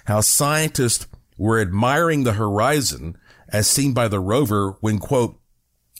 how 0.04 0.20
scientists 0.20 1.06
were 1.36 1.60
admiring 1.60 2.24
the 2.24 2.34
horizon 2.34 3.16
as 3.48 3.68
seen 3.68 3.92
by 3.92 4.08
the 4.08 4.20
rover 4.20 4.76
when 4.80 4.98
quote, 4.98 5.40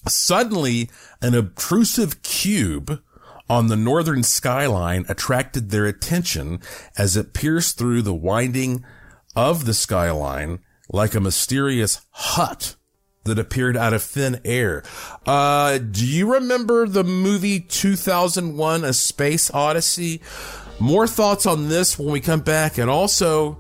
suddenly 0.07 0.91
an 1.21 1.35
obtrusive 1.35 2.23
cube 2.23 3.03
on 3.49 3.67
the 3.67 3.77
northern 3.77 4.23
skyline 4.23 5.05
attracted 5.09 5.71
their 5.71 5.87
attention 5.87 6.61
as 6.97 7.17
it 7.17 7.35
pierced 7.35 7.77
through 7.77 8.03
the 8.03 8.15
winding 8.15 8.85
of 9.35 9.65
the 9.65 9.75
skyline 9.75 10.61
like 10.93 11.15
a 11.15 11.21
mysterious 11.21 12.01
hut 12.11 12.77
that 13.25 13.39
appeared 13.39 13.77
out 13.77 13.93
of 13.93 14.03
thin 14.03 14.41
air. 14.45 14.83
Uh, 15.27 15.79
do 15.79 16.07
you 16.07 16.35
remember 16.35 16.87
the 16.87 17.05
movie 17.05 17.61
2001 17.61 18.85
A 18.85 18.93
Space 18.93 19.51
Odyssey? 19.53 20.21
More 20.79 21.07
thoughts 21.07 21.47
on 21.47 21.69
this 21.69 21.99
when 21.99 22.11
we 22.11 22.21
come 22.21 22.41
back. 22.41 22.79
And 22.79 22.89
also, 22.89 23.59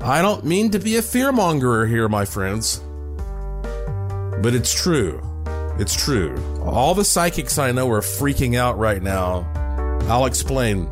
I 0.00 0.20
don't 0.22 0.44
mean 0.44 0.70
to 0.72 0.78
be 0.78 0.96
a 0.96 1.02
fearmonger 1.02 1.88
here, 1.88 2.08
my 2.08 2.24
friends, 2.24 2.78
but 4.42 4.54
it's 4.54 4.74
true. 4.74 5.22
It's 5.78 5.94
true. 5.94 6.36
All 6.62 6.94
the 6.94 7.04
psychics 7.04 7.58
I 7.58 7.72
know 7.72 7.90
are 7.90 8.00
freaking 8.00 8.56
out 8.56 8.76
right 8.76 9.02
now. 9.02 9.50
I'll 10.08 10.26
explain. 10.26 10.88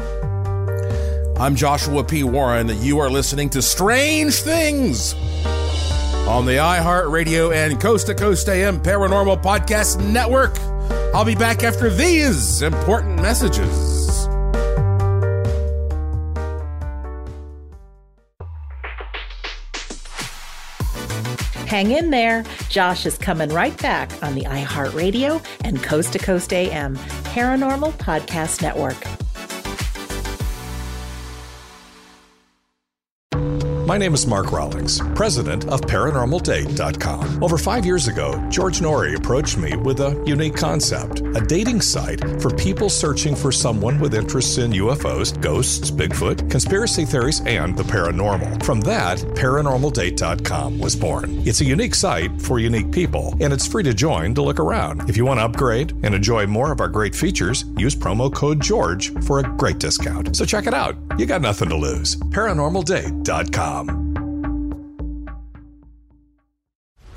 I'm 1.40 1.54
Joshua 1.54 2.02
P. 2.02 2.24
Warren. 2.24 2.68
You 2.82 2.98
are 2.98 3.08
listening 3.08 3.48
to 3.50 3.62
Strange 3.62 4.34
Things 4.42 5.14
on 6.26 6.46
the 6.46 6.56
iHeartRadio 6.56 7.54
and 7.54 7.80
Coast 7.80 8.08
to 8.08 8.14
Coast 8.16 8.48
AM 8.48 8.80
Paranormal 8.80 9.40
Podcast 9.40 10.04
Network. 10.04 10.58
I'll 11.14 11.24
be 11.24 11.36
back 11.36 11.62
after 11.62 11.90
these 11.90 12.60
important 12.62 13.22
messages. 13.22 14.26
Hang 21.68 21.92
in 21.92 22.10
there. 22.10 22.42
Josh 22.68 23.06
is 23.06 23.16
coming 23.16 23.50
right 23.50 23.80
back 23.80 24.10
on 24.24 24.34
the 24.34 24.42
iHeartRadio 24.42 25.40
and 25.62 25.80
Coast 25.84 26.14
to 26.14 26.18
Coast 26.18 26.52
AM 26.52 26.96
Paranormal 26.96 27.92
Podcast 27.92 28.60
Network. 28.60 29.27
My 33.88 33.96
name 33.96 34.12
is 34.12 34.26
Mark 34.26 34.52
Rawlings, 34.52 35.00
president 35.14 35.66
of 35.68 35.80
ParanormalDate.com. 35.80 37.42
Over 37.42 37.56
five 37.56 37.86
years 37.86 38.06
ago, 38.06 38.38
George 38.50 38.80
Noory 38.80 39.16
approached 39.16 39.56
me 39.56 39.74
with 39.76 40.00
a 40.00 40.22
unique 40.26 40.56
concept 40.56 41.22
a 41.34 41.40
dating 41.40 41.80
site 41.80 42.20
for 42.40 42.50
people 42.50 42.90
searching 42.90 43.34
for 43.34 43.50
someone 43.50 43.98
with 43.98 44.14
interests 44.14 44.58
in 44.58 44.72
UFOs, 44.72 45.40
ghosts, 45.40 45.90
Bigfoot, 45.90 46.50
conspiracy 46.50 47.06
theories, 47.06 47.40
and 47.46 47.78
the 47.78 47.82
paranormal. 47.82 48.62
From 48.62 48.82
that, 48.82 49.18
ParanormalDate.com 49.18 50.78
was 50.78 50.94
born. 50.94 51.46
It's 51.46 51.62
a 51.62 51.64
unique 51.64 51.94
site 51.94 52.42
for 52.42 52.58
unique 52.58 52.90
people, 52.92 53.34
and 53.40 53.54
it's 53.54 53.66
free 53.66 53.84
to 53.84 53.94
join 53.94 54.34
to 54.34 54.42
look 54.42 54.60
around. 54.60 55.08
If 55.08 55.16
you 55.16 55.24
want 55.24 55.40
to 55.40 55.44
upgrade 55.44 55.92
and 56.02 56.14
enjoy 56.14 56.46
more 56.46 56.72
of 56.72 56.80
our 56.80 56.88
great 56.88 57.14
features, 57.14 57.64
use 57.78 57.94
promo 57.94 58.32
code 58.34 58.60
GEORGE 58.60 59.24
for 59.24 59.38
a 59.38 59.44
great 59.56 59.78
discount. 59.78 60.36
So 60.36 60.44
check 60.44 60.66
it 60.66 60.74
out. 60.74 60.96
You 61.18 61.24
got 61.24 61.40
nothing 61.40 61.68
to 61.70 61.76
lose. 61.76 62.16
ParanormalDate.com. 62.16 63.78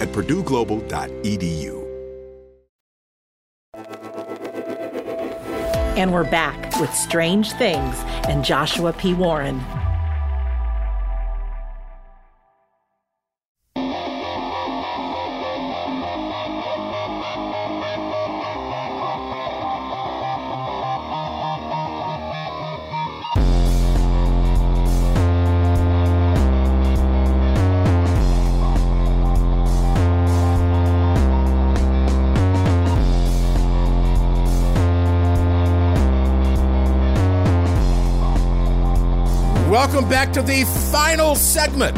at 0.00 0.08
purdueglobal.edu. 0.08 1.80
And 5.96 6.12
we're 6.14 6.24
back 6.24 6.80
with 6.80 6.94
Strange 6.94 7.52
Things 7.52 7.96
and 8.26 8.44
Joshua 8.44 8.92
P. 8.94 9.12
Warren. 9.12 9.60
Back 40.10 40.32
to 40.32 40.42
the 40.42 40.64
final 40.90 41.36
segment 41.36 41.96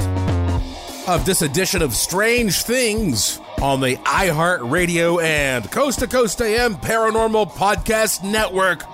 of 1.09 1.25
this 1.25 1.41
edition 1.41 1.81
of 1.81 1.95
Strange 1.95 2.63
Things 2.63 3.41
on 3.63 3.81
the 3.81 3.97
iHeartRadio 4.05 5.23
and 5.23 5.69
Coast 5.73 6.01
to 6.01 6.07
Coast 6.07 6.39
AM 6.43 6.75
Paranormal 6.75 7.51
Podcast 7.53 8.23
Network. 8.23 8.85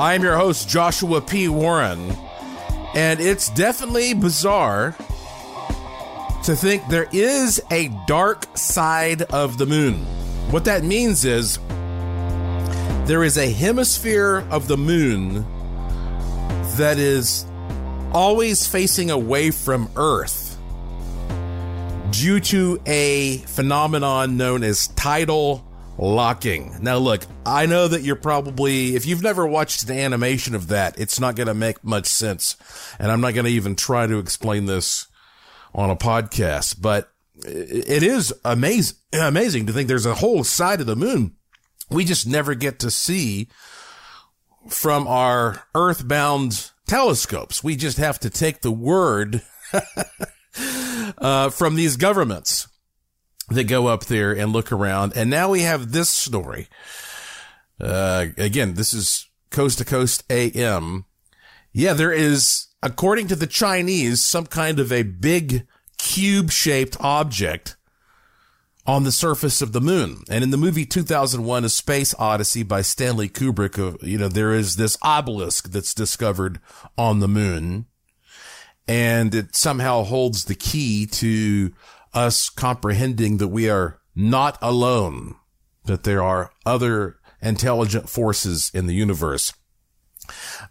I 0.00 0.14
am 0.14 0.22
your 0.22 0.38
host, 0.38 0.70
Joshua 0.70 1.20
P. 1.20 1.48
Warren. 1.48 2.16
And 2.94 3.20
it's 3.20 3.50
definitely 3.50 4.14
bizarre 4.14 4.96
to 6.44 6.56
think 6.56 6.88
there 6.88 7.08
is 7.12 7.62
a 7.70 7.88
dark 8.06 8.46
side 8.56 9.20
of 9.20 9.58
the 9.58 9.66
moon. 9.66 9.96
What 10.50 10.64
that 10.64 10.82
means 10.82 11.26
is 11.26 11.58
there 13.04 13.22
is 13.22 13.36
a 13.36 13.52
hemisphere 13.52 14.46
of 14.50 14.66
the 14.66 14.78
moon 14.78 15.44
that 16.78 16.96
is 16.96 17.44
always 18.14 18.66
facing 18.66 19.10
away 19.10 19.50
from 19.50 19.90
Earth 19.96 20.56
due 22.12 22.38
to 22.38 22.80
a 22.86 23.38
phenomenon 23.38 24.36
known 24.36 24.62
as 24.62 24.86
tidal 24.88 25.66
locking. 25.98 26.76
Now, 26.80 26.98
look, 26.98 27.26
I 27.44 27.66
know 27.66 27.88
that 27.88 28.02
you're 28.02 28.16
probably, 28.16 28.94
if 28.94 29.04
you've 29.04 29.22
never 29.22 29.46
watched 29.46 29.82
an 29.82 29.98
animation 29.98 30.54
of 30.54 30.68
that, 30.68 30.98
it's 30.98 31.18
not 31.18 31.34
going 31.34 31.48
to 31.48 31.54
make 31.54 31.82
much 31.82 32.06
sense. 32.06 32.56
And 32.98 33.10
I'm 33.10 33.20
not 33.20 33.34
going 33.34 33.46
to 33.46 33.50
even 33.50 33.74
try 33.74 34.06
to 34.06 34.18
explain 34.18 34.66
this 34.66 35.08
on 35.74 35.90
a 35.90 35.96
podcast, 35.96 36.80
but 36.80 37.12
it 37.36 38.02
is 38.02 38.32
amazing, 38.44 38.96
amazing 39.12 39.66
to 39.66 39.72
think 39.72 39.88
there's 39.88 40.06
a 40.06 40.14
whole 40.14 40.44
side 40.44 40.80
of 40.80 40.86
the 40.86 40.96
moon 40.96 41.34
we 41.90 42.04
just 42.04 42.26
never 42.26 42.54
get 42.54 42.78
to 42.80 42.90
see 42.90 43.48
from 44.68 45.06
our 45.06 45.64
earthbound 45.74 46.70
telescopes. 46.86 47.64
We 47.64 47.76
just 47.76 47.98
have 47.98 48.18
to 48.20 48.30
take 48.30 48.60
the 48.60 48.70
word 48.70 49.42
uh, 51.18 51.50
from 51.50 51.74
these 51.74 51.96
governments 51.96 52.68
that 53.48 53.64
go 53.64 53.86
up 53.86 54.04
there 54.06 54.32
and 54.32 54.52
look 54.52 54.72
around. 54.72 55.12
And 55.16 55.30
now 55.30 55.50
we 55.50 55.62
have 55.62 55.92
this 55.92 56.08
story. 56.08 56.68
Uh, 57.80 58.26
again, 58.38 58.74
this 58.74 58.94
is 58.94 59.28
coast 59.50 59.78
to 59.78 59.84
coast 59.84 60.24
AM. 60.30 61.04
Yeah, 61.72 61.92
there 61.92 62.12
is, 62.12 62.68
according 62.82 63.28
to 63.28 63.36
the 63.36 63.46
Chinese, 63.46 64.22
some 64.22 64.46
kind 64.46 64.78
of 64.78 64.92
a 64.92 65.02
big 65.02 65.66
cube 65.98 66.50
shaped 66.50 66.96
object 67.00 67.76
on 68.86 69.04
the 69.04 69.12
surface 69.12 69.62
of 69.62 69.72
the 69.72 69.80
moon. 69.80 70.22
And 70.28 70.44
in 70.44 70.50
the 70.50 70.56
movie 70.56 70.84
2001, 70.84 71.64
A 71.64 71.68
Space 71.68 72.14
Odyssey 72.18 72.62
by 72.62 72.82
Stanley 72.82 73.28
Kubrick, 73.28 73.78
uh, 73.78 73.96
you 74.02 74.18
know, 74.18 74.28
there 74.28 74.52
is 74.52 74.76
this 74.76 74.98
obelisk 75.02 75.70
that's 75.70 75.94
discovered 75.94 76.60
on 76.98 77.20
the 77.20 77.28
moon 77.28 77.86
and 78.86 79.34
it 79.34 79.56
somehow 79.56 80.02
holds 80.02 80.44
the 80.44 80.54
key 80.54 81.06
to 81.06 81.72
us 82.12 82.48
comprehending 82.50 83.38
that 83.38 83.48
we 83.48 83.68
are 83.68 84.00
not 84.14 84.58
alone, 84.60 85.36
that 85.84 86.04
there 86.04 86.22
are 86.22 86.52
other 86.64 87.18
intelligent 87.40 88.08
forces 88.08 88.70
in 88.74 88.86
the 88.86 88.94
universe. 88.94 89.52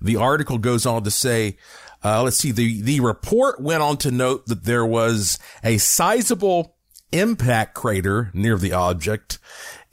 The 0.02 0.16
article 0.16 0.58
goes 0.58 0.86
on 0.86 1.04
to 1.04 1.12
say, 1.12 1.58
uh, 2.04 2.24
let's 2.24 2.38
see, 2.38 2.52
the, 2.52 2.82
the 2.82 3.00
report 3.00 3.62
went 3.62 3.82
on 3.82 3.98
to 3.98 4.12
note 4.12 4.46
that 4.48 4.64
there 4.64 4.86
was 4.86 5.40
a 5.64 5.78
sizable 5.78 6.73
impact 7.14 7.74
crater 7.76 8.32
near 8.34 8.58
the 8.58 8.74
object. 8.74 9.40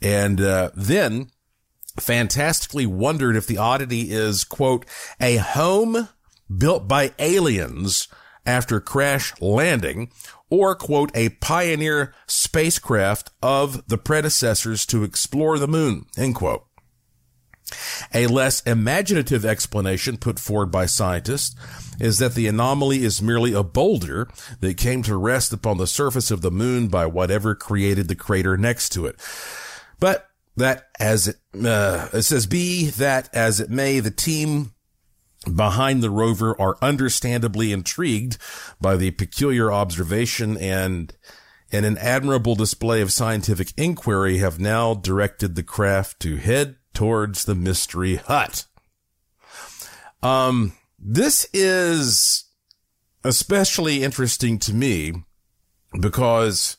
And 0.01 0.41
uh, 0.41 0.71
then 0.75 1.27
fantastically 1.99 2.85
wondered 2.85 3.35
if 3.35 3.47
the 3.47 3.57
oddity 3.57 4.11
is, 4.11 4.43
quote, 4.43 4.85
a 5.19 5.37
home 5.37 6.09
built 6.55 6.87
by 6.87 7.13
aliens 7.19 8.07
after 8.45 8.79
crash 8.79 9.39
landing 9.39 10.11
or, 10.49 10.75
quote, 10.75 11.11
a 11.15 11.29
pioneer 11.29 12.13
spacecraft 12.27 13.29
of 13.41 13.87
the 13.87 13.97
predecessors 13.97 14.85
to 14.87 15.03
explore 15.03 15.57
the 15.57 15.67
moon, 15.67 16.05
end 16.17 16.35
quote. 16.35 16.65
A 18.13 18.27
less 18.27 18.61
imaginative 18.61 19.45
explanation 19.45 20.17
put 20.17 20.39
forward 20.39 20.71
by 20.71 20.85
scientists 20.85 21.55
is 21.99 22.17
that 22.19 22.33
the 22.33 22.47
anomaly 22.47 23.03
is 23.03 23.21
merely 23.21 23.53
a 23.53 23.63
boulder 23.63 24.27
that 24.59 24.77
came 24.77 25.03
to 25.03 25.15
rest 25.15 25.53
upon 25.53 25.77
the 25.77 25.87
surface 25.87 26.31
of 26.31 26.41
the 26.41 26.51
moon 26.51 26.87
by 26.87 27.05
whatever 27.05 27.55
created 27.55 28.07
the 28.07 28.15
crater 28.15 28.57
next 28.57 28.89
to 28.89 29.05
it. 29.05 29.15
But 29.99 30.27
that 30.57 30.87
as 30.99 31.27
it, 31.27 31.37
uh, 31.63 32.09
it 32.13 32.23
says 32.23 32.45
be 32.45 32.89
that 32.91 33.29
as 33.33 33.59
it 33.59 33.69
may, 33.69 33.99
the 33.99 34.11
team 34.11 34.73
behind 35.55 36.03
the 36.03 36.09
rover 36.09 36.59
are 36.59 36.77
understandably 36.81 37.71
intrigued 37.71 38.37
by 38.79 38.95
the 38.95 39.11
peculiar 39.11 39.71
observation 39.71 40.57
and 40.57 41.15
in 41.71 41.85
an 41.85 41.97
admirable 41.97 42.55
display 42.55 43.01
of 43.01 43.13
scientific 43.13 43.73
inquiry 43.77 44.37
have 44.37 44.59
now 44.59 44.93
directed 44.93 45.55
the 45.55 45.63
craft 45.63 46.19
to 46.19 46.35
head 46.35 46.75
towards 46.93 47.45
the 47.45 47.55
mystery 47.55 48.15
hut. 48.15 48.65
Um, 50.23 50.73
this 50.99 51.47
is 51.53 52.45
especially 53.23 54.03
interesting 54.03 54.59
to 54.59 54.73
me 54.73 55.13
because 55.99 56.77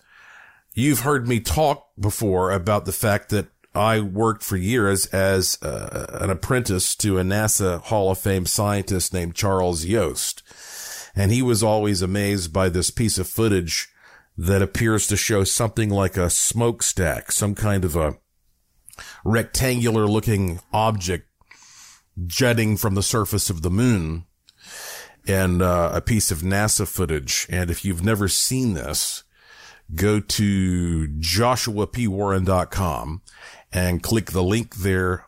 you've 0.75 1.01
heard 1.01 1.29
me 1.29 1.41
talk 1.41 1.89
before 1.99 2.51
about 2.51 2.85
the 2.85 2.93
fact 2.93 3.31
that 3.31 3.49
I 3.75 4.01
worked 4.01 4.43
for 4.43 4.57
years 4.57 5.07
as 5.07 5.59
uh, 5.63 6.19
an 6.21 6.31
apprentice 6.31 6.95
to 6.97 7.19
a 7.19 7.23
NASA 7.23 7.81
Hall 7.81 8.11
of 8.11 8.19
Fame 8.19 8.47
scientist 8.47 9.15
named 9.15 9.35
Charles 9.35 9.85
Yost. 9.85 10.43
And 11.15 11.31
he 11.31 11.43
was 11.43 11.63
always 11.63 12.03
amazed 12.03 12.53
by 12.53 12.69
this 12.69 12.91
piece 12.91 13.19
of 13.19 13.29
footage 13.29 13.89
that 14.37 14.63
appears 14.63 15.07
to 15.07 15.17
show 15.17 15.45
something 15.45 15.91
like 15.91 16.17
a 16.17 16.31
smokestack, 16.31 17.33
some 17.33 17.55
kind 17.55 17.85
of 17.85 17.97
a 17.97 18.17
rectangular 19.25 20.07
looking 20.07 20.61
object 20.73 21.27
jutting 22.27 22.77
from 22.77 22.95
the 22.95 23.03
surface 23.03 23.51
of 23.51 23.63
the 23.63 23.71
moon 23.71 24.27
and 25.27 25.61
uh, 25.63 25.91
a 25.93 26.01
piece 26.01 26.31
of 26.31 26.39
NASA 26.39 26.87
footage. 26.87 27.47
And 27.49 27.71
if 27.71 27.85
you've 27.85 28.05
never 28.05 28.29
seen 28.29 28.75
this, 28.75 29.25
go 29.95 30.21
to 30.21 31.09
joshuapwarren.com 31.09 33.23
and 33.73 34.03
click 34.03 34.33
the 34.33 34.43
link 34.43 34.77
there 34.77 35.27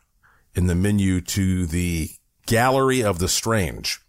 in 0.55 0.67
the 0.67 0.75
menu 0.75 1.21
to 1.21 1.67
the 1.67 2.11
Gallery 2.47 3.03
of 3.03 3.19
the 3.19 3.29
Strange. 3.29 4.01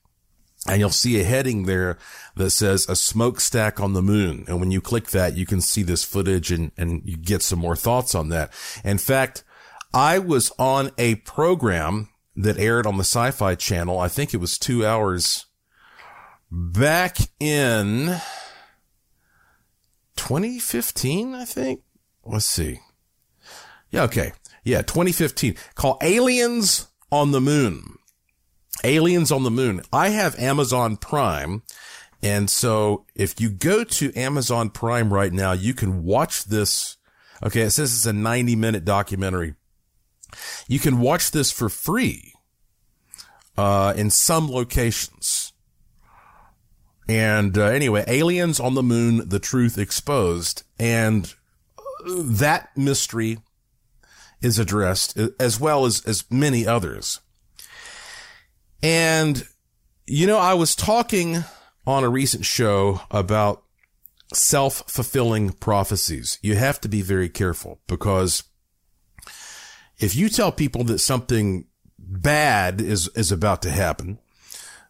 And 0.67 0.79
you'll 0.79 0.89
see 0.89 1.19
a 1.19 1.23
heading 1.23 1.65
there 1.65 1.99
that 2.35 2.49
says 2.49 2.89
a 2.89 2.95
smokestack 2.95 3.79
on 3.79 3.93
the 3.93 4.01
moon. 4.01 4.45
And 4.47 4.59
when 4.59 4.71
you 4.71 4.81
click 4.81 5.09
that, 5.09 5.37
you 5.37 5.45
can 5.45 5.61
see 5.61 5.83
this 5.83 6.03
footage 6.03 6.51
and, 6.51 6.71
and 6.75 7.03
you 7.05 7.17
get 7.17 7.43
some 7.43 7.59
more 7.59 7.75
thoughts 7.75 8.15
on 8.15 8.29
that. 8.29 8.51
In 8.83 8.97
fact, 8.97 9.43
I 9.95 10.19
was 10.19 10.51
on 10.59 10.91
a 10.97 11.15
program 11.15 12.09
that 12.35 12.59
aired 12.59 12.85
on 12.85 12.97
the 12.97 13.05
sci-fi 13.05 13.55
channel. 13.55 13.97
I 13.97 14.09
think 14.09 14.33
it 14.33 14.41
was 14.41 14.57
two 14.57 14.85
hours 14.85 15.45
back 16.51 17.17
in 17.39 18.19
2015, 20.17 21.33
I 21.33 21.45
think. 21.45 21.81
Let's 22.25 22.45
see. 22.45 22.81
Yeah, 23.89 24.03
okay. 24.03 24.33
Yeah, 24.65 24.81
2015. 24.81 25.55
Call 25.75 25.97
Aliens 26.01 26.87
on 27.09 27.31
the 27.31 27.39
Moon. 27.39 27.97
Aliens 28.83 29.31
on 29.31 29.43
the 29.43 29.51
Moon. 29.51 29.81
I 29.93 30.09
have 30.09 30.37
Amazon 30.37 30.97
Prime. 30.97 31.63
And 32.21 32.49
so 32.49 33.05
if 33.15 33.39
you 33.39 33.49
go 33.49 33.85
to 33.85 34.13
Amazon 34.13 34.71
Prime 34.71 35.13
right 35.13 35.31
now, 35.31 35.53
you 35.53 35.73
can 35.73 36.03
watch 36.03 36.43
this. 36.43 36.97
Okay. 37.41 37.61
It 37.61 37.71
says 37.71 37.93
it's 37.95 38.05
a 38.05 38.11
90 38.11 38.57
minute 38.57 38.83
documentary. 38.83 39.55
You 40.67 40.79
can 40.79 40.99
watch 40.99 41.31
this 41.31 41.51
for 41.51 41.69
free, 41.69 42.33
uh, 43.57 43.93
in 43.95 44.09
some 44.09 44.49
locations. 44.49 45.53
And 47.07 47.57
uh, 47.57 47.65
anyway, 47.65 48.03
aliens 48.07 48.59
on 48.59 48.73
the 48.73 48.83
moon, 48.83 49.29
the 49.29 49.39
truth 49.39 49.77
exposed. 49.77 50.63
And 50.79 51.33
that 52.05 52.69
mystery 52.75 53.39
is 54.41 54.59
addressed 54.59 55.17
as 55.39 55.59
well 55.59 55.85
as, 55.85 56.03
as 56.05 56.25
many 56.29 56.67
others. 56.67 57.19
And, 58.83 59.47
you 60.05 60.27
know, 60.27 60.37
I 60.37 60.53
was 60.53 60.75
talking 60.75 61.43
on 61.87 62.03
a 62.03 62.09
recent 62.09 62.45
show 62.45 63.01
about 63.09 63.63
self-fulfilling 64.33 65.53
prophecies. 65.53 66.39
You 66.41 66.55
have 66.55 66.81
to 66.81 66.89
be 66.89 67.01
very 67.01 67.29
careful 67.29 67.81
because 67.87 68.43
if 69.99 70.15
you 70.15 70.29
tell 70.29 70.51
people 70.51 70.83
that 70.85 70.99
something 70.99 71.65
bad 71.97 72.81
is, 72.81 73.09
is 73.15 73.31
about 73.31 73.61
to 73.63 73.71
happen, 73.71 74.19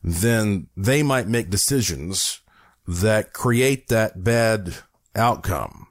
then 0.03 0.67
they 0.75 1.03
might 1.03 1.27
make 1.27 1.49
decisions 1.49 2.41
that 2.87 3.33
create 3.33 3.87
that 3.87 4.23
bad 4.23 4.75
outcome. 5.15 5.87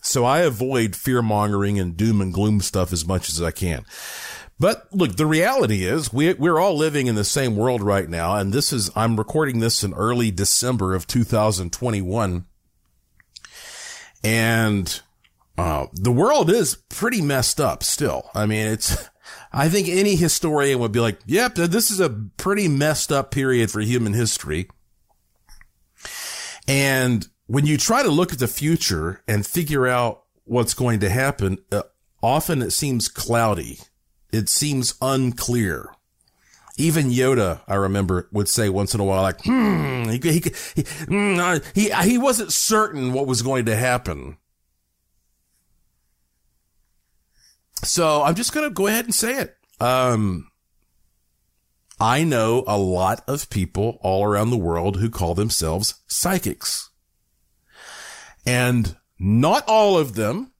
So 0.00 0.24
I 0.24 0.40
avoid 0.40 0.96
fear 0.96 1.22
mongering 1.22 1.78
and 1.78 1.96
doom 1.96 2.20
and 2.20 2.32
gloom 2.32 2.60
stuff 2.60 2.92
as 2.92 3.06
much 3.06 3.28
as 3.28 3.42
I 3.42 3.50
can. 3.50 3.84
But 4.58 4.88
look, 4.92 5.16
the 5.16 5.26
reality 5.26 5.84
is 5.84 6.12
we, 6.12 6.34
we're 6.34 6.58
all 6.58 6.76
living 6.76 7.06
in 7.06 7.14
the 7.14 7.24
same 7.24 7.56
world 7.56 7.82
right 7.82 8.08
now. 8.08 8.36
And 8.36 8.52
this 8.52 8.72
is, 8.72 8.90
I'm 8.96 9.16
recording 9.16 9.60
this 9.60 9.84
in 9.84 9.94
early 9.94 10.30
December 10.30 10.94
of 10.94 11.06
2021. 11.06 12.46
And, 14.24 15.00
uh, 15.58 15.86
the 15.92 16.12
world 16.12 16.50
is 16.50 16.76
pretty 16.88 17.20
messed 17.20 17.60
up 17.60 17.82
still. 17.82 18.30
I 18.34 18.46
mean, 18.46 18.68
it's, 18.68 19.08
I 19.52 19.68
think 19.68 19.88
any 19.88 20.14
historian 20.14 20.78
would 20.78 20.92
be 20.92 21.00
like, 21.00 21.18
yep, 21.26 21.54
this 21.54 21.90
is 21.90 22.00
a 22.00 22.10
pretty 22.36 22.68
messed 22.68 23.10
up 23.10 23.30
period 23.30 23.70
for 23.70 23.80
human 23.80 24.12
history. 24.12 24.68
And 26.66 27.26
when 27.46 27.66
you 27.66 27.76
try 27.78 28.02
to 28.02 28.10
look 28.10 28.32
at 28.32 28.38
the 28.38 28.46
future 28.46 29.22
and 29.26 29.44
figure 29.44 29.86
out 29.86 30.24
what's 30.44 30.74
going 30.74 31.00
to 31.00 31.08
happen, 31.08 31.58
uh, 31.72 31.82
often 32.22 32.62
it 32.62 32.72
seems 32.72 33.08
cloudy. 33.08 33.78
It 34.32 34.48
seems 34.48 34.94
unclear. 35.00 35.90
Even 36.76 37.10
Yoda, 37.10 37.62
I 37.66 37.74
remember, 37.74 38.28
would 38.30 38.48
say 38.48 38.68
once 38.68 38.94
in 38.94 39.00
a 39.00 39.04
while, 39.04 39.22
like, 39.22 39.40
hmm, 39.42 40.04
he, 40.10 40.18
he, 40.18 40.42
he, 40.74 40.82
hmm, 41.06 41.38
uh, 41.40 41.58
he, 41.74 41.90
he 41.90 42.18
wasn't 42.18 42.52
certain 42.52 43.12
what 43.12 43.26
was 43.26 43.42
going 43.42 43.64
to 43.64 43.74
happen. 43.74 44.36
So 47.82 48.22
I'm 48.22 48.34
just 48.34 48.52
going 48.52 48.68
to 48.68 48.74
go 48.74 48.86
ahead 48.86 49.04
and 49.04 49.14
say 49.14 49.38
it. 49.38 49.56
Um, 49.80 50.50
I 52.00 52.24
know 52.24 52.64
a 52.66 52.78
lot 52.78 53.22
of 53.26 53.50
people 53.50 53.98
all 54.02 54.24
around 54.24 54.50
the 54.50 54.56
world 54.56 54.96
who 54.98 55.10
call 55.10 55.34
themselves 55.34 55.94
psychics. 56.06 56.90
And 58.46 58.96
not 59.18 59.64
all 59.68 59.98
of 59.98 60.14
them, 60.14 60.52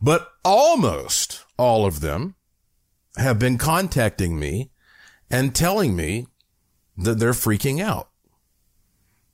but 0.00 0.28
almost 0.44 1.44
all 1.58 1.84
of 1.84 2.00
them 2.00 2.36
have 3.16 3.38
been 3.38 3.58
contacting 3.58 4.38
me 4.38 4.70
and 5.30 5.54
telling 5.54 5.94
me 5.94 6.26
that 6.96 7.18
they're 7.18 7.32
freaking 7.32 7.80
out, 7.80 8.10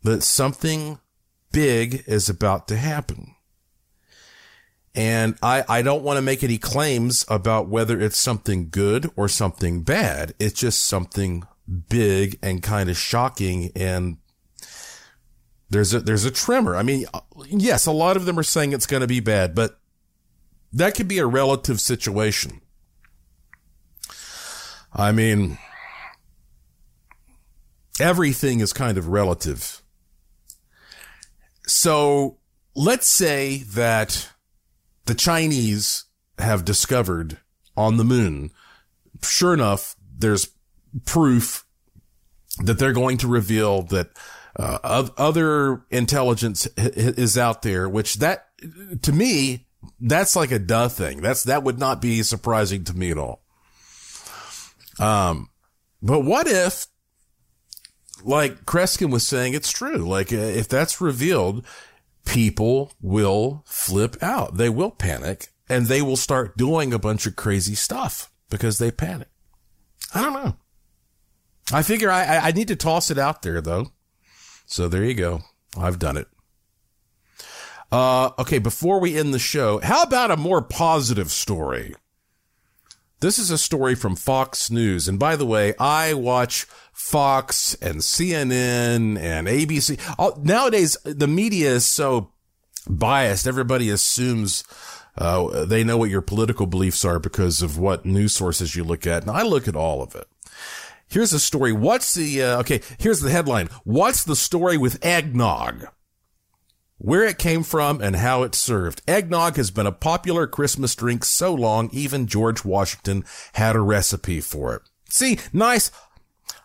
that 0.02 0.22
something 0.22 0.98
big 1.52 2.02
is 2.06 2.28
about 2.28 2.66
to 2.68 2.76
happen. 2.76 3.35
And 4.96 5.36
I, 5.42 5.62
I 5.68 5.82
don't 5.82 6.02
want 6.02 6.16
to 6.16 6.22
make 6.22 6.42
any 6.42 6.56
claims 6.56 7.26
about 7.28 7.68
whether 7.68 8.00
it's 8.00 8.18
something 8.18 8.70
good 8.70 9.10
or 9.14 9.28
something 9.28 9.82
bad. 9.82 10.32
It's 10.38 10.58
just 10.58 10.84
something 10.84 11.44
big 11.88 12.38
and 12.42 12.62
kind 12.62 12.88
of 12.88 12.96
shocking. 12.96 13.70
And 13.76 14.16
there's 15.68 15.92
a, 15.92 16.00
there's 16.00 16.24
a 16.24 16.30
tremor. 16.30 16.76
I 16.76 16.82
mean, 16.82 17.04
yes, 17.46 17.84
a 17.84 17.92
lot 17.92 18.16
of 18.16 18.24
them 18.24 18.38
are 18.38 18.42
saying 18.42 18.72
it's 18.72 18.86
going 18.86 19.02
to 19.02 19.06
be 19.06 19.20
bad, 19.20 19.54
but 19.54 19.78
that 20.72 20.94
could 20.94 21.08
be 21.08 21.18
a 21.18 21.26
relative 21.26 21.78
situation. 21.78 22.62
I 24.94 25.12
mean, 25.12 25.58
everything 28.00 28.60
is 28.60 28.72
kind 28.72 28.96
of 28.96 29.08
relative. 29.08 29.82
So 31.66 32.38
let's 32.74 33.08
say 33.08 33.58
that 33.74 34.30
the 35.06 35.14
Chinese 35.14 36.04
have 36.38 36.64
discovered 36.64 37.38
on 37.76 37.96
the 37.96 38.04
moon. 38.04 38.50
Sure 39.22 39.54
enough, 39.54 39.96
there's 40.18 40.50
proof 41.04 41.64
that 42.62 42.78
they're 42.78 42.92
going 42.92 43.18
to 43.18 43.28
reveal 43.28 43.82
that 43.82 44.10
uh, 44.58 45.08
other 45.16 45.84
intelligence 45.90 46.66
is 46.76 47.36
out 47.36 47.62
there, 47.62 47.88
which 47.88 48.14
that 48.16 48.46
to 49.02 49.12
me, 49.12 49.66
that's 50.00 50.34
like 50.36 50.50
a 50.50 50.58
duh 50.58 50.88
thing. 50.88 51.20
That's, 51.20 51.44
that 51.44 51.62
would 51.62 51.78
not 51.78 52.00
be 52.00 52.22
surprising 52.22 52.84
to 52.84 52.94
me 52.94 53.10
at 53.10 53.18
all. 53.18 53.42
Um, 54.98 55.50
but 56.02 56.20
what 56.20 56.46
if, 56.46 56.86
like 58.24 58.64
Kreskin 58.64 59.10
was 59.10 59.26
saying, 59.26 59.54
it's 59.54 59.70
true. 59.70 59.98
Like 59.98 60.32
uh, 60.32 60.36
if 60.36 60.68
that's 60.68 61.00
revealed, 61.00 61.64
people 62.26 62.92
will 63.00 63.64
flip 63.66 64.22
out. 64.22 64.58
They 64.58 64.68
will 64.68 64.90
panic 64.90 65.48
and 65.68 65.86
they 65.86 66.02
will 66.02 66.16
start 66.16 66.56
doing 66.58 66.92
a 66.92 66.98
bunch 66.98 67.26
of 67.26 67.36
crazy 67.36 67.74
stuff 67.74 68.30
because 68.50 68.78
they 68.78 68.90
panic. 68.90 69.28
I 70.14 70.22
don't 70.22 70.34
know. 70.34 70.56
I 71.72 71.82
figure 71.82 72.10
I, 72.10 72.36
I 72.36 72.52
need 72.52 72.68
to 72.68 72.76
toss 72.76 73.10
it 73.10 73.18
out 73.18 73.42
there 73.42 73.60
though. 73.60 73.92
So 74.66 74.88
there 74.88 75.04
you 75.04 75.14
go. 75.14 75.40
I've 75.78 75.98
done 75.98 76.16
it. 76.16 76.28
Uh, 77.90 78.30
okay. 78.38 78.58
Before 78.58 79.00
we 79.00 79.16
end 79.16 79.32
the 79.32 79.38
show, 79.38 79.78
how 79.80 80.02
about 80.02 80.30
a 80.30 80.36
more 80.36 80.62
positive 80.62 81.30
story? 81.30 81.94
This 83.20 83.38
is 83.38 83.50
a 83.50 83.56
story 83.56 83.94
from 83.94 84.14
Fox 84.14 84.70
News. 84.70 85.08
And 85.08 85.18
by 85.18 85.36
the 85.36 85.46
way, 85.46 85.74
I 85.78 86.12
watch 86.12 86.66
Fox 86.92 87.74
and 87.80 88.00
CNN 88.00 89.18
and 89.18 89.48
ABC. 89.48 89.98
All, 90.18 90.38
nowadays, 90.42 90.98
the 91.04 91.26
media 91.26 91.70
is 91.70 91.86
so 91.86 92.32
biased. 92.86 93.46
Everybody 93.46 93.88
assumes 93.88 94.64
uh, 95.16 95.64
they 95.64 95.82
know 95.82 95.96
what 95.96 96.10
your 96.10 96.20
political 96.20 96.66
beliefs 96.66 97.06
are 97.06 97.18
because 97.18 97.62
of 97.62 97.78
what 97.78 98.04
news 98.04 98.34
sources 98.34 98.76
you 98.76 98.84
look 98.84 99.06
at. 99.06 99.22
And 99.22 99.30
I 99.30 99.42
look 99.42 99.66
at 99.66 99.76
all 99.76 100.02
of 100.02 100.14
it. 100.14 100.26
Here's 101.08 101.32
a 101.32 101.40
story. 101.40 101.72
What's 101.72 102.12
the, 102.12 102.42
uh, 102.42 102.60
okay, 102.60 102.82
here's 102.98 103.20
the 103.20 103.30
headline. 103.30 103.68
What's 103.84 104.24
the 104.24 104.36
story 104.36 104.76
with 104.76 105.02
eggnog? 105.04 105.86
Where 106.98 107.24
it 107.24 107.38
came 107.38 107.62
from, 107.62 108.00
and 108.00 108.16
how 108.16 108.42
it's 108.42 108.58
served. 108.58 109.02
Eggnog 109.06 109.56
has 109.56 109.70
been 109.70 109.86
a 109.86 109.92
popular 109.92 110.46
Christmas 110.46 110.94
drink 110.94 111.24
so 111.24 111.52
long, 111.54 111.90
even 111.92 112.26
George 112.26 112.64
Washington 112.64 113.24
had 113.54 113.76
a 113.76 113.80
recipe 113.80 114.40
for 114.40 114.74
it. 114.74 114.82
See, 115.08 115.38
nice 115.52 115.90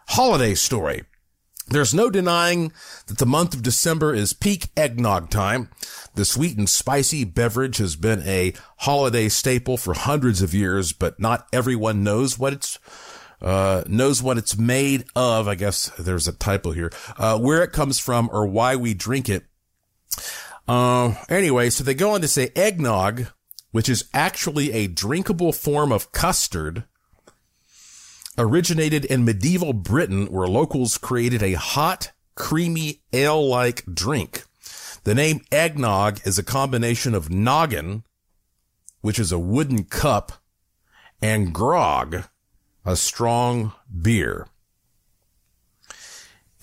holiday 0.09 0.55
story. 0.55 1.03
There's 1.67 1.93
no 1.93 2.09
denying 2.09 2.73
that 3.07 3.17
the 3.17 3.25
month 3.25 3.53
of 3.53 3.63
December 3.63 4.13
is 4.13 4.34
peak 4.34 4.67
eggnog 4.75 5.29
time. 5.29 5.69
The 6.15 6.25
sweet 6.25 6.57
and 6.57 6.67
spicy 6.67 7.23
beverage 7.23 7.77
has 7.77 7.95
been 7.95 8.21
a 8.23 8.53
holiday 8.79 9.29
staple 9.29 9.77
for 9.77 9.93
hundreds 9.93 10.41
of 10.41 10.53
years, 10.53 10.91
but 10.91 11.19
not 11.19 11.47
everyone 11.53 12.03
knows 12.03 12.38
what 12.38 12.51
it's 12.51 12.77
uh, 13.41 13.84
knows 13.88 14.21
what 14.21 14.38
it's 14.38 14.57
made 14.57 15.05
of. 15.15 15.47
I 15.47 15.55
guess 15.55 15.89
there's 15.97 16.27
a 16.27 16.34
typo 16.34 16.71
here. 16.71 16.91
Uh, 17.17 17.39
where 17.39 17.63
it 17.63 17.71
comes 17.71 17.99
from 17.99 18.29
or 18.34 18.45
why 18.45 18.75
we 18.75 18.93
drink 18.93 19.29
it. 19.29 19.45
Uh, 20.68 21.16
anyway, 21.30 21.70
so 21.70 21.84
they 21.84 21.93
go 21.93 22.14
on 22.14 22.22
to 22.22 22.28
say 22.28 22.51
eggnog, 22.55 23.28
which 23.72 23.89
is 23.89 24.09
actually 24.14 24.72
a 24.72 24.88
drinkable 24.88 25.51
form 25.51 25.91
of 25.91 26.12
custard, 26.12 26.86
originated 28.38 29.05
in 29.05 29.26
medieval 29.26 29.74
Britain 29.74 30.28
where 30.28 30.47
locals 30.47 30.97
created 30.97 31.43
a 31.43 31.53
hot, 31.53 32.12
creamy 32.36 33.01
ale-like 33.14 33.84
drink. 33.86 34.43
The 35.03 35.16
name 35.16 35.41
eggnog 35.51 36.20
is 36.26 36.38
a 36.38 36.43
combination 36.43 37.16
of 37.16 37.30
noggin, 37.30 38.03
which 39.01 39.20
is 39.20 39.32
a 39.32 39.39
wooden 39.39 39.86
cup, 39.86 40.34
and 41.22 41.53
grog, 41.53 42.24
a 42.86 42.95
strong 42.95 43.74
beer. 44.01 44.47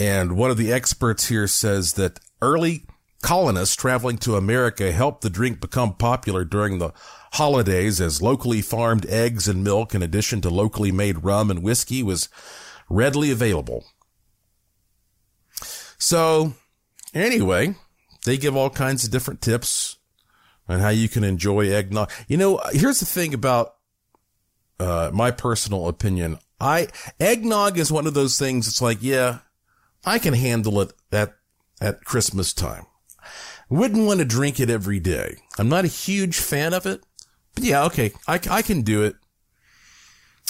And 0.00 0.36
one 0.36 0.50
of 0.50 0.56
the 0.56 0.72
experts 0.72 1.26
here 1.26 1.48
says 1.48 1.94
that 1.94 2.20
early 2.40 2.86
Colonists 3.22 3.74
traveling 3.74 4.16
to 4.18 4.36
America 4.36 4.92
helped 4.92 5.22
the 5.22 5.30
drink 5.30 5.60
become 5.60 5.94
popular 5.94 6.44
during 6.44 6.78
the 6.78 6.92
holidays 7.32 8.00
as 8.00 8.22
locally 8.22 8.62
farmed 8.62 9.06
eggs 9.06 9.48
and 9.48 9.64
milk 9.64 9.94
in 9.94 10.02
addition 10.02 10.40
to 10.40 10.50
locally 10.50 10.92
made 10.92 11.24
rum 11.24 11.50
and 11.50 11.62
whiskey 11.62 12.02
was 12.02 12.28
readily 12.88 13.30
available. 13.30 13.84
So 15.98 16.54
anyway, 17.12 17.74
they 18.24 18.38
give 18.38 18.56
all 18.56 18.70
kinds 18.70 19.04
of 19.04 19.10
different 19.10 19.42
tips 19.42 19.96
on 20.68 20.80
how 20.80 20.90
you 20.90 21.08
can 21.08 21.24
enjoy 21.24 21.70
eggnog. 21.72 22.10
You 22.28 22.36
know, 22.36 22.60
here's 22.72 23.00
the 23.00 23.06
thing 23.06 23.34
about 23.34 23.74
uh, 24.78 25.10
my 25.12 25.30
personal 25.32 25.88
opinion. 25.88 26.38
I 26.60 26.88
eggnog 27.18 27.78
is 27.78 27.90
one 27.90 28.06
of 28.06 28.14
those 28.14 28.38
things. 28.38 28.68
It's 28.68 28.82
like, 28.82 28.98
yeah, 29.00 29.38
I 30.04 30.18
can 30.18 30.34
handle 30.34 30.80
it 30.80 30.92
at 31.10 31.34
at 31.80 32.04
Christmas 32.04 32.52
time. 32.52 32.86
Wouldn't 33.70 34.06
want 34.06 34.20
to 34.20 34.24
drink 34.24 34.58
it 34.60 34.70
every 34.70 34.98
day. 34.98 35.36
I'm 35.58 35.68
not 35.68 35.84
a 35.84 35.88
huge 35.88 36.38
fan 36.38 36.72
of 36.72 36.86
it, 36.86 37.02
but 37.54 37.64
yeah, 37.64 37.84
okay, 37.84 38.12
I, 38.26 38.40
I 38.50 38.62
can 38.62 38.82
do 38.82 39.02
it. 39.02 39.16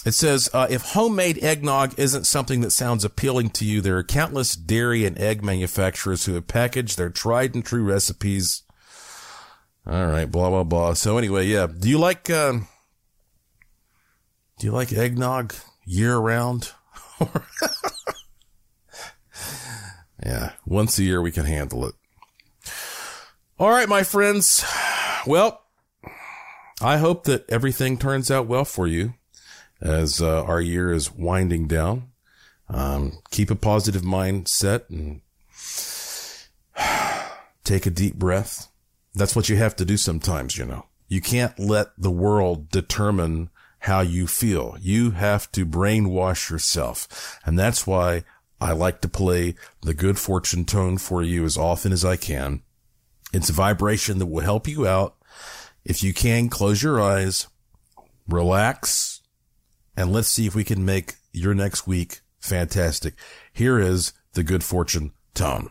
It 0.06 0.12
says, 0.12 0.48
uh, 0.54 0.68
if 0.70 0.92
homemade 0.92 1.42
eggnog 1.42 1.98
isn't 1.98 2.24
something 2.24 2.60
that 2.60 2.70
sounds 2.70 3.04
appealing 3.04 3.50
to 3.50 3.64
you, 3.64 3.80
there 3.80 3.98
are 3.98 4.04
countless 4.04 4.54
dairy 4.54 5.04
and 5.04 5.18
egg 5.18 5.42
manufacturers 5.42 6.24
who 6.24 6.34
have 6.34 6.46
packaged 6.46 6.96
their 6.96 7.10
tried 7.10 7.54
and 7.54 7.64
true 7.64 7.82
recipes. 7.82 8.62
All 9.84 10.06
right, 10.06 10.30
blah, 10.30 10.50
blah, 10.50 10.64
blah. 10.64 10.94
So 10.94 11.18
anyway, 11.18 11.46
yeah. 11.46 11.66
Do 11.66 11.88
you 11.88 11.98
like, 11.98 12.30
uh, 12.30 12.52
do 14.58 14.66
you 14.66 14.70
like 14.70 14.92
eggnog 14.92 15.54
year 15.84 16.16
round? 16.16 16.72
yeah. 20.24 20.52
Once 20.64 20.98
a 20.98 21.02
year 21.02 21.20
we 21.20 21.32
can 21.32 21.44
handle 21.44 21.84
it. 21.86 21.94
All 23.61 23.70
right, 23.70 23.88
my 23.88 24.04
friends. 24.04 24.64
Well, 25.26 25.64
I 26.80 26.98
hope 26.98 27.24
that 27.24 27.44
everything 27.50 27.98
turns 27.98 28.30
out 28.30 28.46
well 28.46 28.64
for 28.64 28.86
you 28.86 29.14
as 29.80 30.22
uh, 30.22 30.44
our 30.44 30.61
year 30.61 30.92
is 30.92 31.12
winding 31.12 31.66
down. 31.66 32.12
Um, 32.68 33.18
keep 33.32 33.50
a 33.50 33.56
positive 33.56 34.02
mindset 34.02 34.88
and 34.90 35.22
take 37.64 37.84
a 37.84 37.90
deep 37.90 38.14
breath. 38.14 38.68
That's 39.12 39.34
what 39.34 39.48
you 39.48 39.56
have 39.56 39.74
to 39.76 39.84
do 39.84 39.96
sometimes, 39.96 40.56
you 40.56 40.64
know. 40.64 40.86
You 41.09 41.20
can't 41.20 41.59
let 41.59 41.88
the 41.98 42.12
world 42.12 42.70
determine 42.70 43.50
how 43.80 44.02
you 44.02 44.28
feel. 44.28 44.76
You 44.80 45.11
have 45.11 45.50
to 45.50 45.66
brainwash 45.66 46.48
yourself. 46.48 47.40
And 47.44 47.59
that's 47.59 47.88
why 47.88 48.22
I 48.61 48.70
like 48.70 49.00
to 49.00 49.09
play 49.09 49.56
the 49.82 49.94
good 49.94 50.16
fortune 50.16 50.64
tone 50.64 50.96
for 50.96 51.24
you 51.24 51.44
as 51.44 51.59
often 51.59 51.90
as 51.90 52.04
I 52.04 52.14
can. 52.14 52.62
It's 53.32 53.50
a 53.50 53.52
vibration 53.54 54.18
that 54.18 54.26
will 54.26 54.42
help 54.42 54.66
you 54.66 54.86
out. 54.86 55.16
If 55.84 56.02
you 56.02 56.12
can, 56.14 56.48
close 56.48 56.82
your 56.82 57.00
eyes, 57.00 57.46
relax, 58.26 59.20
and 59.96 60.12
let's 60.12 60.28
see 60.28 60.46
if 60.46 60.54
we 60.54 60.64
can 60.64 60.84
make 60.84 61.14
your 61.32 61.54
next 61.54 61.86
week 61.86 62.20
fantastic. 62.40 63.14
Here 63.52 63.78
is 63.78 64.12
the 64.32 64.42
good 64.42 64.64
fortune 64.64 65.12
tone. 65.34 65.70